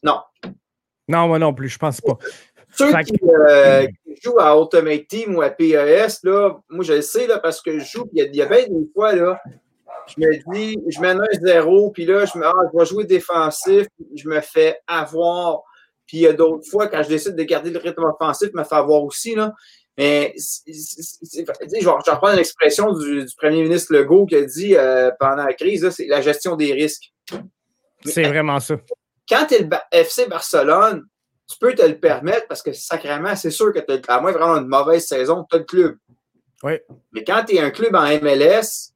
non. 0.03 0.19
Non, 1.07 1.27
moi 1.27 1.39
non 1.39 1.53
plus, 1.53 1.69
je 1.69 1.79
pense 1.79 2.01
pas. 2.01 2.17
Ceux 2.73 2.93
euh, 2.93 3.03
qui, 3.03 4.21
jouent 4.21 4.39
à 4.39 4.55
Ultimate 4.55 5.07
Team 5.07 5.35
ou 5.35 5.41
à 5.41 5.49
PES, 5.49 6.19
là, 6.23 6.59
moi 6.69 6.83
je 6.83 6.93
le 6.93 7.01
sais 7.01 7.27
là, 7.27 7.39
parce 7.39 7.61
que 7.61 7.79
je 7.79 7.85
joue, 7.85 8.09
il 8.13 8.19
y, 8.19 8.21
a, 8.21 8.25
il 8.25 8.35
y 8.35 8.41
a 8.41 8.45
bien 8.45 8.67
des 8.67 8.89
fois, 8.93 9.15
là, 9.15 9.41
je 10.07 10.15
me 10.19 10.53
dis, 10.53 10.77
je 10.87 10.99
mène 10.99 11.19
un 11.19 11.39
zéro, 11.45 11.91
puis 11.91 12.05
là, 12.05 12.25
je 12.25 12.37
me 12.37 12.45
ah, 12.45 12.53
je 12.71 12.77
vais 12.77 12.85
jouer 12.85 13.05
défensif, 13.05 13.87
je 14.15 14.27
me 14.27 14.41
fais 14.41 14.79
avoir. 14.87 15.61
Puis 16.05 16.17
il 16.17 16.21
y 16.21 16.27
a 16.27 16.33
d'autres 16.33 16.67
fois, 16.69 16.87
quand 16.87 17.03
je 17.03 17.09
décide 17.09 17.35
de 17.35 17.43
garder 17.43 17.69
le 17.69 17.79
rythme 17.79 18.03
offensif, 18.03 18.49
je 18.53 18.57
me 18.57 18.63
fais 18.63 18.75
avoir 18.75 19.03
aussi. 19.03 19.35
Là. 19.35 19.53
Mais 19.97 20.33
je 20.37 21.85
vais 21.85 21.91
reprendre 21.91 22.35
l'expression 22.35 22.93
du, 22.93 23.25
premier 23.37 23.63
ministre 23.63 23.93
Legault 23.93 24.25
qui 24.25 24.35
a 24.35 24.43
dit 24.43 24.75
euh, 24.75 25.11
pendant 25.19 25.45
la 25.45 25.53
crise, 25.53 25.89
c'est 25.91 26.07
la 26.07 26.21
gestion 26.21 26.55
des 26.55 26.73
risques. 26.73 27.13
C'est 28.05 28.27
vraiment 28.27 28.59
ça. 28.59 28.75
Quand 29.29 29.45
tu 29.47 29.55
es 29.55 29.59
le 29.59 29.69
FC 29.91 30.25
Barcelone, 30.25 31.05
tu 31.47 31.57
peux 31.59 31.73
te 31.75 31.81
le 31.81 31.99
permettre 31.99 32.47
parce 32.47 32.61
que 32.61 32.73
sacrément, 32.73 33.35
c'est 33.35 33.51
sûr 33.51 33.73
que 33.73 33.79
tu 33.79 34.09
as, 34.09 34.13
à 34.13 34.21
moins 34.21 34.31
vraiment 34.31 34.57
une 34.57 34.67
mauvaise 34.67 35.05
saison, 35.05 35.45
tu 35.49 35.55
as 35.55 35.59
le 35.59 35.65
club. 35.65 35.97
Oui. 36.63 36.73
Mais 37.11 37.23
quand 37.23 37.43
tu 37.45 37.55
es 37.55 37.59
un 37.59 37.71
club 37.71 37.95
en 37.95 38.07
MLS, 38.21 38.90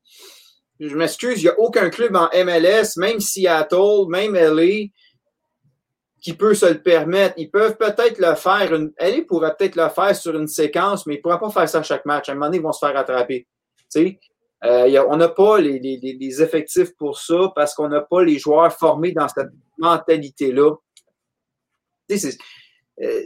je 0.80 0.96
m'excuse, 0.96 1.42
il 1.42 1.46
n'y 1.46 1.50
a 1.50 1.60
aucun 1.60 1.90
club 1.90 2.16
en 2.16 2.30
MLS, 2.34 2.98
même 2.98 3.20
Seattle, 3.20 4.08
même 4.10 4.36
LA, 4.36 4.88
qui 6.22 6.34
peut 6.34 6.54
se 6.54 6.66
le 6.66 6.82
permettre. 6.82 7.36
Ils 7.38 7.50
peuvent 7.50 7.78
peut-être 7.78 8.20
le 8.20 8.36
faire. 8.36 8.74
Une, 8.74 8.92
LA 9.00 9.24
pourrait 9.28 9.56
peut-être 9.58 9.76
le 9.76 9.90
faire 9.90 10.16
sur 10.16 10.36
une 10.36 10.48
séquence, 10.48 11.06
mais 11.06 11.16
ils 11.16 11.18
ne 11.18 11.22
pourraient 11.22 11.40
pas 11.40 11.50
faire 11.50 11.70
ça 11.70 11.80
à 11.80 11.84
chaque 11.84 12.06
match. 12.06 12.28
À 12.28 12.32
un 12.32 12.36
moment 12.36 12.48
donné, 12.48 12.58
ils 12.58 12.64
vont 12.64 12.74
se 12.74 12.86
faire 12.86 12.98
attraper. 12.98 13.48
Euh, 14.66 15.06
on 15.08 15.18
n'a 15.18 15.30
pas 15.30 15.60
les, 15.60 15.80
les, 15.80 16.42
effectifs 16.42 16.96
pour 16.98 17.20
ça 17.20 17.52
parce 17.56 17.74
qu'on 17.74 17.88
n'a 17.88 18.02
pas 18.02 18.24
les 18.24 18.40
joueurs 18.40 18.74
formés 18.74 19.12
dans 19.12 19.28
cette 19.28 19.50
mentalité-là. 19.78 20.72
Euh, 23.02 23.22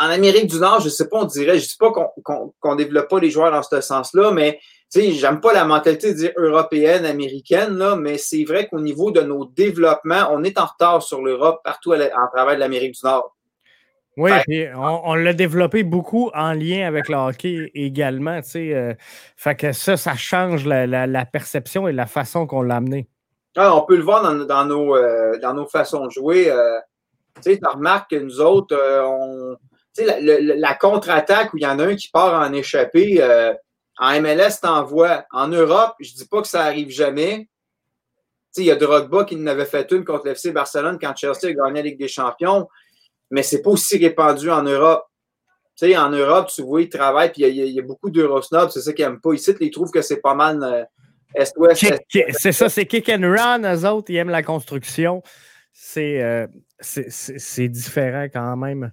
en 0.00 0.06
Amérique 0.06 0.46
du 0.46 0.58
Nord, 0.58 0.80
je 0.80 0.86
ne 0.86 0.90
sais 0.90 1.08
pas, 1.08 1.18
on 1.18 1.24
dirait, 1.24 1.58
je 1.58 1.64
ne 1.64 1.68
dis 1.68 1.76
pas 1.78 1.92
qu'on 1.92 2.72
ne 2.72 2.76
développe 2.76 3.08
pas 3.08 3.20
les 3.20 3.30
joueurs 3.30 3.50
dans 3.50 3.62
ce 3.62 3.80
sens-là, 3.80 4.30
mais 4.30 4.60
j'aime 4.94 5.40
pas 5.40 5.52
la 5.52 5.64
mentalité 5.64 6.12
de 6.12 6.18
dire 6.18 6.32
européenne, 6.36 7.04
américaine, 7.06 7.76
là, 7.76 7.96
mais 7.96 8.18
c'est 8.18 8.44
vrai 8.44 8.68
qu'au 8.68 8.80
niveau 8.80 9.10
de 9.10 9.20
nos 9.20 9.46
développements, 9.46 10.28
on 10.30 10.44
est 10.44 10.58
en 10.58 10.66
retard 10.66 11.02
sur 11.02 11.22
l'Europe 11.22 11.60
partout 11.64 11.92
en 11.92 12.28
travers 12.32 12.54
de 12.54 12.60
l'Amérique 12.60 12.94
du 12.94 13.00
Nord. 13.04 13.34
Oui, 14.18 14.30
on, 14.76 15.14
l'a 15.14 15.32
développé 15.32 15.84
beaucoup 15.84 16.30
en 16.34 16.52
lien 16.52 16.86
avec 16.86 17.08
le 17.08 17.16
hockey 17.16 17.70
également. 17.74 18.40
Euh, 18.56 18.94
fait 19.36 19.54
que 19.54 19.72
ça, 19.72 19.96
ça 19.96 20.14
change 20.16 20.66
la, 20.66 21.24
perception 21.24 21.88
et 21.88 21.92
la 21.92 22.04
façon 22.04 22.46
qu'on 22.46 22.60
l'a 22.60 22.76
amené. 22.76 23.08
Ah, 23.56 23.74
on 23.74 23.86
peut 23.86 23.96
le 23.96 24.02
voir 24.02 24.22
dans, 24.22 24.64
nos, 24.66 24.96
euh, 24.96 25.38
dans 25.40 25.54
nos 25.54 25.66
façons 25.66 26.06
de 26.06 26.10
jouer. 26.10 26.50
Euh, 26.50 26.78
tu 27.42 27.58
remarques 27.64 28.10
que 28.10 28.16
nous 28.16 28.40
autres, 28.42 28.76
on, 28.76 29.56
la, 30.04 30.18
la 30.20 30.74
contre-attaque 30.74 31.54
où 31.54 31.56
il 31.56 31.62
y 31.62 31.66
en 31.66 31.78
a 31.78 31.86
un 31.86 31.96
qui 31.96 32.10
part 32.10 32.38
en 32.38 32.52
échappée, 32.52 33.22
en 34.02 34.20
MLS, 34.20 34.58
t'envoies. 34.60 35.24
En 35.30 35.46
Europe, 35.46 35.94
je 36.00 36.12
dis 36.12 36.26
pas 36.26 36.42
que 36.42 36.48
ça 36.48 36.64
arrive 36.64 36.90
jamais. 36.90 37.48
Il 38.56 38.64
y 38.64 38.70
a 38.72 38.74
Drogba 38.74 39.24
qui 39.24 39.36
n'avait 39.36 39.64
fait 39.64 39.90
une 39.92 40.04
contre 40.04 40.26
l'FC 40.26 40.50
Barcelone 40.52 40.98
quand 41.00 41.14
Chelsea 41.16 41.44
a 41.44 41.52
gagné 41.52 41.82
la 41.82 41.82
Ligue 41.82 41.98
des 42.00 42.08
Champions, 42.08 42.68
mais 43.30 43.44
c'est 43.44 43.62
pas 43.62 43.70
aussi 43.70 43.96
répandu 43.98 44.50
en 44.50 44.64
Europe. 44.64 45.06
sais, 45.76 45.96
en 45.96 46.10
Europe, 46.10 46.50
tu 46.52 46.62
vois, 46.62 46.82
ils 46.82 46.88
travaillent, 46.88 47.30
puis 47.30 47.42
il 47.42 47.54
y, 47.54 47.78
a 47.78 47.82
beaucoup 47.82 48.10
d'Eurosnobs, 48.10 48.70
c'est 48.70 48.80
ça 48.80 48.92
qu'ils 48.92 49.06
n'aiment 49.06 49.20
pas. 49.20 49.32
Ici, 49.34 49.54
ils 49.60 49.70
trouvent 49.70 49.92
que 49.92 50.02
c'est 50.02 50.20
pas 50.20 50.34
mal 50.34 50.62
euh, 50.64 50.84
Est-Ouest. 51.36 51.86
C'est 52.32 52.52
ça, 52.52 52.68
c'est 52.68 52.86
kick 52.86 53.08
and 53.08 53.22
run, 53.22 53.62
eux 53.62 53.88
autres, 53.88 54.10
ils 54.10 54.16
aiment 54.16 54.30
la 54.30 54.42
construction. 54.42 55.22
C'est 55.72 56.20
euh, 56.20 56.48
différent 57.68 58.26
quand 58.32 58.56
même. 58.56 58.90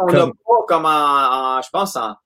on 0.00 0.06
n'a 0.06 0.26
pas 0.26 0.64
comme 0.66 0.86
en, 0.86 1.60
je 1.60 1.68
pense, 1.70 1.94
en, 1.96 2.16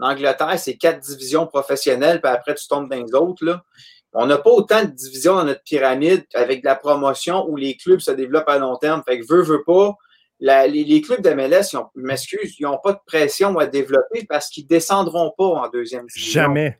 en 0.00 0.10
Angleterre, 0.10 0.58
c'est 0.58 0.76
quatre 0.76 1.00
divisions 1.00 1.46
professionnelles, 1.46 2.20
puis 2.20 2.30
après, 2.30 2.54
tu 2.54 2.66
tombes 2.66 2.88
dans 2.88 2.96
les 2.96 3.14
autres. 3.14 3.44
Là. 3.44 3.64
On 4.12 4.26
n'a 4.26 4.38
pas 4.38 4.50
autant 4.50 4.82
de 4.82 4.90
divisions 4.90 5.34
dans 5.34 5.44
notre 5.44 5.62
pyramide 5.62 6.24
avec 6.34 6.62
de 6.62 6.66
la 6.66 6.76
promotion 6.76 7.48
où 7.48 7.56
les 7.56 7.76
clubs 7.76 8.00
se 8.00 8.12
développent 8.12 8.48
à 8.48 8.58
long 8.58 8.76
terme. 8.76 9.02
Fait 9.06 9.18
que 9.18 9.26
veut, 9.28 9.42
veut 9.42 9.64
pas. 9.64 9.96
les, 10.38 11.00
clubs 11.00 11.20
de 11.20 11.30
MLS, 11.30 11.72
ils 11.72 12.02
m'excuse, 12.02 12.54
ils 12.58 12.62
n'ont 12.62 12.78
pas 12.82 12.92
de 12.92 13.00
pression 13.06 13.58
à 13.58 13.66
développer 13.66 14.24
parce 14.28 14.48
qu'ils 14.48 14.64
ne 14.64 14.68
descendront 14.68 15.32
pas 15.36 15.44
en 15.44 15.68
deuxième 15.68 16.06
division. 16.06 16.42
Jamais. 16.42 16.78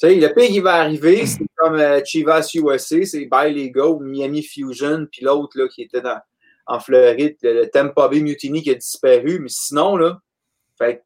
Tu 0.00 0.08
sais, 0.08 0.14
le 0.14 0.32
pays 0.32 0.48
qui 0.48 0.60
va 0.60 0.74
arriver, 0.74 1.26
c'est 1.26 1.44
comme 1.56 1.74
euh, 1.74 2.00
Chivas 2.04 2.50
USA, 2.54 3.04
c'est 3.04 3.26
Bay 3.26 3.52
Lego, 3.52 3.98
Miami 4.00 4.42
Fusion, 4.42 5.06
puis 5.10 5.24
l'autre 5.24 5.58
là, 5.58 5.68
qui 5.68 5.82
était 5.82 6.00
dans, 6.00 6.18
en 6.66 6.80
Floride, 6.80 7.36
le, 7.42 7.66
Tampa 7.66 8.08
Bay 8.08 8.20
Mutiny 8.20 8.62
qui 8.62 8.70
a 8.70 8.74
disparu. 8.74 9.40
Mais 9.40 9.48
sinon, 9.48 9.96
là, 9.96 10.20
fait 10.78 11.04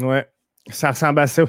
Ouais, 0.00 0.28
ça 0.70 0.90
ressemble 0.90 1.20
à 1.20 1.26
ça. 1.26 1.44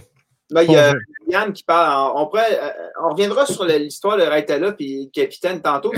Ben, 0.51 0.61
il 0.63 0.71
y 0.71 0.77
a 0.77 0.93
Yann 1.27 1.53
qui 1.53 1.63
parle. 1.63 2.11
On, 2.15 2.29
euh, 2.35 2.71
on 3.03 3.09
reviendra 3.09 3.45
sur 3.45 3.65
l'histoire 3.65 4.17
de 4.17 4.23
Raitala 4.23 4.75
et 4.79 5.09
capitaine 5.11 5.61
tantôt. 5.61 5.93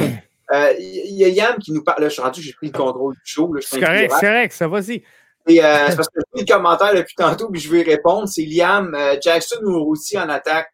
Euh, 0.53 0.73
il 0.79 1.15
y 1.15 1.25
a 1.25 1.27
Yann 1.27 1.57
qui 1.57 1.73
nous 1.73 1.83
parle. 1.83 2.01
Là, 2.01 2.07
je 2.07 2.13
suis 2.13 2.21
rendu, 2.21 2.41
j'ai 2.41 2.53
pris 2.53 2.67
le 2.67 2.77
contrôle 2.77 3.15
du 3.15 3.21
show. 3.25 3.53
C'est 3.59 3.81
correct, 3.81 4.13
c'est 4.17 4.25
correct, 4.25 4.53
ça 4.53 4.67
va-y. 4.67 5.03
Et 5.49 5.63
euh, 5.63 5.87
c'est 5.89 5.95
parce 5.97 6.07
que 6.07 6.19
j'ai 6.19 6.31
pris 6.31 6.45
le 6.49 6.53
commentaire 6.53 6.93
depuis 6.93 7.15
tantôt, 7.15 7.49
puis 7.49 7.59
je 7.59 7.69
vais 7.69 7.81
y 7.81 7.83
répondre. 7.83 8.27
C'est 8.27 8.43
Liam 8.43 8.95
Jackson 9.21 9.59
ou 9.63 9.83
Routy 9.83 10.17
en 10.17 10.29
attaque? 10.29 10.71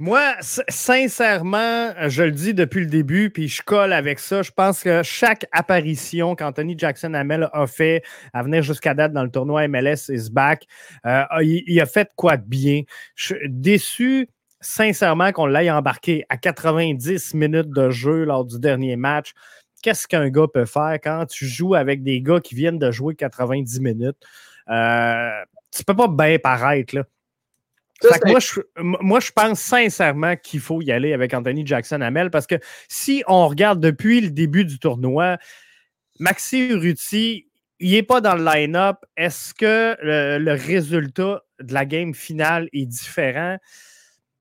Moi, 0.00 0.36
sincèrement, 0.40 1.92
je 2.06 2.22
le 2.22 2.30
dis 2.30 2.54
depuis 2.54 2.82
le 2.82 2.86
début, 2.86 3.30
puis 3.30 3.48
je 3.48 3.62
colle 3.62 3.92
avec 3.92 4.20
ça. 4.20 4.42
Je 4.42 4.52
pense 4.52 4.84
que 4.84 5.02
chaque 5.02 5.46
apparition 5.50 6.36
qu'Anthony 6.36 6.78
Jackson 6.78 7.14
Hamel 7.14 7.50
a 7.52 7.66
fait 7.66 8.04
à 8.32 8.44
venir 8.44 8.62
jusqu'à 8.62 8.94
date 8.94 9.12
dans 9.12 9.24
le 9.24 9.30
tournoi 9.30 9.66
MLS 9.66 10.08
is 10.08 10.30
back, 10.30 10.66
euh, 11.04 11.24
il, 11.42 11.80
a 11.80 11.86
fait 11.86 12.12
quoi 12.14 12.36
de 12.36 12.44
bien? 12.46 12.82
Je 13.16 13.34
suis 13.34 13.48
déçu, 13.48 14.28
sincèrement, 14.60 15.32
qu'on 15.32 15.46
l'ait 15.46 15.68
embarqué 15.68 16.24
à 16.28 16.36
90 16.36 17.34
minutes 17.34 17.70
de 17.70 17.90
jeu 17.90 18.22
lors 18.22 18.44
du 18.44 18.60
dernier 18.60 18.94
match. 18.94 19.32
Qu'est-ce 19.82 20.06
qu'un 20.06 20.28
gars 20.28 20.46
peut 20.46 20.64
faire 20.64 20.98
quand 21.02 21.26
tu 21.26 21.44
joues 21.44 21.74
avec 21.74 22.04
des 22.04 22.22
gars 22.22 22.38
qui 22.38 22.54
viennent 22.54 22.78
de 22.78 22.92
jouer 22.92 23.16
90 23.16 23.80
minutes? 23.80 24.18
Euh, 24.70 25.28
tu 25.76 25.82
peux 25.82 25.96
pas 25.96 26.06
bien 26.06 26.38
paraître, 26.38 26.94
là 26.94 27.02
moi, 28.26 28.38
je, 28.38 28.60
moi, 28.76 29.20
je 29.20 29.32
pense 29.32 29.60
sincèrement 29.60 30.36
qu'il 30.36 30.60
faut 30.60 30.80
y 30.82 30.92
aller 30.92 31.12
avec 31.12 31.34
Anthony 31.34 31.66
Jackson 31.66 32.00
Hamel 32.00 32.30
parce 32.30 32.46
que 32.46 32.56
si 32.88 33.24
on 33.26 33.48
regarde 33.48 33.80
depuis 33.80 34.20
le 34.20 34.30
début 34.30 34.64
du 34.64 34.78
tournoi, 34.78 35.38
Maxi 36.20 36.72
Ruti, 36.72 37.48
il 37.80 37.92
n'est 37.92 38.02
pas 38.02 38.20
dans 38.20 38.34
le 38.34 38.44
line-up. 38.44 38.96
Est-ce 39.16 39.54
que 39.54 39.96
le, 40.00 40.52
résultat 40.54 41.42
de 41.60 41.74
la 41.74 41.84
game 41.84 42.14
finale 42.14 42.68
est 42.72 42.86
différent? 42.86 43.56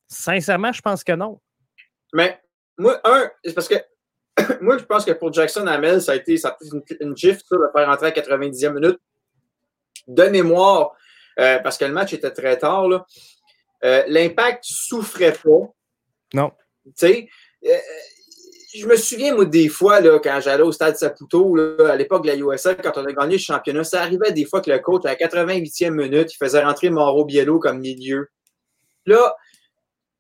Sincèrement, 0.08 0.72
je 0.72 0.82
pense 0.82 1.04
que 1.04 1.14
non. 1.14 1.40
Mais 2.14 2.40
moi, 2.78 3.00
un, 3.04 3.30
c'est 3.44 3.54
parce 3.54 3.68
que 3.68 3.76
moi, 4.62 4.78
je 4.78 4.84
pense 4.84 5.06
que 5.06 5.12
pour 5.12 5.34
Jackson 5.34 5.68
Hamel, 5.68 6.02
ça 6.02 6.14
a 6.14 6.16
été, 6.16 6.38
ça 6.38 6.50
a 6.50 6.58
été 6.62 6.76
une, 7.02 7.10
une 7.10 7.18
gifle, 7.18 7.42
ça, 7.48 7.56
de 7.56 7.70
faire 7.76 7.88
rentrer 7.88 8.08
à 8.08 8.12
90e 8.12 8.74
minute. 8.74 9.00
De 10.08 10.24
mémoire, 10.24 10.94
euh, 11.40 11.60
parce 11.60 11.78
que 11.78 11.86
le 11.86 11.92
match 11.92 12.14
était 12.14 12.32
très 12.32 12.58
tard, 12.58 12.88
là. 12.88 13.06
Euh, 13.84 14.04
l'impact 14.08 14.64
souffrait 14.64 15.34
pas. 15.34 15.74
Non. 16.34 16.52
Tu 16.86 16.92
sais, 16.96 17.28
euh, 17.66 17.78
je 18.76 18.86
me 18.86 18.96
souviens, 18.96 19.36
moi, 19.36 19.46
des 19.46 19.70
fois, 19.70 20.02
là, 20.02 20.20
quand 20.20 20.40
j'allais 20.42 20.64
au 20.64 20.72
stade 20.72 20.98
Saputo, 20.98 21.56
là, 21.56 21.92
à 21.92 21.96
l'époque 21.96 22.24
de 22.24 22.28
la 22.28 22.36
USL, 22.36 22.78
quand 22.84 22.98
on 22.98 23.06
a 23.06 23.14
gagné 23.14 23.34
le 23.34 23.42
championnat, 23.42 23.84
ça 23.84 24.02
arrivait 24.02 24.32
des 24.32 24.46
fois 24.46 24.62
que 24.62 24.70
le 24.70 24.80
coach, 24.80 25.06
à 25.06 25.10
la 25.10 25.16
88e 25.16 25.92
minute, 25.92 26.34
il 26.34 26.38
faisait 26.38 26.64
rentrer 26.64 26.90
Mauro 26.90 27.26
Biello 27.26 27.60
comme 27.60 27.80
milieu. 27.80 28.28
Là, 29.06 29.36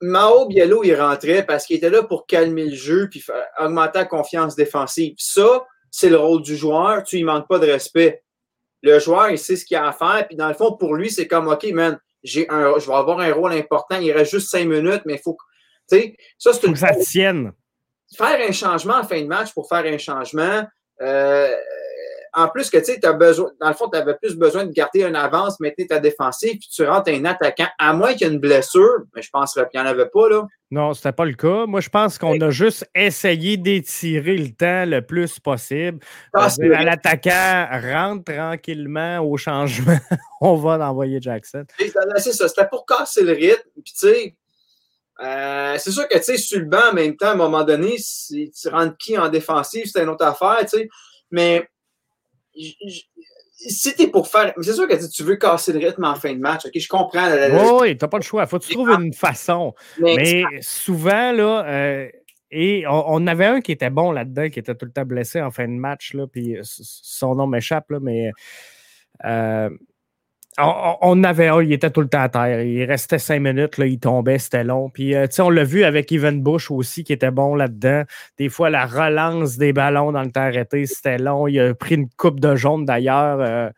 Mauro 0.01 0.47
Biello, 0.47 0.83
il 0.83 0.95
rentrait 0.95 1.45
parce 1.45 1.65
qu'il 1.65 1.77
était 1.77 1.89
là 1.89 2.03
pour 2.03 2.25
calmer 2.25 2.65
le 2.65 2.75
jeu 2.75 3.09
puis 3.09 3.23
augmenter 3.59 3.99
la 3.99 4.05
confiance 4.05 4.55
défensive. 4.55 5.15
Ça, 5.17 5.65
c'est 5.91 6.09
le 6.09 6.17
rôle 6.17 6.41
du 6.41 6.55
joueur. 6.55 7.03
Tu 7.03 7.19
ne 7.19 7.25
manques 7.25 7.47
pas 7.47 7.59
de 7.59 7.65
respect. 7.65 8.23
Le 8.83 8.99
joueur, 8.99 9.31
il 9.31 9.39
sait 9.39 9.55
ce 9.55 9.65
qu'il 9.65 9.77
a 9.77 9.87
à 9.87 9.93
faire. 9.93 10.25
Puis 10.27 10.37
dans 10.37 10.47
le 10.47 10.53
fond, 10.53 10.73
pour 10.73 10.95
lui, 10.95 11.09
c'est 11.09 11.27
comme 11.27 11.47
OK, 11.47 11.65
man, 11.71 11.99
j'ai 12.23 12.49
un, 12.49 12.77
je 12.79 12.87
vais 12.87 12.95
avoir 12.95 13.19
un 13.19 13.33
rôle 13.33 13.53
important. 13.53 13.99
Il 13.99 14.11
reste 14.11 14.31
juste 14.31 14.49
cinq 14.49 14.67
minutes, 14.67 15.01
mais 15.05 15.15
il 15.15 15.21
faut. 15.21 15.37
Sais, 15.87 16.15
ça, 16.37 16.53
c'est 16.53 16.67
une. 16.67 16.75
ça 16.75 16.93
tienne. 16.95 17.53
Faire 18.15 18.39
un 18.47 18.51
changement 18.51 18.95
en 18.95 19.03
fin 19.03 19.21
de 19.21 19.27
match 19.27 19.53
pour 19.53 19.67
faire 19.67 19.85
un 19.85 19.97
changement. 19.97 20.63
Euh, 21.01 21.53
en 22.33 22.47
plus 22.49 22.69
que 22.69 22.77
tu 22.77 22.85
sais, 22.85 23.05
as 23.05 23.13
besoin, 23.13 23.49
dans 23.59 23.69
le 23.69 23.73
fond, 23.73 23.89
tu 23.89 23.97
avais 23.97 24.15
plus 24.15 24.35
besoin 24.35 24.65
de 24.65 24.71
garder 24.71 25.03
une 25.03 25.15
avance, 25.15 25.59
maintenir 25.59 25.87
ta 25.87 25.99
défensive, 25.99 26.51
puis 26.51 26.69
tu 26.71 26.85
rentres 26.85 27.09
un 27.09 27.25
attaquant, 27.25 27.67
à 27.79 27.93
moins 27.93 28.13
qu'il 28.13 28.27
y 28.27 28.29
ait 28.29 28.33
une 28.33 28.39
blessure, 28.39 29.05
mais 29.15 29.23
je 29.23 29.29
penserais 29.31 29.67
qu'il 29.69 29.81
n'y 29.81 29.87
en 29.87 29.89
avait 29.89 30.07
pas, 30.07 30.29
là. 30.29 30.47
Non, 30.69 30.93
c'était 30.93 31.13
pas 31.13 31.25
le 31.25 31.33
cas. 31.33 31.65
Moi, 31.65 31.79
je 31.79 31.89
pense 31.89 32.17
qu'on 32.17 32.39
a 32.41 32.49
juste 32.49 32.87
essayé 32.93 33.57
d'étirer 33.57 34.37
le 34.37 34.49
temps 34.49 34.85
le 34.85 35.01
plus 35.01 35.39
possible. 35.39 35.99
Ah, 36.33 36.49
L'attaquant 36.59 37.67
rentre 37.71 38.25
tranquillement 38.31 39.19
au 39.19 39.37
changement. 39.37 39.97
On 40.41 40.55
va 40.55 40.77
l'envoyer 40.77 41.19
Jackson. 41.21 41.65
C'est 41.77 42.33
ça, 42.33 42.47
c'était 42.47 42.67
pour 42.67 42.85
casser 42.85 43.23
le 43.23 43.33
rythme. 43.33 43.69
Puis, 43.83 43.93
tu 43.93 44.07
sais, 44.07 44.35
euh, 45.19 45.75
c'est 45.79 45.91
sûr 45.91 46.07
que, 46.07 46.17
tu 46.17 46.23
sais, 46.23 46.37
sur 46.37 46.59
le 46.59 46.65
banc, 46.65 46.89
en 46.91 46.93
même 46.93 47.15
temps, 47.15 47.29
à 47.29 47.31
un 47.31 47.35
moment 47.35 47.63
donné, 47.63 47.97
si 47.97 48.51
tu 48.51 48.69
rentres 48.69 48.97
qui 48.97 49.17
en 49.17 49.29
défensive, 49.29 49.85
c'est 49.91 50.03
une 50.03 50.09
autre 50.09 50.25
affaire, 50.25 50.59
tu 50.61 50.77
sais. 50.77 50.89
Mais 51.31 51.67
si 53.57 53.95
t'es 53.95 54.07
pour 54.07 54.27
faire. 54.27 54.53
C'est 54.61 54.73
sûr 54.73 54.87
que 54.87 55.09
tu 55.09 55.23
veux 55.23 55.35
casser 55.35 55.73
le 55.73 55.79
rythme 55.79 56.05
en 56.05 56.15
fin 56.15 56.33
de 56.33 56.39
match. 56.39 56.65
ok 56.65 56.71
Je 56.75 56.87
comprends. 56.87 57.27
Oui, 57.31 57.79
oui, 57.81 57.97
t'as 57.97 58.07
pas 58.07 58.17
le 58.17 58.23
choix. 58.23 58.45
Faut 58.45 58.59
que 58.59 58.65
tu 58.65 58.73
trouves 58.73 58.89
une 58.89 59.13
façon. 59.13 59.73
Mais, 59.99 60.43
souvent, 60.61 61.31
là, 61.31 61.65
euh, 61.67 62.09
et 62.51 62.85
on, 62.87 63.27
avait 63.27 63.45
un 63.45 63.61
qui 63.61 63.71
était 63.71 63.89
bon 63.89 64.11
là-dedans, 64.11 64.49
qui 64.49 64.59
était 64.59 64.75
tout 64.75 64.85
le 64.85 64.91
temps 64.91 65.05
blessé 65.05 65.41
en 65.41 65.51
fin 65.51 65.67
de 65.67 65.73
match, 65.73 66.13
là, 66.13 66.27
puis 66.27 66.57
son 66.61 67.35
nom 67.35 67.47
m'échappe, 67.47 67.89
là, 67.89 67.99
mais. 67.99 68.31
Euh, 69.25 69.69
on, 70.59 71.23
avait 71.23 71.47
un, 71.47 71.61
il 71.61 71.71
était 71.71 71.91
tout 71.91 72.01
le 72.01 72.09
temps 72.09 72.21
à 72.21 72.29
terre. 72.29 72.61
Il 72.61 72.83
restait 72.85 73.19
cinq 73.19 73.39
minutes, 73.39 73.77
là, 73.77 73.85
il 73.85 73.99
tombait, 73.99 74.39
c'était 74.39 74.63
long. 74.63 74.89
Puis, 74.89 75.13
euh, 75.13 75.27
on 75.39 75.49
l'a 75.49 75.63
vu 75.63 75.83
avec 75.83 76.11
Evan 76.11 76.41
Bush 76.41 76.71
aussi, 76.71 77.03
qui 77.03 77.13
était 77.13 77.31
bon 77.31 77.55
là-dedans. 77.55 78.03
Des 78.37 78.49
fois, 78.49 78.69
la 78.69 78.85
relance 78.85 79.57
des 79.57 79.73
ballons 79.73 80.11
dans 80.11 80.23
le 80.23 80.31
temps 80.31 80.41
arrêté, 80.41 80.85
c'était 80.87 81.19
long. 81.19 81.47
Il 81.47 81.59
a 81.59 81.73
pris 81.75 81.95
une 81.95 82.09
coupe 82.09 82.39
de 82.39 82.55
jaune 82.55 82.85
d'ailleurs 82.85 83.39
euh, 83.39 83.69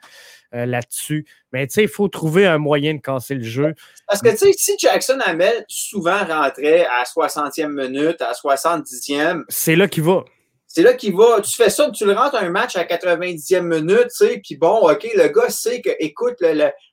euh, 0.55 0.65
là-dessus. 0.65 1.25
Mais 1.51 1.67
tu 1.67 1.73
sais, 1.73 1.83
il 1.83 1.89
faut 1.89 2.07
trouver 2.07 2.45
un 2.45 2.57
moyen 2.57 2.93
de 2.93 3.01
casser 3.01 3.35
le 3.35 3.43
jeu. 3.43 3.75
Parce 4.07 4.21
que 4.21 4.29
tu 4.29 4.37
sais, 4.37 4.53
si 4.53 4.75
Jackson 4.79 5.19
Hamel 5.25 5.65
souvent 5.67 6.23
rentrait 6.25 6.85
à 6.85 7.03
60e 7.03 7.67
minute, 7.67 8.21
à 8.21 8.31
70e. 8.31 9.43
C'est 9.49 9.75
là 9.75 9.87
qu'il 9.87 10.03
va. 10.03 10.23
C'est 10.71 10.83
là 10.83 10.93
qu'il 10.93 11.15
va. 11.15 11.41
Tu 11.41 11.55
fais 11.55 11.71
ça, 11.71 11.89
tu 11.89 12.05
le 12.05 12.13
rentres 12.13 12.35
un 12.35 12.49
match 12.49 12.75
à 12.75 12.83
90e 12.83 13.61
minute, 13.61 14.09
tu 14.15 14.27
sais, 14.27 14.39
puis 14.43 14.55
bon, 14.55 14.87
OK, 14.87 15.09
le 15.15 15.27
gars 15.27 15.49
sait 15.49 15.81
que, 15.81 15.89
écoute, 15.99 16.35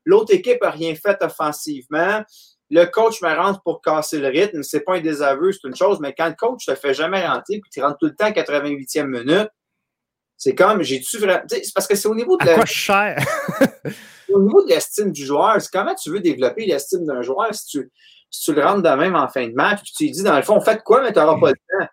l'autre 0.06 0.34
équipe 0.34 0.62
n'a 0.62 0.70
rien 0.70 0.94
fait 0.94 1.18
offensivement. 1.22 2.24
Le 2.70 2.86
coach 2.86 3.20
me 3.20 3.28
rentre 3.36 3.62
pour 3.62 3.82
casser 3.82 4.18
le 4.18 4.28
rythme. 4.28 4.62
C'est 4.62 4.80
pas 4.80 4.96
un 4.96 5.00
désaveu, 5.00 5.52
c'est 5.52 5.68
une 5.68 5.76
chose, 5.76 6.00
mais 6.00 6.14
quand 6.16 6.26
le 6.26 6.34
coach 6.34 6.64
te 6.64 6.74
fait 6.74 6.94
jamais 6.94 7.24
rentrer, 7.26 7.60
puis 7.60 7.70
tu 7.70 7.82
rentres 7.82 7.98
tout 7.98 8.06
le 8.06 8.14
temps 8.14 8.24
à 8.24 8.30
88e 8.30 9.04
minute, 9.04 9.50
c'est 10.38 10.54
comme, 10.54 10.82
j'ai-tu 10.82 11.18
vraiment. 11.18 11.44
C'est 11.46 11.74
parce 11.74 11.86
que 11.86 11.96
c'est 11.96 12.08
au 12.08 12.14
niveau 12.14 12.38
de 12.38 12.46
la. 12.46 12.54
Quoi 12.54 12.64
cher? 12.64 13.22
au 14.32 14.40
niveau 14.40 14.64
de 14.64 14.70
l'estime 14.70 15.12
du 15.12 15.24
joueur, 15.24 15.60
c'est 15.60 15.70
comment 15.70 15.94
tu 15.94 16.10
veux 16.10 16.20
développer 16.20 16.64
l'estime 16.64 17.04
d'un 17.04 17.20
joueur 17.20 17.54
si 17.54 17.66
tu, 17.66 17.92
si 18.30 18.42
tu 18.42 18.54
le 18.54 18.64
rentres 18.64 18.82
de 18.82 18.96
même 18.96 19.16
en 19.16 19.28
fin 19.28 19.46
de 19.46 19.54
match, 19.54 19.82
puis 19.82 19.92
tu 19.94 20.04
lui 20.04 20.10
dis, 20.12 20.22
dans 20.22 20.36
le 20.36 20.42
fond, 20.42 20.60
faites 20.62 20.82
quoi, 20.82 21.02
mais 21.02 21.12
tu 21.12 21.18
n'auras 21.18 21.38
pas 21.38 21.50
le 21.50 21.56
temps. 21.56 21.86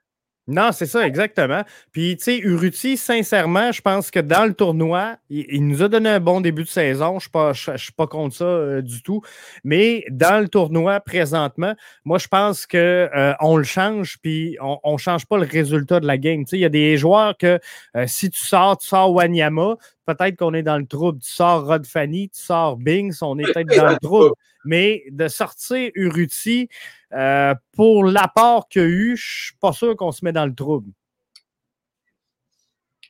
Non, 0.46 0.74
c'est 0.74 0.88
ça, 0.88 1.08
exactement. 1.08 1.64
Puis, 1.94 2.18
tu 2.18 2.24
sais, 2.26 2.38
Uruti, 2.38 2.98
sincèrement, 2.98 3.72
je 3.72 3.82
pense 3.82 4.12
que 4.12 4.20
dans 4.20 4.46
le 4.46 4.54
tournoi, 4.54 5.16
il, 5.30 5.66
nous 5.66 5.82
a 5.82 5.88
donné 5.88 6.10
un 6.10 6.20
bon 6.20 6.42
début 6.42 6.64
de 6.64 6.70
saison. 6.70 7.18
Je 7.18 7.30
ne 7.34 7.78
suis, 7.78 7.94
pas 7.94 8.08
contre 8.08 8.36
ça 8.36 8.44
euh, 8.44 8.82
du 8.82 9.02
tout. 9.02 9.22
Mais 9.64 10.04
dans 10.10 10.42
le 10.42 10.50
tournoi, 10.50 11.00
présentement, 11.00 11.76
moi, 12.04 12.18
je 12.18 12.28
pense 12.28 12.68
qu'on 12.68 12.78
euh, 12.78 13.58
le 13.58 13.64
change, 13.64 14.18
puis 14.22 14.58
on 14.60 14.94
ne 14.94 14.98
change 14.98 15.26
pas 15.26 15.38
le 15.38 15.48
résultat 15.50 16.02
de 16.02 16.08
la 16.08 16.18
game. 16.18 16.44
Tu 16.44 16.50
sais, 16.50 16.58
il 16.58 16.62
y 16.62 16.66
a 16.66 16.70
des 16.70 16.98
joueurs 16.98 17.38
que 17.38 17.60
euh, 17.96 18.04
si 18.06 18.30
tu 18.30 18.44
sors, 18.44 18.78
tu 18.78 18.88
sors 18.88 19.14
Wanyama, 19.14 19.78
peut-être 20.06 20.36
qu'on 20.36 20.54
est 20.54 20.64
dans 20.64 20.78
le 20.78 20.86
trouble. 20.86 21.20
Tu 21.20 21.32
sors 21.32 21.66
Rod 21.66 21.86
Fanny, 21.86 22.30
tu 22.30 22.42
sors 22.42 22.76
Bings, 22.76 23.18
on 23.22 23.40
est 23.40 23.44
peut-être 23.44 23.76
dans 23.78 23.90
le 23.90 23.98
trouble. 24.02 24.34
Mais 24.66 25.04
de 25.12 25.28
sortir 25.28 25.90
Uruti, 25.96 26.70
euh, 27.16 27.54
pour 27.76 28.06
l'apport 28.06 28.68
qu'il 28.70 28.82
y 28.82 28.86
a 28.86 28.88
eu, 28.88 29.18
je 29.18 29.24
ne 29.28 29.46
suis 29.46 29.58
pas 29.60 29.72
sûr 29.72 29.96
qu'on 29.96 30.12
se 30.12 30.26
met 30.26 30.32
dans 30.32 30.46
le 30.46 30.56
trouble. 30.56 30.92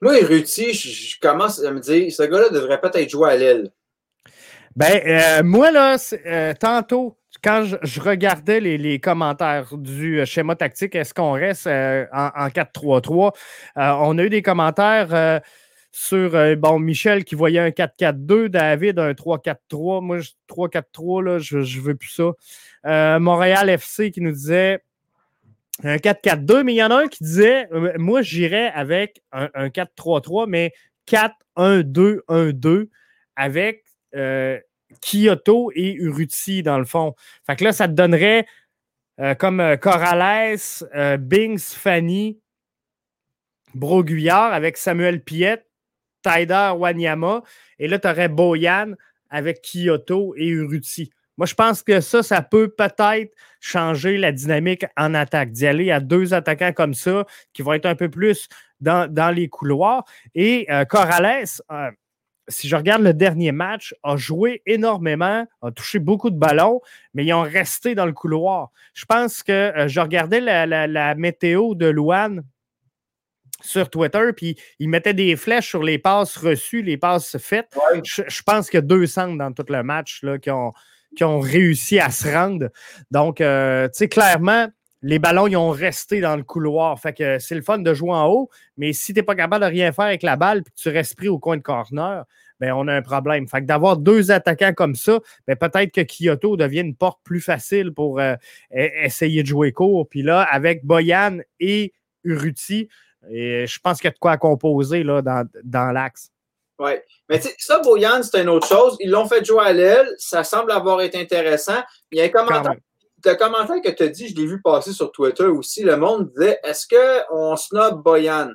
Moi, 0.01 0.19
Uruti, 0.19 0.73
je, 0.73 1.19
commence 1.21 1.63
à 1.63 1.71
me 1.71 1.79
dire, 1.79 2.11
ce 2.11 2.23
gars-là 2.23 2.49
devrait 2.49 2.81
peut-être 2.81 3.09
jouer 3.09 3.31
à 3.31 3.37
l'aile. 3.37 3.71
Ben, 4.75 5.01
euh, 5.05 5.43
moi, 5.43 5.71
là, 5.71 5.95
euh, 6.25 6.53
tantôt, 6.59 7.17
quand 7.41 7.63
je, 7.81 8.01
regardais 8.01 8.59
les, 8.59 8.99
commentaires 8.99 9.77
du 9.77 10.25
schéma 10.25 10.55
tactique, 10.55 10.95
est-ce 10.95 11.13
qu'on 11.13 11.33
reste 11.33 11.67
en, 11.67 12.07
en 12.11 12.47
4-3-3? 12.47 13.31
on 13.75 14.17
a 14.17 14.23
eu 14.23 14.29
des 14.29 14.41
commentaires 14.41 15.41
sur 15.91 16.31
bon, 16.57 16.79
Michel 16.79 17.23
qui 17.23 17.35
voyait 17.35 17.59
un 17.59 17.69
4-4-2, 17.69 18.47
David 18.47 18.99
un 18.99 19.11
3-4-3. 19.11 20.01
Moi, 20.01 20.17
3-4-3, 20.49 21.23
là, 21.23 21.39
je 21.39 21.59
ne 21.59 21.81
veux 21.81 21.95
plus 21.95 22.09
ça. 22.09 22.31
Euh, 22.85 23.19
Montréal 23.19 23.69
FC 23.69 24.11
qui 24.11 24.21
nous 24.21 24.31
disait 24.31 24.83
un 25.83 25.95
4-4-2, 25.95 26.63
mais 26.63 26.73
il 26.73 26.77
y 26.77 26.83
en 26.83 26.91
a 26.91 27.03
un 27.03 27.07
qui 27.07 27.23
disait 27.23 27.67
euh, 27.71 27.93
moi, 27.97 28.21
j'irais 28.21 28.71
avec 28.71 29.21
un, 29.31 29.47
4-3-3, 29.69 30.47
mais 30.47 30.73
4-1-2-1-2 31.07 32.89
avec 33.35 33.83
Kyoto 35.01 35.71
et 35.73 35.93
Uruti 35.93 36.61
dans 36.61 36.77
le 36.77 36.85
fond. 36.85 37.15
Fait 37.47 37.55
que 37.55 37.63
là, 37.63 37.73
ça 37.73 37.87
te 37.87 37.93
donnerait 37.93 38.45
comme 39.39 39.77
Corrales, 39.81 40.57
Bings, 41.19 41.59
Fanny, 41.59 42.39
Broguillard 43.73 44.53
avec 44.53 44.77
Samuel 44.77 45.23
Piette, 45.23 45.67
Tyder 46.23 46.71
Wanyama. 46.77 47.43
Et 47.79 47.87
là, 47.87 47.99
tu 47.99 48.07
aurais 48.07 48.29
Boyan 48.29 48.93
avec 49.29 49.61
Kyoto 49.61 50.35
et 50.37 50.47
Uruti. 50.47 51.11
Moi, 51.37 51.47
je 51.47 51.55
pense 51.55 51.81
que 51.81 51.99
ça, 51.99 52.21
ça 52.21 52.41
peut 52.41 52.69
peut-être 52.69 53.33
changer 53.59 54.17
la 54.17 54.31
dynamique 54.31 54.85
en 54.97 55.13
attaque, 55.13 55.51
d'y 55.51 55.65
aller 55.65 55.91
à 55.91 55.99
deux 55.99 56.33
attaquants 56.33 56.73
comme 56.73 56.93
ça 56.93 57.25
qui 57.53 57.61
vont 57.61 57.73
être 57.73 57.85
un 57.85 57.95
peu 57.95 58.09
plus 58.09 58.47
dans, 58.81 59.33
les 59.33 59.47
couloirs. 59.47 60.03
Et 60.35 60.67
euh, 60.69 60.85
Corrales, 60.85 61.45
euh, 61.71 61.91
si 62.49 62.67
je 62.67 62.75
regarde 62.75 63.01
le 63.01 63.13
dernier 63.13 63.51
match, 63.51 63.95
a 64.03 64.17
joué 64.17 64.61
énormément, 64.65 65.47
a 65.61 65.71
touché 65.71 65.99
beaucoup 65.99 66.29
de 66.29 66.37
ballons, 66.37 66.81
mais 67.13 67.25
ils 67.25 67.33
ont 67.33 67.41
resté 67.41 67.95
dans 67.95 68.05
le 68.05 68.11
couloir. 68.11 68.71
Je 68.93 69.05
pense 69.05 69.43
que 69.43 69.51
euh, 69.51 69.87
je 69.87 69.99
regardais 70.01 70.41
la, 70.41 70.65
la 70.65 71.15
météo 71.15 71.73
de 71.73 71.87
Luan 71.87 72.43
sur 73.61 73.89
Twitter, 73.89 74.31
puis 74.35 74.57
il 74.79 74.89
mettait 74.89 75.13
des 75.13 75.35
flèches 75.35 75.69
sur 75.69 75.83
les 75.83 75.97
passes 75.97 76.37
reçues, 76.37 76.81
les 76.81 76.97
passes 76.97 77.37
faites. 77.37 77.73
Je, 78.03 78.41
pense 78.43 78.69
qu'il 78.69 78.77
y 78.77 78.79
a 78.79 78.81
deux 78.81 79.07
centres 79.07 79.37
dans 79.37 79.53
tout 79.53 79.65
le 79.69 79.83
match 79.83 80.21
là, 80.21 80.37
qui, 80.37 80.51
ont, 80.51 80.73
qui 81.15 81.23
ont 81.23 81.39
réussi 81.39 81.99
à 81.99 82.09
se 82.09 82.27
rendre. 82.27 82.69
Donc, 83.11 83.41
euh, 83.41 83.87
tu 83.87 83.99
sais, 83.99 84.07
clairement, 84.07 84.67
les 85.01 85.19
ballons, 85.19 85.47
ils 85.47 85.57
ont 85.57 85.69
resté 85.69 86.21
dans 86.21 86.35
le 86.35 86.43
couloir. 86.43 86.99
Fait 86.99 87.13
que 87.13 87.37
c'est 87.39 87.55
le 87.55 87.61
fun 87.61 87.79
de 87.79 87.93
jouer 87.93 88.11
en 88.11 88.27
haut, 88.27 88.49
mais 88.77 88.93
si 88.93 89.13
tu 89.13 89.19
n'es 89.19 89.23
pas 89.23 89.35
capable 89.35 89.65
de 89.65 89.69
rien 89.69 89.91
faire 89.91 90.05
avec 90.05 90.23
la 90.23 90.37
balle 90.37 90.63
puis 90.63 90.73
que 90.73 90.81
tu 90.81 90.89
restes 90.89 91.15
pris 91.17 91.27
au 91.27 91.39
coin 91.39 91.57
de 91.57 91.61
corner, 91.61 92.23
ben 92.59 92.71
on 92.73 92.87
a 92.87 92.93
un 92.95 93.01
problème. 93.01 93.47
Fait 93.47 93.61
que 93.61 93.65
d'avoir 93.65 93.97
deux 93.97 94.31
attaquants 94.31 94.73
comme 94.73 94.95
ça, 94.95 95.19
ben 95.45 95.57
peut-être 95.57 95.91
que 95.91 96.01
Kyoto 96.01 96.55
devient 96.55 96.79
une 96.79 96.95
porte 96.95 97.19
plus 97.23 97.41
facile 97.41 97.91
pour 97.91 98.19
euh, 98.19 98.35
e-, 98.73 99.03
essayer 99.03 99.43
de 99.43 99.47
jouer 99.47 99.73
court. 99.73 100.07
Puis 100.07 100.23
là, 100.23 100.41
avec 100.43 100.85
Boyan 100.85 101.39
et 101.59 101.93
Uruti, 102.23 102.87
et 103.29 103.67
je 103.67 103.79
pense 103.79 103.99
qu'il 103.99 104.07
y 104.07 104.09
a 104.09 104.13
de 104.13 104.19
quoi 104.19 104.37
composer 104.37 105.03
là, 105.03 105.21
dans 105.21 105.91
l'axe. 105.91 106.32
Oui. 106.79 106.91
Mais 107.29 107.39
tu 107.39 107.49
sais, 107.49 107.55
ça, 107.59 107.79
Boyan, 107.79 108.23
c'est 108.23 108.41
une 108.41 108.49
autre 108.49 108.67
chose. 108.67 108.97
Ils 108.99 109.09
l'ont 109.11 109.27
fait 109.27 109.45
jouer 109.45 109.63
à 109.63 109.73
l'aile. 109.73 110.09
Ça 110.17 110.43
semble 110.43 110.71
avoir 110.71 111.01
été 111.01 111.19
intéressant. 111.19 111.81
Il 112.11 112.17
y 112.17 112.21
a 112.21 112.25
un 112.25 112.29
commentaire 112.29 112.75
le 113.25 113.35
commentaire 113.35 113.81
que 113.81 113.89
tu 113.89 114.03
as 114.03 114.09
dit, 114.09 114.27
je 114.29 114.35
l'ai 114.35 114.45
vu 114.45 114.61
passer 114.61 114.91
sur 114.93 115.11
Twitter 115.11 115.45
aussi. 115.45 115.83
Le 115.83 115.97
monde 115.97 116.31
disait 116.31 116.59
Est-ce 116.63 116.87
qu'on 116.87 117.55
snob 117.55 118.03
Boyan? 118.03 118.51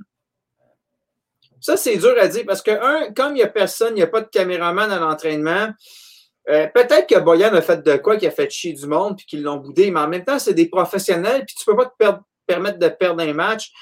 Ça, 1.61 1.77
c'est 1.77 1.97
dur 1.97 2.15
à 2.21 2.29
dire 2.29 2.45
parce 2.47 2.63
que, 2.63 2.71
un, 2.71 3.13
comme 3.13 3.33
il 3.33 3.37
n'y 3.37 3.43
a 3.43 3.49
personne, 3.49 3.91
il 3.91 3.97
n'y 3.97 4.03
a 4.03 4.07
pas 4.07 4.21
de 4.21 4.29
caméraman 4.29 4.91
à 4.93 4.99
l'entraînement, 4.99 5.71
euh, 6.49 6.67
peut-être 6.69 7.09
que 7.09 7.19
Boyan 7.19 7.53
a 7.53 7.61
fait 7.61 7.83
de 7.83 7.97
quoi, 7.97 8.17
qu'il 8.17 8.29
a 8.29 8.31
fait 8.31 8.49
chier 8.49 8.73
du 8.73 8.87
monde, 8.87 9.17
puis 9.17 9.27
qu'ils 9.27 9.43
l'ont 9.43 9.57
boudé, 9.57 9.91
mais 9.91 10.01
en 10.01 10.09
même 10.09 10.25
temps, 10.25 10.39
c'est 10.39 10.55
des 10.55 10.69
professionnels, 10.69 11.45
puis 11.45 11.57
tu 11.57 11.69
ne 11.69 11.75
peux 11.75 11.85
pas 11.85 12.15
te 12.15 12.21
permettre 12.47 12.79
de 12.79 12.89
perdre 12.89 13.23
un 13.23 13.33
match. 13.33 13.73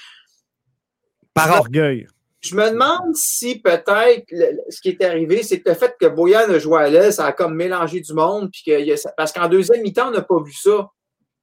Par 1.33 1.51
orgueil. 1.51 2.07
Je 2.39 2.55
me 2.55 2.69
demande 2.69 3.15
si 3.15 3.59
peut-être 3.59 4.25
ce 4.69 4.81
qui 4.81 4.89
est 4.89 5.03
arrivé, 5.03 5.41
c'est 5.41 5.59
que 5.59 5.69
le 5.69 5.75
fait 5.75 5.95
que 5.99 6.05
Boyan 6.05 6.49
a 6.49 6.59
joué 6.59 6.81
à 6.81 6.89
l'aise, 6.89 7.15
ça 7.15 7.25
a 7.25 7.31
comme 7.31 7.55
mélangé 7.55 7.99
du 7.99 8.13
monde, 8.13 8.51
puis 8.51 8.61
que, 8.65 9.11
parce 9.15 9.31
qu'en 9.31 9.47
deuxième 9.47 9.81
mi-temps, 9.81 10.09
on 10.09 10.11
n'a 10.11 10.21
pas 10.21 10.41
vu 10.41 10.53
ça. 10.53 10.89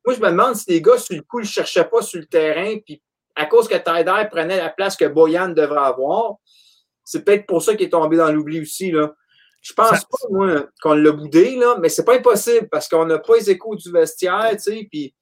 Moi, 0.06 0.14
je 0.14 0.20
me 0.20 0.30
demande 0.30 0.54
si 0.54 0.70
les 0.70 0.80
gars, 0.80 0.98
sur 0.98 1.16
le 1.16 1.22
coup, 1.22 1.40
ils 1.40 1.44
ne 1.44 1.48
cherchaient 1.48 1.88
pas 1.88 2.00
sur 2.02 2.20
le 2.20 2.26
terrain, 2.26 2.76
puis 2.84 3.02
à 3.34 3.46
cause 3.46 3.66
que 3.66 3.74
Tyder 3.74 4.28
prenait 4.30 4.58
la 4.58 4.70
place 4.70 4.96
que 4.96 5.06
Boyan 5.06 5.48
devrait 5.48 5.86
avoir, 5.86 6.34
c'est 7.02 7.24
peut-être 7.24 7.46
pour 7.46 7.62
ça 7.62 7.74
qu'il 7.74 7.86
est 7.86 7.90
tombé 7.90 8.16
dans 8.16 8.30
l'oubli 8.30 8.60
aussi. 8.60 8.92
Là. 8.92 9.14
Je 9.60 9.72
pense 9.72 10.04
pas, 10.04 10.28
moi, 10.30 10.66
qu'on 10.80 10.94
l'a 10.94 11.10
boudé, 11.10 11.56
là, 11.56 11.76
mais 11.80 11.88
c'est 11.88 12.04
pas 12.04 12.14
impossible 12.14 12.68
parce 12.70 12.88
qu'on 12.88 13.06
n'a 13.06 13.18
pas 13.18 13.36
les 13.36 13.50
échos 13.50 13.74
du 13.74 13.90
vestiaire, 13.90 14.52
tu 14.52 14.58
sais, 14.58 14.86
puis. 14.88 15.14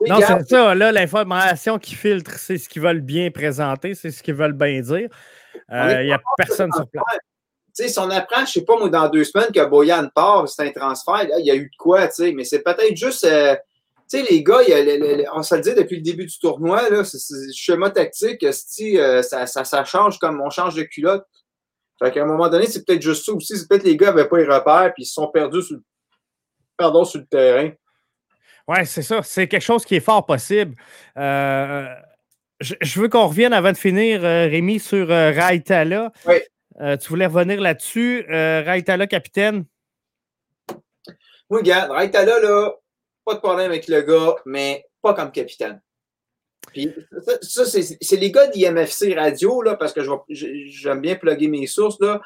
Non, 0.00 0.18
c'est 0.20 0.48
ça, 0.48 0.74
là, 0.74 0.92
l'information 0.92 1.78
qui 1.78 1.94
filtre, 1.94 2.32
c'est 2.38 2.58
ce 2.58 2.68
qu'ils 2.68 2.82
veulent 2.82 3.00
bien 3.00 3.30
présenter, 3.30 3.94
c'est 3.94 4.10
ce 4.10 4.22
qu'ils 4.22 4.34
veulent 4.34 4.52
bien 4.52 4.80
dire. 4.80 5.08
Il 5.70 5.74
euh, 5.74 6.04
n'y 6.04 6.12
a 6.12 6.20
personne 6.36 6.72
sur 6.72 6.86
place. 6.88 7.04
Tu 7.76 7.82
sais, 7.82 7.88
si 7.88 7.98
on 7.98 8.10
apprend, 8.10 8.38
je 8.38 8.42
ne 8.42 8.46
sais 8.46 8.64
pas, 8.64 8.76
moi, 8.78 8.88
dans 8.88 9.08
deux 9.08 9.24
semaines 9.24 9.50
que 9.52 9.64
Boyan 9.64 10.08
part, 10.14 10.48
c'est 10.48 10.62
un 10.62 10.70
transfert, 10.70 11.26
il 11.38 11.44
y 11.44 11.50
a 11.50 11.56
eu 11.56 11.68
de 11.68 11.76
quoi, 11.76 12.06
tu 12.06 12.14
sais, 12.14 12.32
mais 12.32 12.44
c'est 12.44 12.62
peut-être 12.62 12.96
juste. 12.96 13.24
Euh, 13.24 13.56
tu 14.08 14.18
sais, 14.18 14.26
les 14.30 14.44
gars, 14.44 14.60
on 15.34 15.42
se 15.42 15.54
le 15.54 15.60
dit 15.62 15.74
depuis 15.74 15.96
le 15.96 16.02
début 16.02 16.26
du 16.26 16.38
tournoi, 16.38 16.88
là, 16.90 17.02
c'est, 17.04 17.18
schéma 17.52 17.90
tactique, 17.90 18.44
euh, 18.44 19.22
ça, 19.22 19.46
ça, 19.46 19.64
ça 19.64 19.84
change 19.84 20.18
comme 20.18 20.40
on 20.40 20.50
change 20.50 20.74
de 20.74 20.82
culotte. 20.82 21.24
Fait 21.98 22.12
qu'à 22.12 22.22
un 22.22 22.26
moment 22.26 22.48
donné, 22.48 22.66
c'est 22.66 22.84
peut-être 22.84 23.02
juste 23.02 23.24
ça 23.24 23.32
aussi. 23.32 23.56
C'est 23.56 23.68
peut-être 23.68 23.84
les 23.84 23.96
gars 23.96 24.08
n'avaient 24.12 24.28
pas 24.28 24.38
les 24.38 24.46
repères 24.46 24.92
puis 24.94 25.04
ils 25.04 25.06
se 25.06 25.14
sont 25.14 25.28
perdus 25.28 25.62
sur 25.62 25.78
pardon, 26.76 27.04
sur 27.04 27.20
le 27.20 27.26
terrain. 27.26 27.70
Oui, 28.68 28.86
c'est 28.86 29.02
ça. 29.02 29.22
C'est 29.22 29.48
quelque 29.48 29.62
chose 29.62 29.84
qui 29.84 29.96
est 29.96 30.00
fort 30.00 30.24
possible. 30.24 30.74
Euh, 31.18 31.86
je, 32.60 33.00
veux 33.00 33.08
qu'on 33.08 33.26
revienne 33.26 33.52
avant 33.52 33.72
de 33.72 33.76
finir, 33.76 34.24
euh, 34.24 34.46
Rémi, 34.46 34.80
sur 34.80 35.10
euh, 35.10 35.32
Raitala. 35.32 36.12
Oui. 36.26 36.36
tu 36.98 37.08
voulais 37.08 37.26
revenir 37.26 37.60
là-dessus. 37.60 38.24
Raitala, 38.28 39.06
capitaine? 39.06 39.64
Oui, 41.50 41.60
regarde, 41.60 41.90
Raitala, 41.90 42.40
là, 42.40 42.72
pas 43.24 43.34
de 43.34 43.40
problème 43.40 43.70
avec 43.70 43.86
le 43.88 44.00
gars, 44.02 44.36
mais 44.46 44.86
pas 45.02 45.14
comme 45.14 45.30
capitaine 45.30 45.80
ça, 47.42 47.64
c'est 47.66 48.16
les 48.16 48.30
gars 48.30 48.46
d'IMFC 48.48 49.14
Radio, 49.14 49.62
là, 49.62 49.76
parce 49.76 49.92
que 49.92 50.00
j'aime 50.28 51.00
bien 51.00 51.16
plugger 51.16 51.48
mes 51.48 51.66
sources, 51.66 52.00
là, 52.00 52.20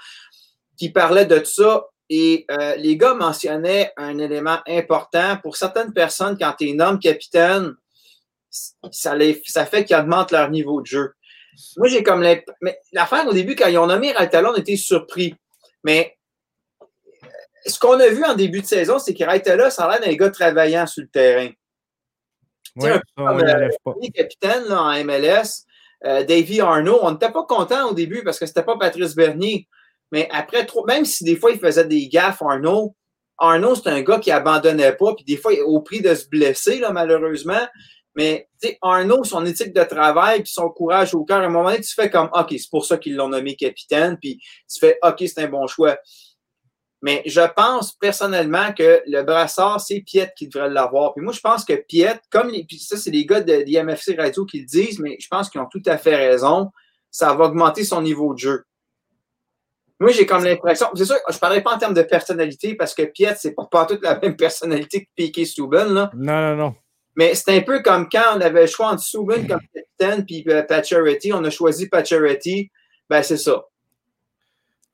qui 0.76 0.90
parlaient 0.90 1.26
de 1.26 1.42
ça. 1.44 1.86
Et 2.10 2.46
euh, 2.50 2.74
les 2.76 2.96
gars 2.96 3.14
mentionnaient 3.14 3.92
un 3.96 4.18
élément 4.18 4.58
important. 4.66 5.36
Pour 5.42 5.56
certaines 5.56 5.92
personnes, 5.92 6.38
quand 6.38 6.54
tu 6.58 6.70
es 6.70 6.72
nomme 6.72 6.98
capitaine, 6.98 7.74
ça, 8.50 9.14
les, 9.14 9.42
ça 9.46 9.66
fait 9.66 9.84
qu'ils 9.84 9.96
augmentent 9.96 10.32
leur 10.32 10.50
niveau 10.50 10.80
de 10.80 10.86
jeu. 10.86 11.12
Moi, 11.76 11.88
j'ai 11.88 12.02
comme 12.02 12.24
l'affaire 12.92 13.26
au 13.26 13.32
début, 13.32 13.56
quand 13.56 13.68
ils 13.68 13.78
ont 13.78 13.86
nommé 13.86 14.12
Raltalon, 14.12 14.52
on 14.54 14.56
était 14.56 14.76
surpris. 14.76 15.34
Mais 15.84 16.16
ce 17.66 17.78
qu'on 17.78 17.98
a 18.00 18.08
vu 18.08 18.24
en 18.24 18.34
début 18.34 18.62
de 18.62 18.66
saison, 18.66 18.98
c'est 18.98 19.12
que 19.12 19.24
Raltalon, 19.24 19.70
ça 19.70 19.84
a 19.84 19.98
l'air 19.98 20.08
d'un 20.08 20.16
gars 20.16 20.30
travaillant 20.30 20.86
sur 20.86 21.02
le 21.02 21.08
terrain. 21.08 21.50
Ouais, 22.76 22.92
euh, 23.18 24.10
capitaine 24.14 24.64
là, 24.64 24.82
en 24.82 25.04
MLS, 25.04 25.64
euh, 26.04 26.22
Davy 26.22 26.60
Arnaud, 26.60 27.00
on 27.02 27.12
n'était 27.12 27.32
pas 27.32 27.44
content 27.44 27.88
au 27.88 27.94
début 27.94 28.22
parce 28.22 28.38
que 28.38 28.46
c'était 28.46 28.62
pas 28.62 28.78
Patrice 28.78 29.14
Bernier. 29.14 29.66
Mais 30.12 30.28
après, 30.32 30.64
trop, 30.66 30.84
même 30.86 31.04
si 31.04 31.24
des 31.24 31.36
fois 31.36 31.50
il 31.50 31.58
faisait 31.58 31.84
des 31.84 32.08
gaffes, 32.08 32.42
Arnaud, 32.42 32.94
Arnaud, 33.38 33.74
c'est 33.76 33.88
un 33.88 34.02
gars 34.02 34.18
qui 34.18 34.30
abandonnait 34.30 34.92
pas, 34.92 35.14
puis 35.14 35.24
des 35.24 35.36
fois, 35.36 35.52
au 35.64 35.80
prix 35.80 36.00
de 36.00 36.14
se 36.14 36.28
blesser, 36.28 36.78
là, 36.78 36.90
malheureusement. 36.90 37.66
Mais 38.16 38.48
Arnaud, 38.82 39.22
son 39.22 39.46
éthique 39.46 39.72
de 39.72 39.84
travail, 39.84 40.42
puis 40.42 40.52
son 40.52 40.70
courage 40.70 41.14
au 41.14 41.24
cœur, 41.24 41.38
à 41.38 41.44
un 41.44 41.48
moment 41.48 41.70
donné, 41.70 41.82
tu 41.82 41.94
fais 41.94 42.10
comme 42.10 42.28
OK, 42.32 42.48
c'est 42.50 42.70
pour 42.70 42.84
ça 42.84 42.98
qu'ils 42.98 43.14
l'ont 43.14 43.28
nommé 43.28 43.54
capitaine, 43.54 44.18
puis 44.20 44.40
tu 44.68 44.80
fais 44.80 44.98
OK, 45.04 45.18
c'est 45.20 45.38
un 45.38 45.48
bon 45.48 45.68
choix. 45.68 45.96
Mais 47.00 47.22
je 47.26 47.40
pense 47.54 47.92
personnellement 47.92 48.72
que 48.72 49.02
le 49.06 49.22
brassard, 49.22 49.80
c'est 49.80 50.00
Piet 50.00 50.32
qui 50.36 50.48
devrait 50.48 50.68
l'avoir. 50.68 51.14
Puis 51.14 51.22
moi, 51.22 51.32
je 51.32 51.38
pense 51.38 51.64
que 51.64 51.74
Piet, 51.74 52.18
comme 52.28 52.50
les, 52.50 52.64
puis 52.64 52.80
ça, 52.80 52.96
c'est 52.96 53.12
les 53.12 53.24
gars 53.24 53.40
de 53.40 53.52
l'IMFC 53.52 54.16
Radio 54.18 54.44
qui 54.44 54.60
le 54.60 54.66
disent, 54.66 54.98
mais 54.98 55.16
je 55.20 55.28
pense 55.30 55.48
qu'ils 55.48 55.60
ont 55.60 55.68
tout 55.70 55.82
à 55.86 55.96
fait 55.96 56.16
raison. 56.16 56.70
Ça 57.12 57.34
va 57.34 57.44
augmenter 57.44 57.84
son 57.84 58.02
niveau 58.02 58.34
de 58.34 58.38
jeu. 58.40 58.64
Moi, 60.00 60.12
j'ai 60.12 60.26
comme 60.26 60.44
l'impression, 60.44 60.86
c'est 60.94 61.04
sûr, 61.04 61.16
je 61.28 61.34
ne 61.34 61.38
parlerai 61.40 61.62
pas 61.62 61.74
en 61.74 61.78
termes 61.78 61.94
de 61.94 62.02
personnalité 62.02 62.74
parce 62.76 62.94
que 62.94 63.02
Piet, 63.02 63.34
c'est 63.36 63.54
pas, 63.54 63.66
pas 63.70 63.84
toute 63.84 64.02
la 64.02 64.18
même 64.18 64.36
personnalité 64.36 65.04
que 65.04 65.10
Piquet 65.16 65.44
Souben. 65.44 65.92
Là. 65.92 66.10
Non, 66.14 66.40
non, 66.40 66.56
non. 66.56 66.74
Mais 67.16 67.34
c'est 67.34 67.56
un 67.56 67.62
peu 67.62 67.82
comme 67.82 68.08
quand 68.08 68.36
on 68.36 68.40
avait 68.40 68.62
le 68.62 68.66
choix 68.68 68.90
entre 68.90 69.02
Souben 69.02 69.46
comme 69.48 69.60
capitaine 69.74 70.24
puis 70.24 70.44
euh, 70.48 70.62
Pacioretty, 70.62 71.32
on 71.32 71.42
a 71.42 71.50
choisi 71.50 71.88
Pacioretty. 71.88 72.70
Ben, 73.10 73.22
c'est 73.22 73.36
ça. 73.36 73.64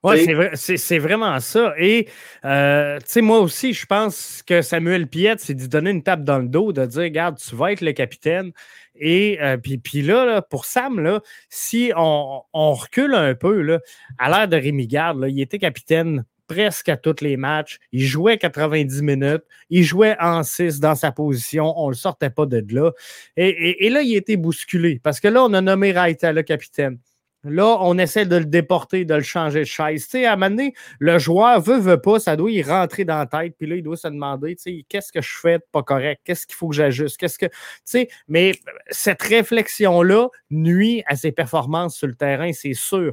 Oui, 0.04 0.28
c'est 0.54 0.98
vraiment 0.98 1.40
ça. 1.40 1.74
Et, 1.78 2.08
euh, 2.44 2.98
tu 2.98 3.04
sais, 3.06 3.20
moi 3.22 3.40
aussi, 3.40 3.72
je 3.72 3.86
pense 3.86 4.42
que 4.46 4.60
Samuel 4.60 5.06
Piette, 5.08 5.40
c'est 5.40 5.54
de 5.54 5.66
donner 5.66 5.90
une 5.90 6.02
tape 6.02 6.24
dans 6.24 6.38
le 6.38 6.48
dos, 6.48 6.72
de 6.72 6.84
dire, 6.84 7.02
regarde, 7.02 7.38
tu 7.38 7.56
vas 7.56 7.72
être 7.72 7.80
le 7.80 7.92
capitaine. 7.92 8.52
Et 8.96 9.38
euh, 9.40 9.56
puis, 9.56 10.02
là, 10.02 10.42
pour 10.42 10.66
Sam, 10.66 11.00
là, 11.00 11.22
si 11.48 11.90
on, 11.96 12.42
recule 12.52 13.14
un 13.14 13.34
peu, 13.34 13.62
là, 13.62 13.80
à 14.18 14.28
l'ère 14.28 14.48
de 14.48 14.56
Rémi 14.56 14.86
Garde, 14.86 15.24
il 15.28 15.40
était 15.40 15.58
capitaine 15.58 16.24
presque 16.46 16.90
à 16.90 16.98
tous 16.98 17.22
les 17.22 17.38
matchs. 17.38 17.78
Il 17.92 18.04
jouait 18.04 18.36
90 18.36 19.02
minutes. 19.02 19.44
Il 19.70 19.84
jouait 19.84 20.16
en 20.20 20.42
6 20.42 20.80
dans 20.80 20.94
sa 20.94 21.12
position. 21.12 21.72
On 21.78 21.86
ne 21.86 21.92
le 21.92 21.96
sortait 21.96 22.28
pas 22.28 22.44
de 22.44 22.62
là. 22.68 22.92
Et, 23.38 23.86
et, 23.86 23.88
là, 23.88 24.02
il 24.02 24.14
était 24.14 24.36
bousculé 24.36 25.00
parce 25.02 25.18
que 25.18 25.28
là, 25.28 25.42
on 25.42 25.52
a 25.54 25.62
nommé 25.62 25.92
Raita 25.92 26.32
le 26.32 26.42
capitaine. 26.42 26.98
Là, 27.44 27.78
on 27.80 27.98
essaie 27.98 28.26
de 28.26 28.36
le 28.36 28.44
déporter, 28.44 29.04
de 29.04 29.14
le 29.14 29.22
changer 29.22 29.60
de 29.60 29.64
chaise. 29.64 30.04
Tu 30.04 30.10
sais, 30.10 30.26
à 30.26 30.32
un 30.32 30.36
moment 30.36 30.50
donné, 30.50 30.74
le 30.98 31.18
joueur 31.18 31.60
veut, 31.60 31.78
veut 31.78 32.00
pas, 32.00 32.18
ça 32.18 32.36
doit 32.36 32.50
y 32.50 32.62
rentrer 32.62 33.04
dans 33.04 33.18
la 33.18 33.26
tête, 33.26 33.54
puis 33.58 33.66
là, 33.66 33.76
il 33.76 33.82
doit 33.82 33.96
se 33.96 34.08
demander, 34.08 34.56
tu 34.56 34.62
sais, 34.62 34.86
qu'est-ce 34.88 35.12
que 35.12 35.20
je 35.20 35.38
fais 35.38 35.58
de 35.58 35.64
pas 35.72 35.82
correct? 35.82 36.22
Qu'est-ce 36.24 36.46
qu'il 36.46 36.56
faut 36.56 36.68
que 36.68 36.74
j'ajuste? 36.74 37.16
Qu'est-ce 37.18 37.38
que. 37.38 37.46
Tu 37.46 37.52
sais, 37.84 38.08
mais 38.28 38.52
cette 38.90 39.22
réflexion-là 39.22 40.28
nuit 40.50 41.02
à 41.06 41.16
ses 41.16 41.32
performances 41.32 41.96
sur 41.96 42.06
le 42.06 42.14
terrain, 42.14 42.52
c'est 42.52 42.74
sûr. 42.74 43.12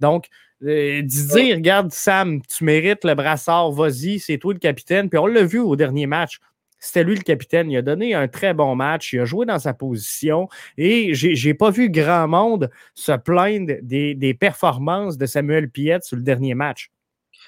Donc, 0.00 0.28
euh, 0.64 1.02
dire, 1.02 1.56
regarde, 1.56 1.92
Sam, 1.92 2.42
tu 2.42 2.64
mérites 2.64 3.04
le 3.04 3.14
brassard, 3.14 3.70
vas-y, 3.70 4.18
c'est 4.18 4.38
toi 4.38 4.52
le 4.52 4.58
capitaine. 4.58 5.08
Puis 5.08 5.18
on 5.18 5.26
l'a 5.26 5.44
vu 5.44 5.60
au 5.60 5.76
dernier 5.76 6.06
match. 6.06 6.40
C'était 6.78 7.04
lui 7.04 7.16
le 7.16 7.22
capitaine. 7.22 7.70
Il 7.70 7.76
a 7.76 7.82
donné 7.82 8.14
un 8.14 8.28
très 8.28 8.54
bon 8.54 8.74
match. 8.74 9.12
Il 9.12 9.20
a 9.20 9.24
joué 9.24 9.46
dans 9.46 9.58
sa 9.58 9.74
position. 9.74 10.48
Et 10.76 11.14
j'ai 11.14 11.54
pas 11.54 11.70
vu 11.70 11.90
grand 11.90 12.28
monde 12.28 12.70
se 12.94 13.12
plaindre 13.12 13.74
des, 13.82 14.36
performances 14.38 15.18
de 15.18 15.26
Samuel 15.26 15.70
Piette 15.70 16.04
sur 16.04 16.16
le 16.16 16.22
dernier 16.22 16.54
match. 16.54 16.90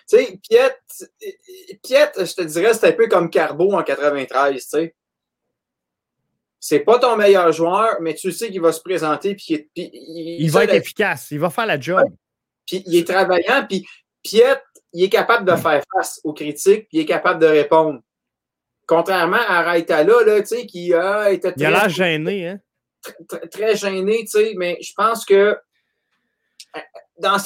Tu 0.09 0.17
sais, 0.17 0.41
Piette, 1.83 2.15
je 2.19 2.35
te 2.35 2.43
dirais, 2.43 2.75
c'est 2.75 2.89
un 2.89 2.93
peu 2.93 3.07
comme 3.07 3.31
Carbo 3.31 3.73
en 3.75 3.83
93, 3.83 4.55
tu 4.55 4.69
sais. 4.69 4.95
C'est 6.63 6.81
pas 6.81 6.99
ton 6.99 7.17
meilleur 7.17 7.51
joueur, 7.53 7.97
mais 8.03 8.15
tu 8.15 8.33
sais 8.33 8.51
qu'il 8.51 8.61
va 8.61 8.73
se 8.73 8.83
présenter. 8.83 9.35
Puis, 9.35 9.71
il, 9.75 10.51
va 10.51 10.65
être 10.65 10.75
efficace. 10.75 11.29
Il 11.31 11.39
va 11.39 11.49
faire 11.49 11.65
la 11.65 11.81
job. 11.81 12.05
Puis 12.67 12.83
il 12.87 12.97
est 12.97 13.07
travaillant. 13.07 13.65
Puis 13.67 13.87
Piette, 14.23 14.63
il 14.93 15.05
est 15.05 15.09
capable 15.09 15.51
de 15.51 15.57
faire 15.57 15.83
face 15.95 16.21
aux 16.23 16.35
critiques. 16.35 16.87
Puis 16.89 16.99
il 16.99 17.01
est 17.01 17.07
capable 17.07 17.41
de 17.41 17.47
répondre. 17.47 18.01
Contrairement 18.91 19.39
à 19.47 19.63
Raitala, 19.63 20.25
là, 20.27 20.41
tu 20.41 20.49
sais, 20.49 20.67
qui 20.67 20.93
a 20.93 21.31
été 21.31 21.53
très. 21.53 21.61
Il 21.61 21.67
a 21.67 21.71
l'air 21.71 21.89
gêné, 21.89 22.49
hein? 22.49 22.61
Très, 23.49 23.77
gêné, 23.77 24.25
tu 24.25 24.31
sais, 24.31 24.55
mais 24.57 24.79
je 24.81 24.93
pense 24.97 25.25
que 25.25 25.57
dans, 27.17 27.37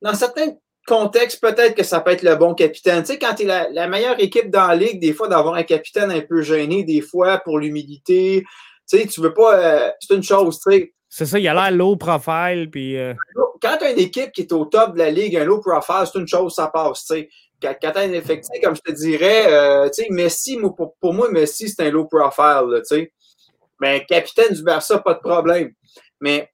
dans 0.00 0.14
certains 0.14 0.56
contextes, 0.86 1.42
peut-être 1.42 1.74
que 1.74 1.82
ça 1.82 2.00
peut 2.00 2.12
être 2.12 2.22
le 2.22 2.36
bon 2.36 2.54
capitaine. 2.54 3.02
Tu 3.02 3.08
sais, 3.12 3.18
quand 3.18 3.34
tu 3.34 3.42
es 3.42 3.70
la, 3.70 3.86
meilleure 3.86 4.18
équipe 4.18 4.48
dans 4.48 4.68
la 4.68 4.76
ligue, 4.76 4.98
des 4.98 5.12
fois, 5.12 5.28
d'avoir 5.28 5.56
un 5.56 5.62
capitaine 5.62 6.10
un 6.10 6.22
peu 6.22 6.40
gêné, 6.40 6.84
des 6.84 7.02
fois, 7.02 7.36
pour 7.40 7.58
l'humilité. 7.58 8.42
Tu 8.88 8.98
sais, 8.98 9.06
tu 9.06 9.20
veux 9.20 9.34
pas. 9.34 9.58
Euh, 9.58 9.90
c'est 10.00 10.14
une 10.14 10.22
chose, 10.22 10.58
tu 10.58 10.72
sais. 10.72 10.94
C'est 11.10 11.26
ça, 11.26 11.38
il 11.38 11.48
a 11.48 11.54
l'air 11.54 11.76
low 11.76 11.96
profile. 11.96 12.68
Puis, 12.70 12.96
euh, 12.96 13.12
Quand 13.60 13.76
tu 13.78 13.84
as 13.84 13.90
une 13.90 13.98
équipe 13.98 14.32
qui 14.32 14.42
est 14.42 14.52
au 14.52 14.64
top 14.64 14.94
de 14.94 14.98
la 14.98 15.10
ligue, 15.10 15.36
un 15.36 15.44
low 15.44 15.60
profile, 15.60 16.04
c'est 16.10 16.18
une 16.18 16.28
chose, 16.28 16.54
ça 16.54 16.68
passe. 16.68 17.04
tu 17.04 17.14
sais 17.14 17.28
quand 17.60 17.74
tu 17.92 17.98
as 17.98 18.02
un 18.02 18.12
effectif, 18.12 18.60
comme 18.62 18.74
je 18.74 18.80
te 18.80 18.92
dirais, 18.92 19.52
euh, 19.52 19.88
tu 19.90 20.02
sais, 20.02 20.08
Messi, 20.10 20.58
pour, 21.00 21.14
moi, 21.14 21.30
Messi, 21.30 21.68
c'est 21.68 21.86
un 21.86 21.90
low 21.90 22.06
profile, 22.06 22.80
tu 22.80 22.84
sais. 22.84 23.12
Mais 23.80 24.04
capitaine 24.06 24.52
du 24.52 24.62
Barça, 24.62 24.98
pas 24.98 25.14
de 25.14 25.20
problème. 25.20 25.72
Mais 26.20 26.50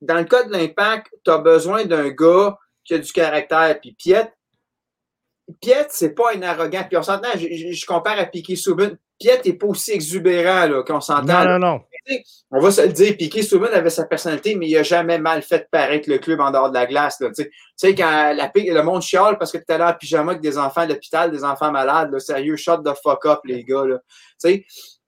dans 0.00 0.16
le 0.16 0.24
cas 0.24 0.44
de 0.44 0.52
l'impact, 0.52 1.08
tu 1.24 1.30
as 1.30 1.38
besoin 1.38 1.84
d'un 1.84 2.08
gars 2.10 2.58
qui 2.84 2.94
a 2.94 2.98
du 2.98 3.12
caractère. 3.12 3.78
Puis 3.80 3.92
Piet, 3.92 4.32
Piet, 5.60 5.86
c'est 5.90 6.14
pas 6.14 6.34
un 6.34 6.42
arrogant. 6.42 6.84
Puis 6.88 6.96
on 6.96 7.02
s'entend, 7.02 7.28
je, 7.34 7.72
je, 7.72 7.86
compare 7.86 8.18
à 8.18 8.24
Piquet 8.24 8.56
Souben. 8.56 8.96
Piet 9.18 9.42
n'est 9.44 9.52
pas 9.52 9.66
aussi 9.66 9.92
exubérant 9.92 10.66
là, 10.66 10.82
qu'on 10.82 11.02
s'entend. 11.02 11.44
Non, 11.44 11.44
non, 11.44 11.58
non. 11.58 11.80
On 12.50 12.60
va 12.60 12.70
se 12.70 12.82
le 12.82 12.92
dire, 12.92 13.16
Piquet 13.16 13.42
Souben 13.42 13.72
avait 13.72 13.90
sa 13.90 14.04
personnalité, 14.04 14.54
mais 14.54 14.68
il 14.68 14.76
a 14.76 14.82
jamais 14.82 15.18
mal 15.18 15.42
fait 15.42 15.68
paraître 15.70 16.08
le 16.08 16.18
club 16.18 16.40
en 16.40 16.50
dehors 16.50 16.68
de 16.68 16.74
la 16.74 16.86
glace. 16.86 17.18
Tu 17.18 17.50
sais, 17.76 17.94
quand 17.94 18.34
le 18.34 18.82
monde 18.82 19.02
chiale 19.02 19.38
parce 19.38 19.52
que 19.52 19.58
tu 19.58 19.72
allé 19.72 19.84
en 19.84 19.94
pyjama 19.94 20.32
avec 20.32 20.42
des 20.42 20.58
enfants 20.58 20.82
à 20.82 20.86
l'hôpital, 20.86 21.30
des 21.30 21.44
enfants 21.44 21.70
malades, 21.70 22.12
là, 22.12 22.20
sérieux, 22.20 22.56
shot 22.56 22.78
de 22.78 22.92
fuck 23.02 23.26
up, 23.26 23.40
les 23.44 23.64
gars. 23.64 23.84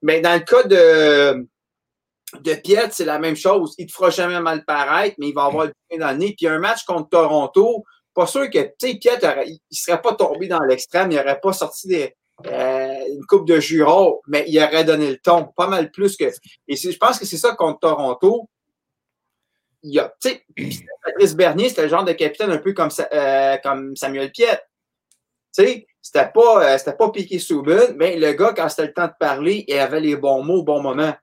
Mais 0.03 0.21
dans 0.21 0.35
le 0.35 0.41
cas 0.41 0.63
de, 0.63 1.47
Piet, 2.63 2.89
c'est 2.91 3.05
la 3.05 3.19
même 3.19 3.37
chose. 3.37 3.75
Il 3.79 3.87
te 3.87 3.93
fera 3.93 4.11
jamais 4.11 4.41
mal 4.41 4.65
paraître, 4.65 5.17
mais 5.19 5.29
il 5.29 5.35
va 5.35 5.45
avoir 5.45 5.67
le 5.67 5.73
pied 5.89 5.99
dans 5.99 6.11
le 6.11 6.17
nez. 6.17 6.35
Puis 6.37 6.47
un 6.47 6.59
match 6.59 6.85
contre 6.85 7.11
Toronto, 7.11 7.85
pas 8.15 8.27
sûr 8.27 8.49
que, 8.51 8.73
Piet, 8.79 8.99
il 9.71 9.77
serait 9.77 10.01
pas 10.01 10.15
tombé 10.15 10.49
dans 10.49 10.61
l'extrême, 10.61 11.11
il 11.13 11.17
n'aurait 11.17 11.41
pas 11.41 11.53
sorti 11.53 11.89
des, 11.89 12.15
euh, 12.44 12.94
une 13.09 13.25
coupe 13.25 13.46
de 13.49 13.61
jurons, 13.61 14.20
mais 14.27 14.44
il 14.46 14.62
aurait 14.62 14.85
donné 14.85 15.11
le 15.11 15.16
ton 15.16 15.46
pas 15.57 15.68
mal 15.68 15.90
plus 15.90 16.16
que. 16.16 16.25
Et 16.68 16.77
je 16.77 16.96
pense 16.99 17.18
que 17.18 17.25
c'est 17.25 17.38
ça 17.38 17.55
contre 17.55 17.81
Toronto. 17.81 18.49
Il 19.83 19.94
y 19.94 19.99
a, 19.99 20.12
tu 20.20 20.31
sais, 20.31 20.44
Patrice 21.05 21.35
Bernier, 21.35 21.68
c'était 21.68 21.83
le 21.83 21.88
genre 21.88 22.05
de 22.05 22.12
capitaine 22.12 22.51
un 22.51 22.59
peu 22.59 22.72
comme, 22.72 22.90
euh, 23.12 23.57
comme 23.62 23.96
Samuel 23.96 24.33
Piet. 24.33 24.61
Tu 25.55 25.64
sais, 25.64 25.87
c'était 26.03 26.29
pas, 26.29 26.75
euh, 26.75 26.79
c'était 26.79 26.96
pas 26.96 27.11
piqué 27.11 27.38
sous 27.38 27.62
mais 27.96 28.16
le 28.16 28.33
gars, 28.33 28.53
quand 28.55 28.68
c'était 28.68 28.88
le 28.88 28.92
temps 28.92 29.07
de 29.07 29.14
parler, 29.18 29.64
il 29.66 29.79
avait 29.79 30.01
les 30.01 30.16
bons 30.16 30.42
mots 30.42 30.59
au 30.59 30.62
bon 30.62 30.83
moment. 30.83 31.14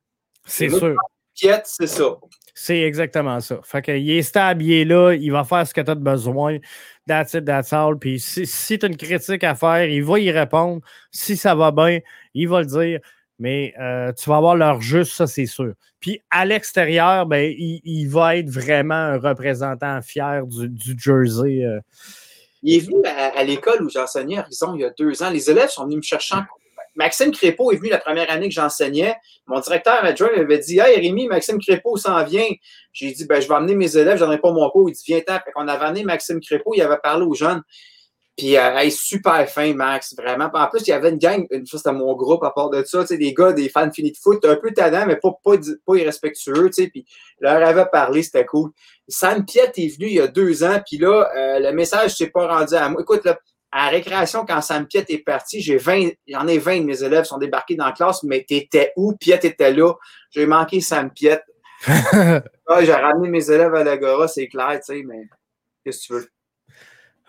C'est 0.46 0.70
sûr. 0.70 0.96
Piet, 1.36 1.62
c'est 1.66 1.88
ça. 1.88 2.18
C'est 2.54 2.82
exactement 2.82 3.40
ça. 3.40 3.60
Fait 3.64 3.82
qu'il 3.82 4.10
est 4.12 4.22
stable, 4.22 4.64
il 4.64 4.74
est 4.74 4.86
là, 4.86 5.14
il 5.14 5.32
va 5.32 5.44
faire 5.44 5.68
ce 5.68 5.74
que 5.74 5.82
tu 5.82 5.90
as 5.90 5.96
besoin. 5.96 6.60
That's 7.08 7.34
it, 7.34 7.46
that's 7.46 7.74
all. 7.74 7.98
Puis 7.98 8.20
si, 8.20 8.46
si 8.46 8.78
tu 8.78 8.86
as 8.86 8.90
une 8.90 8.98
critique 8.98 9.44
à 9.44 9.56
faire, 9.56 9.86
il 9.86 10.04
va 10.04 10.20
y 10.20 10.32
répondre. 10.32 10.82
Si 11.12 11.36
ça 11.36 11.56
va 11.56 11.72
bien, 11.72 12.00
il 12.34 12.48
va 12.48 12.62
le 12.62 12.68
dire. 12.68 13.00
Mais 13.40 13.74
euh, 13.80 14.14
tu 14.14 14.30
vas 14.30 14.38
avoir 14.38 14.56
leur 14.56 14.82
juste, 14.82 15.14
ça, 15.14 15.26
c'est 15.26 15.48
sûr. 15.48 15.74
Puis 16.00 16.22
à 16.30 16.46
l'extérieur, 16.46 17.26
ben, 17.26 17.54
il, 17.58 18.08
va 18.08 18.38
être 18.38 18.50
vraiment 18.50 18.94
un 18.94 19.18
représentant 19.18 20.02
fier 20.02 20.46
du, 20.46 20.96
Jersey. 20.98 21.66
Euh. 21.66 21.80
Il 22.62 22.76
est 22.76 22.80
venu 22.80 23.02
à, 23.06 23.44
l'école 23.44 23.84
où 23.84 23.90
j'enseignais 23.90 24.38
à 24.38 24.42
Horizon 24.42 24.76
il 24.76 24.82
y 24.82 24.86
a 24.86 24.92
deux 24.92 25.24
ans. 25.24 25.30
Les 25.30 25.50
élèves 25.50 25.70
sont 25.70 25.86
venus 25.86 25.98
me 25.98 26.02
chercher 26.04 26.36
en 26.36 26.46
Maxime 26.96 27.32
Crépeau 27.32 27.72
est 27.72 27.78
venu 27.78 27.90
la 27.90 27.98
première 27.98 28.30
année 28.30 28.50
que 28.50 28.54
j'enseignais. 28.54 29.16
Mon 29.48 29.60
directeur 29.60 30.04
adjoint 30.04 30.30
m'avait 30.36 30.60
dit 30.60 30.80
Hey 30.80 31.00
Rémi, 31.00 31.28
Maxime 31.28 31.60
Crépeau 31.60 31.98
s'en 31.98 32.24
vient. 32.24 32.48
J'ai 32.92 33.12
dit 33.12 33.26
ben, 33.26 33.42
Je 33.42 33.48
vais 33.48 33.56
amener 33.56 33.76
mes 33.76 33.98
élèves, 33.98 34.18
je 34.18 34.26
n'en 34.26 34.32
ai 34.32 34.38
pas 34.38 34.52
mon 34.52 34.70
cours. 34.70 34.90
Il 34.90 34.94
dit 34.94 35.04
Viens-t'en. 35.08 35.40
On 35.56 35.68
avait 35.68 35.86
amené 35.86 36.04
Maxime 36.04 36.40
Crépeau, 36.40 36.74
il 36.76 36.82
avait 36.82 37.00
parlé 37.02 37.26
aux 37.26 37.34
jeunes. 37.34 37.62
Puis, 38.36 38.58
euh, 38.58 38.90
super 38.90 39.48
fin, 39.48 39.76
Max, 39.76 40.16
vraiment. 40.18 40.50
En 40.52 40.68
plus, 40.68 40.82
il 40.82 40.90
y 40.90 40.94
avait 40.94 41.10
une 41.10 41.20
gang, 41.20 41.46
une 41.52 41.68
chose, 41.68 41.82
c'était 41.82 41.96
mon 41.96 42.16
groupe 42.16 42.44
à 42.44 42.50
part 42.50 42.72
de 42.72 42.84
ça, 42.84 43.04
des 43.04 43.32
gars, 43.32 43.54
des 43.54 43.70
fans 43.70 43.92
finis 43.92 44.12
de 44.12 44.18
foot, 44.18 44.44
un 44.46 44.56
peu 44.56 44.72
talent, 44.74 45.06
mais 45.06 45.18
pas, 45.18 45.96
irrespectueux, 45.96 46.72
tu 46.72 46.84
sais, 46.84 46.88
puis 46.88 47.06
leur 47.40 47.64
avait 47.64 47.86
parlé, 47.92 48.24
c'était 48.24 48.46
cool. 48.46 48.72
Sam 49.08 49.46
Piet 49.46 49.72
est 49.78 49.96
venu 49.96 50.08
il 50.08 50.16
y 50.16 50.20
a 50.20 50.28
deux 50.28 50.64
ans, 50.64 50.82
puis 50.84 50.98
là, 50.98 51.30
euh, 51.36 51.60
le 51.60 51.74
message 51.74 52.16
s'est 52.16 52.32
pas 52.32 52.48
rendu 52.48 52.74
à 52.74 52.90
moi. 52.90 53.02
Écoute, 53.02 53.24
là, 53.24 53.38
à 53.74 53.86
la 53.86 53.90
récréation, 53.90 54.46
quand 54.46 54.62
Sam 54.62 54.86
Piet 54.86 55.06
est 55.10 55.18
parti, 55.26 55.60
j'ai 55.60 55.78
20, 55.78 56.10
j'en 56.28 56.48
ai 56.48 56.60
20 56.60 56.82
de 56.82 56.86
mes 56.86 57.04
élèves 57.04 57.24
sont 57.24 57.40
débarqués 57.40 57.76
dans 57.76 57.88
la 57.88 57.92
classe, 57.92 58.22
mais 58.22 58.46
t'étais 58.48 58.94
où? 58.96 59.16
Piet 59.16 59.40
était 59.42 59.74
là. 59.74 59.94
J'ai 60.30 60.46
manqué 60.46 60.80
Sam 60.80 61.10
Piet. 61.10 61.42
ah, 61.88 62.42
j'ai 62.82 62.94
ramené 62.94 63.30
mes 63.30 63.50
élèves 63.50 63.74
à 63.74 63.84
l'Agora, 63.84 64.28
c'est 64.28 64.48
clair, 64.48 64.74
tu 64.76 64.94
sais, 64.94 65.04
mais 65.04 65.24
qu'est-ce 65.84 66.02
que 66.02 66.06
tu 66.06 66.14
veux? 66.14 66.30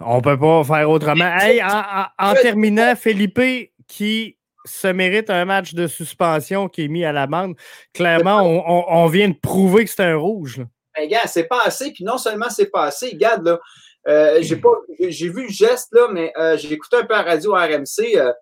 On 0.01 0.21
peut 0.21 0.39
pas 0.39 0.63
faire 0.65 0.91
autrement. 0.91 1.35
Hey, 1.39 1.63
en, 1.63 2.35
terminant, 2.35 2.95
Felipe 2.95 3.71
qui 3.89 4.37
se 4.67 4.89
mérite 4.89 5.31
un 5.31 5.47
match 5.47 5.73
de 5.73 5.87
suspension 5.87 6.69
qui 6.69 6.85
est 6.85 6.89
mis 6.89 7.07
à 7.07 7.13
l'amende. 7.13 7.57
Clairement, 7.95 8.43
on, 8.43 9.07
vient 9.07 9.29
de 9.29 9.35
prouver 9.35 9.85
que 9.87 9.91
c'est 9.91 10.03
un 10.03 10.17
rouge. 10.17 10.63
Ben, 10.95 11.09
gars, 11.09 11.27
c'est 11.27 11.45
pas 11.45 11.63
assez. 11.65 11.91
Puis 11.93 12.05
non 12.05 12.19
seulement 12.19 12.51
c'est 12.51 12.71
pas 12.71 12.85
assez, 12.85 13.11
regarde, 13.13 13.47
là, 13.47 13.59
euh, 14.07 14.39
j'ai 14.43 14.57
pas, 14.57 14.75
j'ai 15.01 15.29
vu 15.29 15.45
le 15.45 15.53
geste, 15.53 15.89
là, 15.93 16.09
mais 16.13 16.33
euh, 16.39 16.57
j'ai 16.57 16.73
écouté 16.73 16.97
un 16.97 17.05
peu 17.05 17.15
la 17.15 17.23
radio 17.23 17.53
RMC. 17.53 18.17
Euh, 18.17 18.33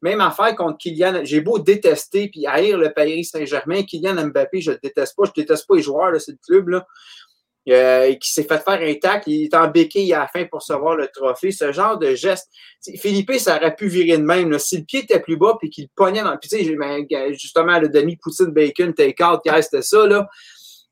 même 0.00 0.20
affaire 0.20 0.56
contre 0.56 0.78
Kylian. 0.78 1.20
J'ai 1.22 1.40
beau 1.40 1.60
détester 1.60 2.28
puis 2.28 2.44
haïr 2.44 2.76
le 2.76 2.92
Paris 2.92 3.24
Saint-Germain. 3.24 3.84
Kylian 3.84 4.26
Mbappé, 4.26 4.60
je 4.60 4.72
le 4.72 4.78
déteste 4.82 5.14
pas. 5.16 5.24
Je 5.26 5.40
déteste 5.40 5.66
pas 5.68 5.76
les 5.76 5.82
joueurs 5.82 6.12
de 6.12 6.18
ce 6.18 6.32
club, 6.44 6.70
là. 6.70 6.86
qui 8.16 8.32
s'est 8.32 8.42
fait 8.42 8.58
faire 8.58 8.80
un 8.80 8.94
tac, 8.94 9.22
il 9.28 9.44
est 9.44 9.54
en 9.54 9.68
béquille 9.68 10.12
à 10.12 10.20
la 10.20 10.26
fin 10.26 10.44
pour 10.46 10.58
recevoir 10.58 10.96
le 10.96 11.06
trophée. 11.06 11.52
Ce 11.52 11.70
genre 11.70 11.98
de 11.98 12.16
geste. 12.16 12.48
Philippe, 12.96 13.32
ça 13.34 13.58
aurait 13.58 13.76
pu 13.76 13.86
virer 13.86 14.18
de 14.18 14.24
même. 14.24 14.58
Si 14.58 14.78
le 14.78 14.84
pied 14.84 15.04
était 15.04 15.20
plus 15.20 15.36
bas 15.36 15.56
puis 15.60 15.70
qu'il 15.70 15.88
pognait 15.94 16.24
dans. 16.24 16.36
Puis 16.36 16.50
tu 16.50 16.64
sais, 16.64 16.74
ben, 16.74 17.06
justement, 17.34 17.78
le 17.78 17.88
demi-poutine 17.88 18.46
bacon, 18.46 18.92
take-out, 18.92 19.40
c'était 19.44 19.82
ça, 19.82 20.04
là. 20.04 20.28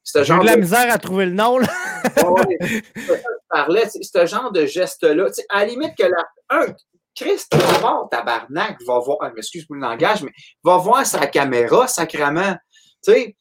J'ai 0.04 0.22
de 0.22 0.46
la 0.46 0.56
misère 0.56 0.92
à 0.92 0.98
trouver 0.98 1.26
le 1.26 1.32
nom. 1.32 1.58
Là. 1.58 1.68
parlais, 3.50 3.88
ce 3.88 4.26
genre 4.26 4.50
de 4.50 4.66
geste-là. 4.66 5.26
À 5.48 5.60
la 5.60 5.64
limite 5.66 5.94
que 5.96 6.04
la. 6.04 6.24
Un, 6.50 6.66
Christ, 7.14 7.54
va 7.54 7.78
voir, 7.78 8.08
tabarnak, 8.08 8.78
va 8.86 8.98
voir, 9.00 9.18
ah, 9.20 9.32
excuse 9.36 9.66
moi 9.68 9.78
le 9.78 9.82
langage, 9.82 10.22
mais 10.22 10.30
va 10.62 10.76
voir 10.76 11.04
sa 11.04 11.26
caméra, 11.26 11.86
sacrément. 11.86 12.54
Tu 13.04 13.12
sais, 13.12 13.36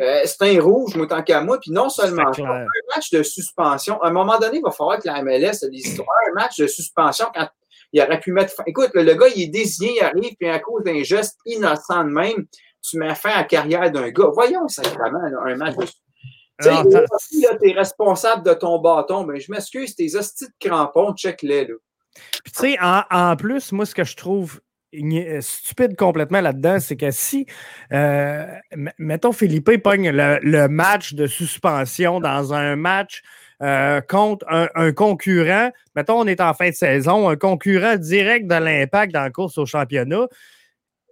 euh, 0.00 0.22
c'est 0.24 0.42
un 0.42 0.60
rouge, 0.60 0.96
moi, 0.96 1.06
tant 1.06 1.22
qu'à 1.22 1.40
moi. 1.40 1.58
Puis 1.60 1.70
non 1.70 1.88
seulement 1.88 2.24
un 2.26 2.66
match 2.94 3.10
de 3.10 3.22
suspension. 3.22 4.00
À 4.02 4.08
un 4.08 4.12
moment 4.12 4.38
donné, 4.38 4.58
il 4.58 4.62
va 4.62 4.70
falloir 4.70 4.98
que 4.98 5.06
la 5.06 5.22
MLS 5.22 5.64
ait 5.64 5.70
des 5.70 5.78
histoires. 5.78 6.08
Un 6.30 6.34
match 6.34 6.58
de 6.58 6.66
suspension 6.66 7.26
quand 7.32 7.48
il 7.92 8.02
aurait 8.02 8.20
pu 8.20 8.32
mettre 8.32 8.52
fin. 8.52 8.64
Écoute, 8.66 8.90
le, 8.94 9.14
gars, 9.14 9.28
il 9.34 9.42
est 9.42 9.46
désigné, 9.46 9.98
il 10.00 10.02
arrive, 10.02 10.34
puis 10.38 10.48
à 10.48 10.58
cause 10.58 10.82
d'un 10.82 11.02
geste 11.02 11.38
innocent 11.46 12.04
de 12.04 12.10
même, 12.10 12.46
tu 12.82 12.98
mets 12.98 13.14
fin 13.14 13.30
à 13.30 13.36
la 13.38 13.44
carrière 13.44 13.90
d'un 13.90 14.10
gars. 14.10 14.30
Voyons, 14.34 14.68
sacrément, 14.68 15.20
un 15.44 15.56
match 15.56 15.76
de 15.76 15.86
si 17.18 17.46
tu 17.60 17.68
es 17.68 17.72
responsable 17.72 18.44
de 18.44 18.54
ton 18.54 18.78
bâton, 18.78 19.24
mais 19.24 19.40
je 19.40 19.50
m'excuse, 19.50 19.94
tes 19.94 20.14
hosties 20.16 20.46
de 20.46 20.68
crampons, 20.68 21.14
check-les. 21.14 21.66
Puis 22.44 22.52
tu 22.52 22.60
sais, 22.60 22.78
en, 22.80 23.36
plus, 23.36 23.72
moi, 23.72 23.86
ce 23.86 23.94
que 23.94 24.04
je 24.04 24.16
trouve 24.16 24.60
euh, 24.94 25.40
stupide 25.40 25.96
complètement 25.96 26.40
là-dedans, 26.40 26.78
c'est 26.80 26.96
que 26.96 27.10
si, 27.10 27.46
euh, 27.92 28.46
mettons, 28.98 29.32
Philippe 29.32 29.82
pogne 29.82 30.10
le, 30.10 30.66
match 30.68 31.14
de 31.14 31.26
suspension 31.26 32.20
dans 32.20 32.52
un 32.52 32.76
match 32.76 33.22
euh, 33.62 34.00
contre 34.02 34.44
un, 34.48 34.92
concurrent, 34.92 35.70
mettons, 35.96 36.20
on 36.20 36.26
est 36.26 36.40
en 36.40 36.52
fin 36.52 36.68
de 36.68 36.74
saison, 36.74 37.28
un 37.28 37.36
concurrent 37.36 37.96
direct 37.96 38.46
de 38.46 38.56
l'impact 38.56 39.14
dans 39.14 39.22
la 39.22 39.30
course 39.30 39.56
au 39.56 39.64
championnat, 39.64 40.26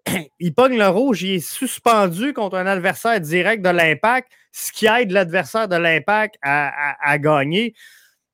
il 0.41 0.55
pogne 0.55 0.79
le 0.79 0.89
rouge, 0.89 1.23
il 1.23 1.35
est 1.35 1.41
suspendu 1.41 2.33
contre 2.33 2.57
un 2.57 2.67
adversaire 2.67 3.21
direct 3.21 3.65
de 3.65 3.71
l'impact, 3.71 4.31
ce 4.53 4.73
qui 4.73 4.87
aide 4.87 5.11
l'adversaire 5.11 5.69
de 5.69 5.77
l'impact 5.77 6.37
à, 6.43 7.19
gagner. 7.19 7.75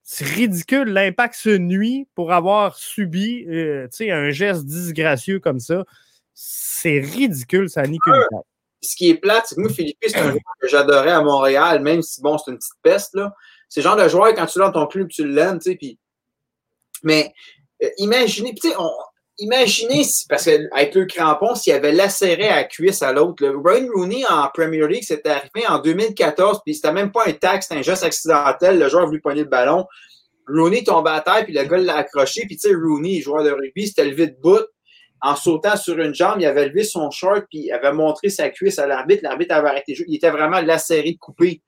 C'est 0.02 0.24
ridicule. 0.24 0.88
L'impact 0.88 1.34
se 1.34 1.50
nuit 1.50 2.06
pour 2.14 2.32
avoir 2.32 2.76
subi 2.76 3.44
euh, 3.48 3.88
un 4.00 4.30
geste 4.30 4.64
disgracieux 4.64 5.40
comme 5.40 5.58
ça. 5.58 5.84
C'est 6.32 7.00
ridicule, 7.00 7.68
ça 7.68 7.82
nique 7.82 8.06
une 8.06 8.24
Ce 8.82 8.94
qui 8.94 9.10
est 9.10 9.16
plate, 9.16 9.46
c'est 9.48 9.56
que 9.56 9.60
moi, 9.62 9.70
Philippe, 9.70 9.96
c'est 10.06 10.16
un 10.16 10.30
joueur 10.30 10.54
que 10.60 10.68
j'adorais 10.68 11.10
à 11.10 11.22
Montréal, 11.22 11.82
même 11.82 12.02
si 12.02 12.20
bon, 12.22 12.38
c'est 12.38 12.52
une 12.52 12.58
petite 12.58 12.74
peste. 12.82 13.14
Là. 13.14 13.34
C'est 13.68 13.80
le 13.80 13.84
genre 13.84 13.96
de 13.96 14.08
joueur, 14.08 14.32
quand 14.34 14.46
tu 14.46 14.58
l'as 14.58 14.66
dans 14.66 14.84
ton 14.84 14.86
club, 14.86 15.08
tu 15.08 15.26
l'aimes, 15.26 15.58
tu 15.58 15.70
sais, 15.70 15.76
puis. 15.76 15.98
Mais 17.02 17.32
euh, 17.82 17.88
imaginez, 17.98 18.54
tu 18.54 18.68
sais, 18.68 18.76
imaginez, 19.38 20.02
parce 20.28 20.44
qu'avec 20.44 20.94
le 20.94 21.04
crampon, 21.04 21.54
s'il 21.54 21.72
avait 21.72 21.92
lacéré 21.92 22.48
à 22.48 22.56
la 22.56 22.64
cuisse 22.64 23.02
à 23.02 23.12
l'autre, 23.12 23.46
Ryan 23.46 23.88
Rooney 23.94 24.24
en 24.26 24.48
Premier 24.52 24.86
League, 24.86 25.04
c'était 25.04 25.30
arrivé 25.30 25.66
en 25.68 25.78
2014, 25.78 26.60
puis 26.64 26.74
c'était 26.74 26.92
même 26.92 27.12
pas 27.12 27.26
un 27.26 27.32
tac, 27.32 27.62
c'était 27.62 27.76
un 27.76 27.82
geste 27.82 28.02
accidentel, 28.02 28.78
le 28.78 28.88
joueur 28.88 29.04
a 29.04 29.06
voulu 29.06 29.20
pogner 29.20 29.42
le 29.42 29.48
ballon. 29.48 29.86
Rooney 30.48 30.84
tombait 30.84 31.10
à 31.10 31.20
terre, 31.20 31.44
puis 31.44 31.54
le 31.54 31.64
gars 31.64 31.78
l'a 31.78 31.96
accroché, 31.96 32.42
puis 32.46 32.56
tu 32.56 32.68
sais, 32.68 32.74
Rooney, 32.74 33.20
joueur 33.20 33.44
de 33.44 33.50
rugby, 33.50 33.88
c'était 33.88 34.04
levé 34.04 34.28
de 34.28 34.36
bout. 34.40 34.64
En 35.22 35.34
sautant 35.34 35.76
sur 35.76 35.98
une 35.98 36.14
jambe, 36.14 36.36
il 36.40 36.46
avait 36.46 36.68
levé 36.68 36.84
son 36.84 37.10
short, 37.10 37.46
puis 37.50 37.64
il 37.64 37.72
avait 37.72 37.92
montré 37.92 38.28
sa 38.28 38.50
cuisse 38.50 38.78
à 38.78 38.86
l'arbitre. 38.86 39.22
L'arbitre 39.24 39.54
avait 39.54 39.68
arrêté 39.68 39.92
le 39.92 39.96
jeu. 39.96 40.04
Il 40.08 40.14
était 40.14 40.30
vraiment 40.30 40.60
lacéré, 40.60 41.16
coupé. 41.16 41.62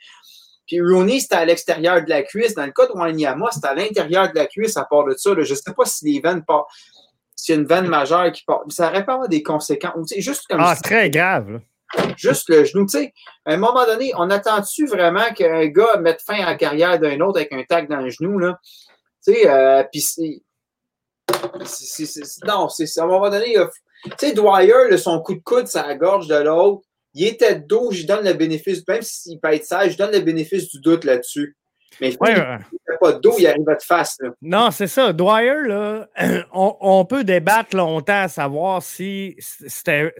Puis 0.66 0.82
Rooney, 0.82 1.18
c'était 1.18 1.36
à 1.36 1.44
l'extérieur 1.46 2.04
de 2.04 2.10
la 2.10 2.22
cuisse. 2.22 2.54
Dans 2.54 2.66
le 2.66 2.72
cas 2.72 2.86
de 2.86 2.92
Wanyama, 2.92 3.48
c'était 3.50 3.68
à 3.68 3.74
l'intérieur 3.74 4.30
de 4.30 4.36
la 4.36 4.46
cuisse 4.46 4.76
à 4.76 4.84
part 4.84 5.06
de 5.06 5.14
ça. 5.16 5.30
Je 5.34 5.40
ne 5.40 5.44
sais 5.44 5.72
pas 5.74 5.86
si 5.86 6.12
les 6.12 6.20
veines 6.20 6.44
pas 6.44 6.66
s'il 7.38 7.54
y 7.54 7.58
a 7.58 7.60
une 7.60 7.68
veine 7.68 7.86
majeure 7.86 8.32
qui 8.32 8.42
part, 8.44 8.64
ça 8.68 8.88
aurait 8.88 9.06
pas 9.06 9.14
avoir 9.14 9.28
des 9.28 9.44
conséquences. 9.44 10.12
Juste 10.18 10.46
comme 10.48 10.60
ah, 10.60 10.74
très 10.82 11.08
grave. 11.08 11.60
Juste 12.16 12.48
le 12.48 12.64
genou. 12.64 12.84
Tu 12.84 12.98
sais, 12.98 13.14
à 13.46 13.54
un 13.54 13.56
moment 13.56 13.86
donné, 13.86 14.12
on 14.16 14.28
attend-tu 14.28 14.86
vraiment 14.86 15.32
qu'un 15.34 15.66
gars 15.66 15.98
mette 15.98 16.20
fin 16.20 16.42
à 16.42 16.46
la 16.46 16.54
carrière 16.56 16.98
d'un 16.98 17.20
autre 17.20 17.38
avec 17.38 17.52
un 17.52 17.62
tag 17.62 17.88
dans 17.88 18.00
le 18.00 18.10
genou? 18.10 18.38
Là? 18.40 18.58
Tu 19.24 19.34
sais, 19.34 19.48
euh, 19.48 19.84
puis 19.90 20.00
c'est. 20.00 20.42
Non, 22.44 22.68
c'est 22.68 22.98
à 22.98 23.04
un 23.04 23.06
moment 23.06 23.30
donné, 23.30 23.54
tu 23.54 24.10
sais, 24.18 24.32
Dwyer, 24.32 24.98
son 24.98 25.20
coup 25.20 25.34
de 25.34 25.40
coude 25.40 25.68
la 25.74 25.94
gorge 25.94 26.26
de 26.26 26.34
l'autre, 26.34 26.82
il 27.14 27.24
était 27.26 27.54
dos, 27.54 27.92
je 27.92 28.04
donne 28.04 28.24
le 28.24 28.32
bénéfice, 28.32 28.86
même 28.88 29.02
s'il 29.02 29.38
peut 29.38 29.52
être 29.52 29.64
sage, 29.64 29.92
je 29.92 29.98
donne 29.98 30.12
le 30.12 30.20
bénéfice 30.20 30.68
du 30.68 30.80
doute 30.80 31.04
là-dessus. 31.04 31.56
Mais 32.00 32.10
il 32.10 32.34
n'y 32.34 32.96
pas 33.00 33.12
d'eau, 33.12 33.34
il 33.38 33.46
arrive 33.46 33.64
de 33.64 33.76
face. 33.82 34.18
Non, 34.42 34.70
c'est 34.70 34.86
ça. 34.86 35.12
Dwyer, 35.12 35.66
là, 35.66 36.08
on, 36.52 37.04
peut 37.04 37.24
débattre 37.24 37.76
longtemps 37.76 38.22
à 38.22 38.28
savoir 38.28 38.82
si 38.82 39.36
c'était. 39.38 40.12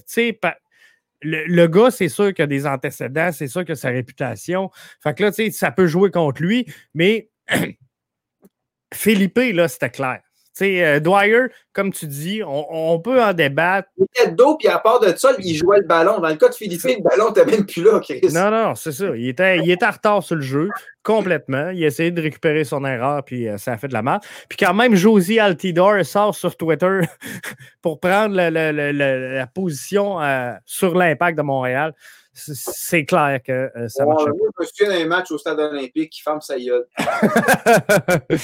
Le, 1.20 1.46
le, 1.46 1.66
gars, 1.66 1.90
c'est 1.90 2.08
sûr 2.08 2.32
qu'il 2.32 2.44
a 2.44 2.46
des 2.46 2.64
antécédents, 2.64 3.32
c'est 3.32 3.48
sûr 3.48 3.64
que 3.64 3.74
sa 3.74 3.88
réputation. 3.88 4.70
Fait 5.02 5.14
que 5.14 5.24
là, 5.24 5.32
tu 5.32 5.46
sais, 5.46 5.50
ça 5.50 5.72
peut 5.72 5.88
jouer 5.88 6.12
contre 6.12 6.40
lui, 6.42 6.64
mais 6.94 7.28
Philippe, 8.94 9.38
là, 9.52 9.66
c'était 9.66 9.90
clair. 9.90 10.20
Sais, 10.58 10.84
euh, 10.84 11.00
Dwyer, 11.00 11.46
comme 11.72 11.92
tu 11.92 12.06
dis, 12.06 12.42
on, 12.44 12.98
peut 13.00 13.22
en 13.22 13.32
débattre. 13.32 13.88
Il 13.96 14.06
était 14.14 14.30
d'eau, 14.32 14.56
puis 14.56 14.68
à 14.68 14.78
part 14.78 15.00
de 15.00 15.14
ça, 15.16 15.30
il 15.38 15.54
jouait 15.54 15.78
le 15.78 15.86
ballon. 15.86 16.18
Dans 16.18 16.28
le 16.28 16.36
cas 16.36 16.48
de 16.48 16.54
Philippe, 16.54 16.82
le 16.84 17.02
ballon 17.02 17.28
n'était 17.28 17.44
même 17.44 17.66
plus 17.66 17.82
là, 17.82 18.00
Chris. 18.00 18.20
Non, 18.32 18.50
non, 18.50 18.74
c'est 18.74 18.92
ça. 18.92 19.16
Il 19.16 19.28
était, 19.28 19.58
il 19.58 19.70
était 19.70 19.86
en 19.86 19.90
retard 19.90 20.22
sur 20.22 20.36
le 20.36 20.42
jeu, 20.42 20.68
complètement. 21.02 21.70
Il 21.70 21.82
a 21.84 21.86
essayé 21.86 22.10
de 22.10 22.20
récupérer 22.20 22.64
son 22.64 22.84
erreur, 22.84 23.24
puis 23.24 23.48
euh, 23.48 23.58
ça 23.58 23.72
a 23.72 23.76
fait 23.76 23.88
de 23.88 23.92
la 23.92 24.02
merde. 24.02 24.22
Puis 24.48 24.58
quand 24.58 24.74
même, 24.74 24.94
Josie 24.94 25.38
Altidore 25.38 26.04
sort 26.04 26.34
sur 26.34 26.56
Twitter 26.56 27.00
pour 27.82 28.00
prendre 28.00 28.34
la, 28.34 29.46
position 29.46 30.20
euh, 30.20 30.52
sur 30.66 30.94
l'impact 30.94 31.38
de 31.38 31.42
Montréal 31.42 31.94
c'est 32.38 33.04
clair 33.04 33.40
que 33.44 33.52
euh, 33.52 33.88
ça 33.88 34.06
marche. 34.06 34.24
Moi, 34.24 34.34
je 34.58 34.62
me 34.62 34.66
souviens 34.66 34.98
d'un 34.98 35.06
match 35.06 35.30
au 35.30 35.38
stade 35.38 35.58
olympique 35.58 36.10
qui 36.10 36.22
ferme 36.22 36.40
sa 36.40 36.58
gueule. 36.58 36.86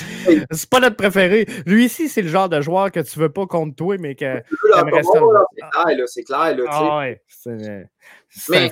c'est 0.51 0.69
pas 0.69 0.81
notre 0.81 0.97
préféré. 0.97 1.47
Lui 1.67 1.87
ici, 1.87 2.09
c'est 2.09 2.23
le 2.23 2.29
genre 2.29 2.49
de 2.49 2.61
joueur 2.61 2.91
que 2.91 3.01
tu 3.01 3.19
veux 3.19 3.31
pas 3.31 3.47
contre 3.47 3.77
toi, 3.77 3.97
mais 3.99 4.15
que. 4.15 4.43
C'est 6.07 6.25
clair, 6.25 6.57
là. 6.57 6.65
Ah 6.69 6.99
ouais, 6.99 7.23
c'est 7.29 7.89
mais 8.49 8.71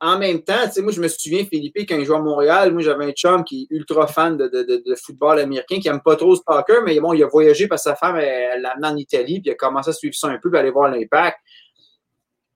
en, 0.00 0.18
même 0.18 0.42
temps, 0.42 0.64
moi, 0.78 0.92
je 0.92 1.00
me 1.00 1.08
souviens, 1.08 1.44
Philippe, 1.44 1.76
quand 1.88 1.96
il 1.96 2.04
jouait 2.04 2.16
à 2.16 2.20
Montréal, 2.20 2.72
moi, 2.72 2.82
j'avais 2.82 3.06
un 3.06 3.12
chum 3.12 3.44
qui 3.44 3.62
est 3.70 3.74
ultra 3.74 4.06
fan 4.06 4.36
de, 4.36 4.48
de, 4.48 4.62
de, 4.62 4.94
football 4.94 5.38
américain, 5.38 5.78
qui 5.80 5.88
aime 5.88 6.02
pas 6.02 6.16
trop 6.16 6.34
ce 6.36 6.42
soccer, 6.46 6.82
mais 6.84 6.98
bon, 7.00 7.14
il 7.14 7.22
a 7.22 7.26
voyagé 7.26 7.66
parce 7.66 7.84
que 7.84 7.90
sa 7.90 7.96
femme, 7.96 8.16
elle 8.16 8.60
l'a 8.60 8.72
amené 8.72 8.88
en 8.88 8.96
Italie, 8.96 9.40
puis 9.40 9.50
il 9.50 9.52
a 9.52 9.54
commencé 9.54 9.90
à 9.90 9.92
suivre 9.92 10.14
ça 10.14 10.28
un 10.28 10.38
peu, 10.38 10.50
puis 10.50 10.58
aller 10.58 10.70
voir 10.70 10.90
l'impact. 10.90 11.38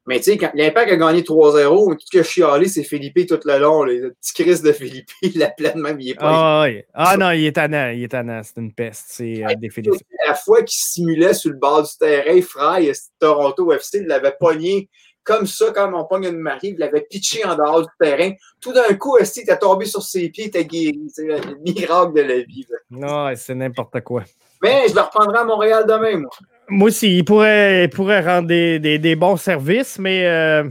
Mais 0.06 0.18
tu 0.18 0.24
sais, 0.24 0.38
quand 0.38 0.50
l'Impact 0.54 0.92
a 0.92 0.96
gagné 0.96 1.22
3-0, 1.22 1.92
tout 1.92 1.98
ce 2.00 2.10
que 2.10 2.22
je 2.22 2.28
suis 2.28 2.42
allé, 2.42 2.68
c'est 2.68 2.82
Philippe 2.84 3.26
tout 3.28 3.38
le 3.44 3.58
long. 3.58 3.84
Le 3.84 4.14
petit 4.20 4.32
Chris 4.32 4.60
de 4.62 4.72
Philippe, 4.72 5.10
il 5.22 5.32
la 5.38 5.50
pleine 5.50 5.78
même, 5.78 6.00
il 6.00 6.10
est 6.10 6.14
pas. 6.14 6.62
Ah, 6.62 6.64
oui. 6.66 6.82
ah 6.94 7.16
non, 7.16 7.30
il 7.32 7.44
est 7.44 7.52
tannant, 7.52 7.90
il 7.90 8.04
est 8.04 8.08
tannant, 8.08 8.40
c'est 8.42 8.56
une 8.56 8.72
peste. 8.72 9.04
C'est 9.08 9.44
euh. 9.44 9.92
La 10.26 10.34
fois 10.34 10.62
qu'il 10.62 10.80
simulait 10.80 11.34
sur 11.34 11.50
le 11.50 11.58
bord 11.58 11.82
du 11.82 11.90
terrain, 11.98 12.40
Fry, 12.42 12.90
Toronto 13.18 13.72
FC, 13.72 13.98
il 13.98 14.06
l'avait 14.06 14.34
pogné 14.38 14.88
comme 15.22 15.46
ça, 15.46 15.70
comme 15.70 15.94
on 15.94 16.04
pogne 16.04 16.24
une 16.24 16.38
marie, 16.38 16.70
il 16.70 16.78
l'avait 16.78 17.02
pitché 17.02 17.44
en 17.44 17.54
dehors 17.54 17.82
du 17.82 17.88
terrain. 18.00 18.32
Tout 18.60 18.72
d'un 18.72 18.94
coup, 18.94 19.18
il 19.18 19.22
était 19.22 19.58
tombé 19.58 19.84
sur 19.84 20.02
ses 20.02 20.28
pieds, 20.30 20.44
il 20.44 20.48
était 20.48 20.64
guéri. 20.64 21.00
C'est 21.12 21.24
le 21.26 21.56
miracle 21.60 22.14
de 22.14 22.22
la 22.22 22.40
vie. 22.40 22.66
Non, 22.90 23.30
c'est 23.36 23.54
n'importe 23.54 24.00
quoi. 24.00 24.24
Mais 24.62 24.88
je 24.88 24.94
le 24.94 25.00
reprendrai 25.00 25.38
à 25.38 25.44
Montréal 25.44 25.84
demain, 25.86 26.18
moi. 26.18 26.30
Moi 26.70 26.88
aussi, 26.88 27.18
il 27.18 27.24
pourrait, 27.24 27.88
pourrait 27.92 28.20
rendre 28.20 28.46
des, 28.46 29.16
bons 29.16 29.36
services, 29.36 29.98
mais 29.98 30.26
euh, 30.26 30.64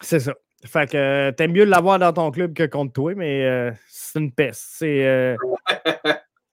c'est 0.00 0.20
ça. 0.20 0.34
Fait 0.64 0.90
que 0.90 1.30
t'aimes 1.30 1.52
mieux 1.52 1.64
l'avoir 1.64 2.00
dans 2.00 2.12
ton 2.12 2.30
club 2.32 2.52
que 2.52 2.64
contre 2.64 2.92
toi, 2.92 3.14
mais 3.14 3.44
euh, 3.44 3.70
c'est 3.88 4.18
une 4.18 4.32
peste. 4.32 4.64
C'est 4.78 5.06
euh, 5.06 5.36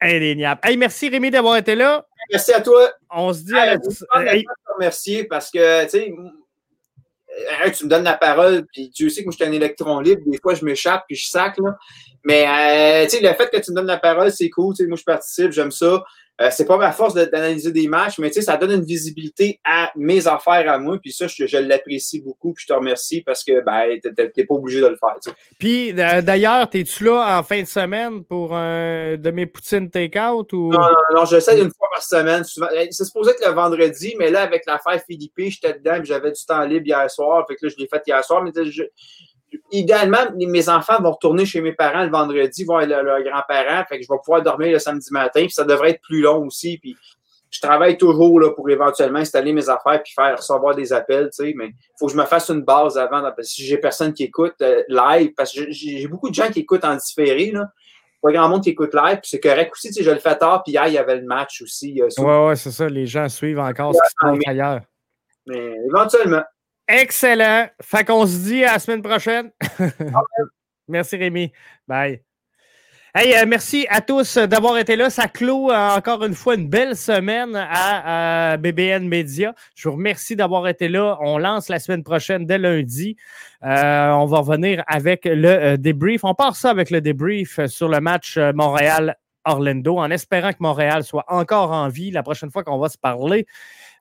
indéniable. 0.01 0.61
Hey, 0.63 0.77
merci 0.77 1.09
Rémi 1.09 1.31
d'avoir 1.31 1.57
été 1.57 1.73
là. 1.73 2.05
Merci 2.31 2.53
à 2.53 2.61
toi. 2.61 2.91
On 3.09 3.33
se 3.33 3.43
dit 3.43 3.57
à 3.57 3.75
la... 3.75 4.33
Merci 4.79 5.23
parce 5.23 5.49
que 5.49 5.83
tu 5.85 5.89
sais, 5.89 6.13
tu 7.75 7.85
me 7.85 7.89
donnes 7.89 8.03
la 8.03 8.17
parole, 8.17 8.65
puis 8.71 8.91
tu 8.91 9.09
sais 9.09 9.21
que 9.21 9.25
moi 9.25 9.31
je 9.31 9.43
suis 9.43 9.51
un 9.51 9.55
électron 9.55 9.99
libre, 9.99 10.21
des 10.27 10.37
fois 10.37 10.53
je 10.53 10.63
m'échappe 10.63 11.05
puis 11.07 11.15
je 11.15 11.27
sac 11.27 11.57
là. 11.57 11.75
Mais 12.23 13.05
le 13.05 13.33
fait 13.33 13.49
que 13.51 13.59
tu 13.59 13.71
me 13.71 13.77
donnes 13.77 13.87
la 13.87 13.97
parole, 13.97 14.31
c'est 14.31 14.49
cool. 14.49 14.75
moi 14.87 14.97
je 14.97 15.03
participe, 15.03 15.51
j'aime 15.51 15.71
ça. 15.71 16.03
Euh, 16.41 16.49
c'est 16.51 16.65
pas 16.65 16.77
ma 16.77 16.91
force 16.91 17.13
d'analyser 17.13 17.71
des 17.71 17.87
matchs, 17.87 18.17
mais 18.17 18.31
ça 18.31 18.57
donne 18.57 18.71
une 18.71 18.83
visibilité 18.83 19.59
à 19.63 19.91
mes 19.95 20.27
affaires 20.27 20.67
à 20.71 20.79
moi. 20.79 20.97
Puis 20.99 21.11
ça, 21.11 21.27
je, 21.27 21.57
l'apprécie 21.57 22.21
beaucoup. 22.21 22.53
Puis 22.53 22.63
je 22.67 22.73
te 22.73 22.77
remercie 22.77 23.21
parce 23.21 23.43
que 23.43 23.63
ben, 23.63 23.99
t'es 24.33 24.43
pas 24.43 24.55
obligé 24.55 24.81
de 24.81 24.87
le 24.87 24.95
faire. 24.95 25.15
Puis 25.59 25.93
d'ailleurs, 25.93 26.67
es-tu 26.73 27.03
là 27.03 27.37
en 27.37 27.43
fin 27.43 27.61
de 27.61 27.67
semaine 27.67 28.23
pour 28.23 28.55
un 28.55 29.15
de 29.15 29.31
mes 29.31 29.45
poutines 29.45 29.91
take-out? 29.91 30.51
Ou... 30.53 30.69
Non, 30.71 30.79
non, 30.79 31.19
non, 31.19 31.25
j'essaie 31.25 31.61
une 31.61 31.71
fois 31.71 31.87
par 31.93 32.01
semaine. 32.01 32.43
C'est 32.43 33.05
supposé 33.05 33.31
être 33.31 33.45
le 33.45 33.53
vendredi, 33.53 34.15
mais 34.17 34.31
là, 34.31 34.41
avec 34.41 34.65
l'affaire 34.65 34.99
Philippe, 35.05 35.33
j'étais 35.37 35.73
dedans 35.73 36.01
et 36.01 36.05
j'avais 36.05 36.31
du 36.31 36.45
temps 36.45 36.63
libre 36.63 36.87
hier 36.87 37.11
soir. 37.11 37.45
Fait 37.47 37.55
que 37.55 37.67
là, 37.67 37.71
je 37.71 37.81
l'ai 37.81 37.87
fait 37.87 38.01
hier 38.07 38.23
soir. 38.23 38.43
Mais 38.43 38.51
je, 38.55 38.83
idéalement, 39.71 40.19
mes 40.35 40.69
enfants 40.69 41.01
vont 41.01 41.11
retourner 41.11 41.45
chez 41.45 41.61
mes 41.61 41.73
parents 41.73 42.03
le 42.03 42.11
vendredi, 42.11 42.63
voir 42.63 42.85
leurs 42.85 43.03
leur 43.03 43.21
grands-parents. 43.21 43.83
Fait 43.87 43.97
que 43.97 44.03
je 44.03 44.07
vais 44.09 44.17
pouvoir 44.23 44.41
dormir 44.41 44.71
le 44.71 44.79
samedi 44.79 45.11
matin. 45.11 45.41
Puis 45.41 45.51
ça 45.51 45.63
devrait 45.63 45.91
être 45.91 46.01
plus 46.01 46.21
long 46.21 46.45
aussi. 46.45 46.77
Puis 46.77 46.95
je 47.53 47.61
travaille 47.61 47.97
toujours 47.97 48.39
là, 48.39 48.49
pour 48.51 48.69
éventuellement 48.69 49.19
installer 49.19 49.53
mes 49.53 49.69
affaires 49.69 50.01
puis 50.03 50.13
faire 50.13 50.35
recevoir 50.35 50.75
des 50.75 50.91
appels, 50.91 51.29
tu 51.29 51.45
sais, 51.45 51.53
mais 51.55 51.67
il 51.67 51.93
faut 51.99 52.07
que 52.07 52.13
je 52.13 52.17
me 52.17 52.25
fasse 52.25 52.49
une 52.49 52.61
base 52.61 52.97
avant. 52.97 53.21
Parce 53.21 53.35
que 53.35 53.43
si 53.43 53.63
j'ai 53.63 53.77
personne 53.77 54.13
qui 54.13 54.23
écoute 54.23 54.55
euh, 54.61 54.83
live, 54.89 55.33
parce 55.37 55.53
que 55.53 55.69
j'ai 55.69 56.07
beaucoup 56.07 56.29
de 56.29 56.35
gens 56.35 56.49
qui 56.49 56.61
écoutent 56.61 56.85
en 56.85 56.95
différé, 56.95 57.51
là. 57.51 57.69
Pas 58.23 58.31
grand 58.31 58.47
monde 58.47 58.63
qui 58.63 58.69
écoute 58.69 58.93
live, 58.93 59.19
puis 59.19 59.29
c'est 59.29 59.41
correct 59.41 59.73
aussi, 59.73 59.89
tu 59.89 59.95
sais, 59.95 60.03
je 60.03 60.09
le 60.09 60.19
fais 60.19 60.37
tard, 60.37 60.63
puis 60.63 60.71
hier, 60.71 60.87
il 60.87 60.93
y 60.93 60.97
avait 60.97 61.17
le 61.17 61.25
match 61.25 61.61
aussi. 61.61 62.01
Euh, 62.01 62.07
ouais, 62.19 62.47
ouais, 62.47 62.55
c'est 62.55 62.71
ça, 62.71 62.87
les 62.87 63.05
gens 63.05 63.27
suivent 63.27 63.59
encore 63.59 63.93
ce 63.93 63.99
qui 63.99 64.09
se 64.09 64.15
passe 64.21 64.47
ailleurs. 64.47 64.81
Mais 65.45 65.75
éventuellement. 65.89 66.43
Excellent. 66.87 67.67
Fait 67.81 68.03
qu'on 68.03 68.25
se 68.25 68.37
dit 68.37 68.63
à 68.63 68.73
la 68.73 68.79
semaine 68.79 69.01
prochaine. 69.01 69.51
merci 70.87 71.15
Rémi. 71.15 71.51
Bye. 71.87 72.21
Hey, 73.15 73.35
euh, 73.35 73.45
merci 73.47 73.85
à 73.91 74.01
tous 74.01 74.39
d'avoir 74.39 74.75
été 74.79 74.95
là. 74.95 75.11
Ça 75.11 75.27
clôt 75.27 75.69
euh, 75.69 75.89
encore 75.95 76.23
une 76.25 76.33
fois 76.33 76.55
une 76.55 76.67
belle 76.67 76.95
semaine 76.95 77.55
à, 77.55 78.57
BBN 78.57 79.07
Media. 79.07 79.53
Je 79.75 79.87
vous 79.87 79.95
remercie 79.95 80.35
d'avoir 80.35 80.67
été 80.67 80.89
là. 80.89 81.19
On 81.21 81.37
lance 81.37 81.69
la 81.69 81.77
semaine 81.77 82.03
prochaine 82.03 82.47
dès 82.47 82.57
lundi. 82.57 83.15
Euh, 83.63 84.09
on 84.13 84.25
va 84.25 84.39
revenir 84.39 84.83
avec 84.87 85.25
le 85.25 85.75
débrief. 85.75 86.23
On 86.23 86.33
part 86.33 86.55
ça 86.55 86.71
avec 86.71 86.89
le 86.89 87.01
débrief 87.01 87.63
sur 87.67 87.87
le 87.87 87.99
match 87.99 88.39
Montréal-Orlando 88.39 89.99
en 89.99 90.09
espérant 90.09 90.51
que 90.51 90.57
Montréal 90.61 91.03
soit 91.03 91.25
encore 91.27 91.71
en 91.71 91.89
vie 91.89 92.09
la 92.09 92.23
prochaine 92.23 92.49
fois 92.49 92.63
qu'on 92.63 92.79
va 92.79 92.89
se 92.89 92.97
parler 92.97 93.45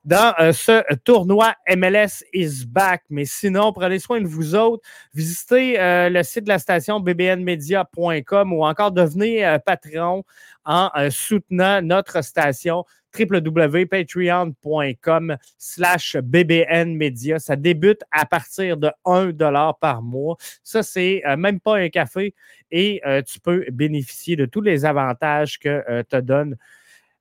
dans 0.03 0.33
euh, 0.39 0.51
ce 0.51 0.83
tournoi 1.03 1.53
MLS 1.75 2.23
is 2.33 2.65
back. 2.65 3.03
Mais 3.09 3.25
sinon, 3.25 3.71
prenez 3.71 3.99
soin 3.99 4.19
de 4.21 4.27
vous 4.27 4.55
autres. 4.55 4.81
Visitez 5.13 5.79
euh, 5.79 6.09
le 6.09 6.23
site 6.23 6.45
de 6.45 6.49
la 6.49 6.57
station 6.59 6.99
bbnmedia.com 6.99 8.53
ou 8.53 8.65
encore 8.65 8.91
devenez 8.91 9.45
euh, 9.45 9.59
Patreon 9.59 10.23
en 10.65 10.89
soutenant 11.09 11.81
notre 11.81 12.23
station 12.23 12.85
www.patreon.com 13.17 15.37
slash 15.57 16.15
bbnmedia. 16.17 17.39
Ça 17.39 17.57
débute 17.57 18.01
à 18.11 18.25
partir 18.25 18.77
de 18.77 18.89
1 19.05 19.33
dollar 19.33 19.77
par 19.77 20.01
mois. 20.01 20.37
Ça, 20.63 20.83
c'est 20.83 21.21
même 21.37 21.59
pas 21.59 21.79
un 21.79 21.89
café 21.89 22.33
et 22.71 23.01
tu 23.27 23.41
peux 23.41 23.65
bénéficier 23.73 24.37
de 24.37 24.45
tous 24.45 24.61
les 24.61 24.85
avantages 24.85 25.59
que 25.59 26.01
te 26.03 26.15
donne 26.15 26.55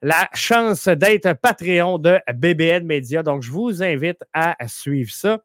la 0.02 0.28
chance 0.34 0.88
d'être 0.88 1.32
Patreon 1.34 1.98
de 1.98 2.18
BBN 2.34 2.84
Media. 2.84 3.22
Donc, 3.22 3.42
je 3.42 3.50
vous 3.50 3.82
invite 3.82 4.22
à 4.32 4.56
suivre 4.66 5.12
ça. 5.12 5.38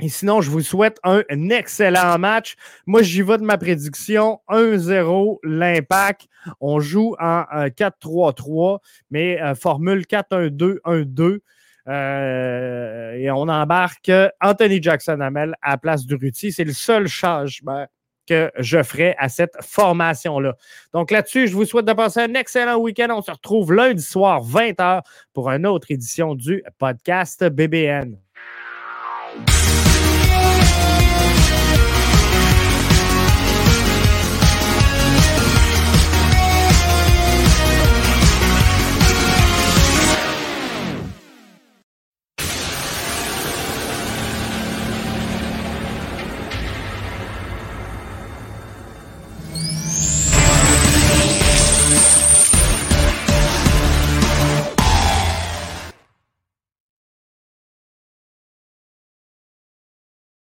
Et 0.00 0.08
sinon, 0.08 0.40
je 0.40 0.50
vous 0.50 0.62
souhaite 0.62 0.98
un, 1.04 1.22
excellent 1.50 2.18
match. 2.18 2.56
Moi, 2.86 3.02
j'y 3.02 3.20
vais 3.20 3.36
de 3.36 3.44
ma 3.44 3.58
prédiction 3.58 4.40
1-0 4.48 5.38
l'impact. 5.44 6.28
On 6.60 6.80
joue 6.80 7.14
en 7.20 7.44
4-3-3, 7.68 8.78
mais 9.10 9.40
euh, 9.40 9.54
formule 9.54 10.02
4-1-2-1-2. 10.02 11.40
Euh, 11.88 13.12
et 13.12 13.30
on 13.30 13.48
embarque 13.48 14.10
Anthony 14.40 14.82
Jackson 14.82 15.20
Hamel 15.20 15.54
à 15.60 15.72
la 15.72 15.78
place 15.78 16.06
de 16.06 16.16
Ruti. 16.16 16.52
C'est 16.52 16.64
le 16.64 16.72
seul 16.72 17.06
changement 17.06 17.86
que 18.26 18.50
je 18.58 18.82
ferai 18.82 19.14
à 19.18 19.28
cette 19.28 19.54
formation-là. 19.60 20.54
Donc 20.92 21.10
là-dessus, 21.10 21.48
je 21.48 21.54
vous 21.54 21.64
souhaite 21.64 21.86
de 21.86 21.92
passer 21.92 22.20
un 22.20 22.34
excellent 22.34 22.76
week-end. 22.76 23.08
On 23.10 23.22
se 23.22 23.30
retrouve 23.30 23.72
lundi 23.72 24.02
soir, 24.02 24.42
20h, 24.42 25.02
pour 25.32 25.50
une 25.50 25.66
autre 25.66 25.90
édition 25.90 26.34
du 26.34 26.62
podcast 26.78 27.44
BBN. 27.44 28.21